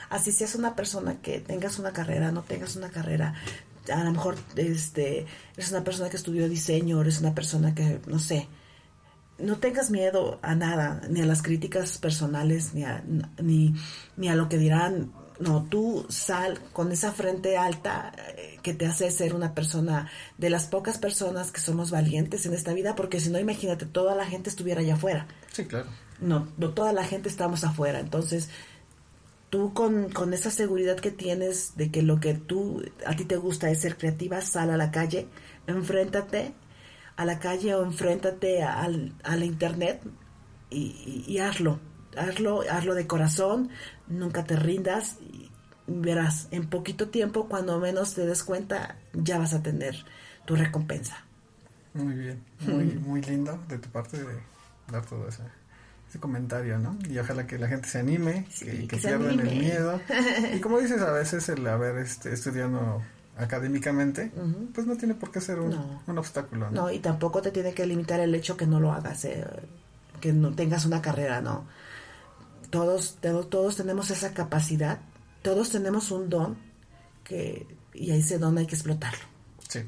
Así 0.08 0.32
seas 0.32 0.54
una 0.56 0.74
persona 0.74 1.20
que 1.20 1.40
tengas 1.40 1.78
una 1.78 1.92
carrera, 1.92 2.32
no 2.32 2.42
tengas 2.42 2.74
una 2.76 2.90
carrera, 2.90 3.34
a 3.92 4.04
lo 4.04 4.12
mejor 4.12 4.36
este, 4.56 5.26
eres 5.56 5.70
una 5.70 5.84
persona 5.84 6.10
que 6.10 6.16
estudió 6.16 6.48
diseño, 6.48 7.00
eres 7.00 7.20
una 7.20 7.34
persona 7.34 7.74
que, 7.74 8.00
no 8.06 8.18
sé, 8.18 8.48
no 9.38 9.56
tengas 9.56 9.90
miedo 9.90 10.38
a 10.42 10.54
nada, 10.54 11.00
ni 11.08 11.20
a 11.20 11.26
las 11.26 11.42
críticas 11.42 11.98
personales, 11.98 12.74
ni 12.74 12.84
a, 12.84 13.02
ni, 13.40 13.74
ni 14.16 14.28
a 14.28 14.34
lo 14.34 14.48
que 14.48 14.58
dirán 14.58 15.12
no, 15.40 15.64
tú 15.64 16.04
sal 16.10 16.60
con 16.74 16.92
esa 16.92 17.12
frente 17.12 17.56
alta 17.56 18.12
eh, 18.36 18.58
que 18.62 18.74
te 18.74 18.86
hace 18.86 19.10
ser 19.10 19.34
una 19.34 19.54
persona 19.54 20.10
de 20.36 20.50
las 20.50 20.66
pocas 20.66 20.98
personas 20.98 21.50
que 21.50 21.60
somos 21.60 21.90
valientes 21.90 22.44
en 22.44 22.52
esta 22.52 22.74
vida, 22.74 22.94
porque 22.94 23.20
si 23.20 23.30
no, 23.30 23.38
imagínate, 23.38 23.86
toda 23.86 24.14
la 24.14 24.26
gente 24.26 24.50
estuviera 24.50 24.82
allá 24.82 24.94
afuera. 24.94 25.26
Sí, 25.50 25.64
claro. 25.64 25.86
No, 26.20 26.46
no 26.58 26.70
toda 26.70 26.92
la 26.92 27.04
gente 27.04 27.30
estamos 27.30 27.64
afuera. 27.64 28.00
Entonces, 28.00 28.50
tú 29.48 29.72
con, 29.72 30.10
con 30.10 30.34
esa 30.34 30.50
seguridad 30.50 30.96
que 30.96 31.10
tienes 31.10 31.74
de 31.74 31.90
que 31.90 32.02
lo 32.02 32.20
que 32.20 32.34
tú, 32.34 32.84
a 33.06 33.16
ti 33.16 33.24
te 33.24 33.36
gusta 33.36 33.70
es 33.70 33.80
ser 33.80 33.96
creativa, 33.96 34.42
sal 34.42 34.70
a 34.70 34.76
la 34.76 34.90
calle, 34.90 35.26
enfréntate 35.66 36.52
a 37.16 37.24
la 37.24 37.38
calle 37.38 37.74
o 37.74 37.82
enfréntate 37.82 38.62
al, 38.62 39.14
a 39.24 39.36
la 39.36 39.44
internet 39.46 40.02
y 40.70 41.38
hazlo 41.38 41.80
hazlo, 42.16 42.62
hazlo 42.70 42.94
de 42.94 43.06
corazón, 43.06 43.70
nunca 44.08 44.44
te 44.44 44.56
rindas, 44.56 45.16
verás, 45.86 46.48
en 46.50 46.68
poquito 46.68 47.08
tiempo, 47.08 47.48
cuando 47.48 47.78
menos 47.78 48.14
te 48.14 48.26
des 48.26 48.42
cuenta, 48.42 48.96
ya 49.12 49.38
vas 49.38 49.54
a 49.54 49.62
tener 49.62 49.96
tu 50.44 50.56
recompensa. 50.56 51.24
Muy 51.94 52.14
bien, 52.14 52.44
muy, 52.60 52.84
muy 53.06 53.22
lindo 53.22 53.58
de 53.68 53.78
tu 53.78 53.88
parte 53.88 54.18
de 54.18 54.34
dar 54.90 55.04
todo 55.04 55.28
ese, 55.28 55.42
comentario, 56.18 56.78
¿no? 56.78 56.98
Y 57.08 57.18
ojalá 57.18 57.46
que 57.46 57.56
la 57.56 57.68
gente 57.68 57.88
se 57.88 58.00
anime, 58.00 58.46
que, 58.58 58.88
que, 58.88 58.96
pierdan 58.96 59.38
el 59.40 59.58
miedo. 59.58 60.00
Y 60.54 60.58
como 60.58 60.80
dices, 60.80 61.00
a 61.02 61.12
veces 61.12 61.48
el 61.48 61.64
haber 61.68 61.98
este, 61.98 62.32
estudiando 62.32 63.00
académicamente, 63.40 64.30
pues 64.74 64.86
no 64.86 64.96
tiene 64.96 65.14
por 65.14 65.30
qué 65.30 65.40
ser 65.40 65.60
un, 65.60 65.74
obstáculo. 66.18 66.70
¿no? 66.70 66.82
¿no? 66.82 66.90
y 66.90 66.98
tampoco 66.98 67.40
te 67.40 67.50
tiene 67.50 67.72
que 67.72 67.86
limitar 67.86 68.20
el 68.20 68.34
hecho 68.34 68.56
que 68.56 68.66
no 68.66 68.80
lo 68.80 68.92
hagas, 68.92 69.24
eh, 69.24 69.46
que 70.20 70.32
no 70.32 70.52
tengas 70.52 70.84
una 70.84 71.00
carrera, 71.00 71.40
¿no? 71.40 71.64
Todos, 72.70 73.18
todos 73.48 73.76
tenemos 73.76 74.10
esa 74.10 74.32
capacidad, 74.32 75.00
todos 75.42 75.70
tenemos 75.70 76.10
un 76.10 76.28
don, 76.28 76.56
que, 77.24 77.66
y 77.94 78.10
ese 78.12 78.38
don 78.38 78.58
hay 78.58 78.66
que 78.66 78.76
explotarlo. 78.76 79.24
Sí. 79.68 79.80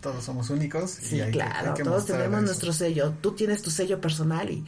todos 0.00 0.24
somos 0.24 0.50
únicos. 0.50 0.90
Sí, 0.90 1.20
claro, 1.30 1.74
todos 1.74 2.06
tenemos 2.06 2.42
nuestro 2.42 2.72
sello. 2.72 3.14
Tú 3.20 3.32
tienes 3.32 3.62
tu 3.62 3.70
sello 3.70 4.00
personal 4.00 4.50
y 4.50 4.64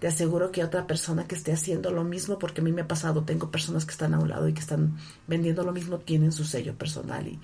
te 0.00 0.06
aseguro 0.06 0.52
que 0.52 0.62
otra 0.62 0.86
persona 0.86 1.26
que 1.26 1.34
esté 1.34 1.52
haciendo 1.52 1.90
lo 1.90 2.04
mismo, 2.04 2.38
porque 2.38 2.60
a 2.60 2.64
mí 2.64 2.72
me 2.72 2.82
ha 2.82 2.88
pasado, 2.88 3.24
tengo 3.24 3.50
personas 3.50 3.84
que 3.84 3.92
están 3.92 4.14
a 4.14 4.18
un 4.18 4.28
lado 4.28 4.48
y 4.48 4.54
que 4.54 4.60
están 4.60 4.96
vendiendo 5.26 5.64
lo 5.64 5.72
mismo, 5.72 5.98
tienen 5.98 6.32
su 6.32 6.44
sello 6.44 6.76
personal 6.76 7.26
y, 7.26 7.40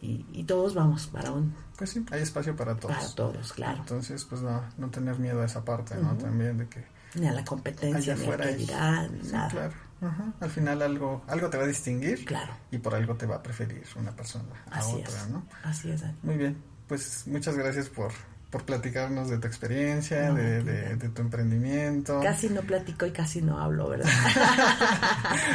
y, 0.00 0.44
todos 0.44 0.74
vamos 0.74 1.06
para 1.06 1.30
un... 1.30 1.54
Pues 1.78 1.90
sí, 1.90 2.04
hay 2.10 2.22
espacio 2.22 2.56
para 2.56 2.74
todos. 2.74 2.96
Para 2.96 3.14
todos, 3.14 3.52
claro. 3.52 3.78
Entonces, 3.80 4.24
pues 4.24 4.42
no, 4.42 4.62
no 4.76 4.90
tener 4.90 5.18
miedo 5.18 5.40
a 5.42 5.44
esa 5.44 5.64
parte, 5.64 5.94
¿no? 5.96 6.16
También 6.16 6.58
de 6.58 6.68
que... 6.68 6.84
Ni 7.14 7.26
a 7.26 7.32
la 7.32 7.44
competencia, 7.44 8.14
ni 8.14 8.26
a 8.26 8.30
la 8.30 8.36
calidad, 8.36 9.10
ni 9.10 9.30
nada. 9.30 9.48
claro. 9.48 9.74
Al 10.40 10.50
final 10.50 10.82
algo 10.82 11.22
algo 11.28 11.48
te 11.48 11.56
va 11.56 11.64
a 11.64 11.66
distinguir. 11.66 12.24
Claro. 12.24 12.52
Y 12.72 12.78
por 12.78 12.94
algo 12.94 13.14
te 13.14 13.26
va 13.26 13.36
a 13.36 13.42
preferir 13.42 13.84
una 13.96 14.14
persona 14.14 14.64
a 14.70 14.84
otra, 14.84 15.26
¿no? 15.28 15.46
Así 15.62 15.90
es. 15.90 16.02
Muy 16.22 16.36
bien. 16.36 16.56
Pues 16.88 17.24
muchas 17.26 17.56
gracias 17.56 17.88
por 17.88 18.12
por 18.52 18.64
platicarnos 18.66 19.30
de 19.30 19.38
tu 19.38 19.46
experiencia, 19.46 20.30
de, 20.30 20.62
de, 20.62 21.08
tu 21.08 21.22
emprendimiento. 21.22 22.20
Casi 22.20 22.50
no 22.50 22.60
platico 22.60 23.06
y 23.06 23.10
casi 23.10 23.40
no 23.40 23.58
hablo, 23.58 23.88
¿verdad? 23.88 24.10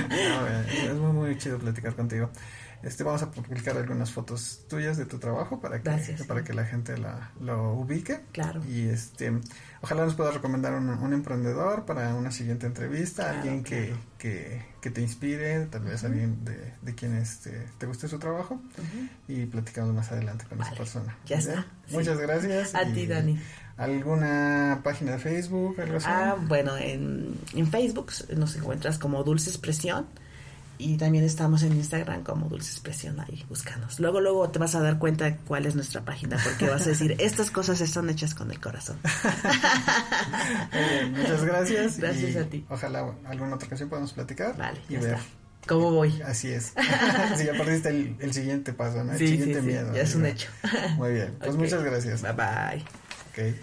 es 0.68 0.96
muy, 0.96 1.12
muy 1.12 1.38
chido 1.38 1.60
platicar 1.60 1.94
contigo. 1.94 2.32
Este, 2.84 3.04
vamos 3.04 3.24
a 3.24 3.32
publicar 3.32 3.76
algunas 3.76 4.12
fotos 4.12 4.66
tuyas 4.70 4.98
de 4.98 5.06
tu 5.06 5.18
trabajo 5.18 5.60
para 5.60 5.82
que, 5.82 6.16
para 6.28 6.44
que 6.44 6.54
la 6.54 6.64
gente 6.64 6.98
la, 6.98 7.32
lo 7.42 7.74
ubique. 7.74 8.22
Claro. 8.32 8.64
Y 8.66 8.88
este, 8.88 9.34
ojalá 9.82 10.06
nos 10.06 10.14
pueda 10.14 10.32
recomendar 10.32 10.74
un, 10.74 11.14
emprendedor 11.14 11.86
para 11.86 12.14
una 12.14 12.32
siguiente 12.32 12.68
entrevista, 12.68 13.32
alguien 13.32 13.64
que, 13.64 13.96
que, 14.20 14.64
que, 14.80 14.92
te 14.92 15.02
inspire, 15.02 15.66
tal 15.66 15.84
vez 15.84 16.04
alguien 16.04 16.46
de, 16.46 16.74
de 16.82 16.96
quien 16.96 17.16
este, 17.16 17.68
te 17.78 17.88
guste 17.88 18.08
su 18.08 18.20
trabajo 18.20 18.62
y 19.28 19.46
platicamos 19.48 19.94
más 19.94 20.12
adelante 20.12 20.46
con 20.48 20.62
esa 20.62 20.76
persona. 20.76 21.18
Ya 21.26 21.38
está. 21.38 21.66
Muchas 21.90 22.20
gracias. 22.20 22.76
A 22.76 22.86
ti, 22.86 23.08
Dani. 23.08 23.40
¿Alguna 23.78 24.82
página 24.84 25.14
de 25.14 25.20
Facebook? 25.20 25.80
Algo 25.80 25.98
así? 25.98 26.08
Ah, 26.10 26.36
bueno, 26.40 26.78
en, 26.78 27.36
en 27.54 27.68
Facebook 27.68 28.12
nos 28.36 28.56
encuentras 28.56 28.98
como 28.98 29.24
Dulce 29.24 29.50
Expresión 29.50 30.08
y 30.78 30.98
también 30.98 31.24
estamos 31.24 31.64
en 31.64 31.74
Instagram 31.74 32.24
como 32.24 32.48
Dulce 32.48 32.72
Expresión, 32.72 33.20
ahí 33.20 33.44
búscanos. 33.50 34.00
Luego, 34.00 34.22
luego 34.22 34.50
te 34.50 34.60
vas 34.60 34.76
a 34.76 34.82
dar 34.82 35.00
cuenta 35.00 35.38
cuál 35.38 35.66
es 35.66 35.76
nuestra 35.76 36.06
página, 36.06 36.38
porque 36.44 36.70
vas 36.70 36.86
a 36.86 36.90
decir, 36.90 37.16
estas 37.20 37.52
cosas 37.52 37.82
están 37.82 38.10
hechas 38.10 38.36
con 38.36 38.52
el 38.52 38.60
corazón. 38.60 38.98
muchas 41.12 41.44
gracias. 41.44 41.98
Gracias 41.98 42.36
a 42.36 42.50
ti. 42.50 42.66
Ojalá 42.70 43.14
alguna 43.26 43.56
otra 43.56 43.68
ocasión 43.68 43.90
podamos 43.90 44.14
platicar 44.14 44.56
vale, 44.58 44.80
y 44.90 44.98
ver. 44.98 45.18
¿Cómo 45.68 45.92
voy? 45.92 46.22
Así 46.22 46.50
es. 46.50 46.74
sí, 47.36 47.46
ya 47.46 47.54
perdiste 47.54 47.90
el, 47.90 48.34
siguiente 48.34 48.74
paso, 48.74 49.04
¿no? 49.04 49.12
El 49.12 49.18
sí, 49.18 49.28
siguiente 49.28 49.60
sí, 49.60 49.66
miedo. 49.66 49.94
Ya 49.94 50.02
es 50.02 50.16
un 50.16 50.26
hecho. 50.26 50.50
Muy 50.96 51.14
bien. 51.14 51.36
Pues 51.40 51.56
muchas 51.56 51.84
gracias. 51.84 52.22
Bye 52.22 52.34
bye. 52.34 52.86
Okay. 53.32 53.60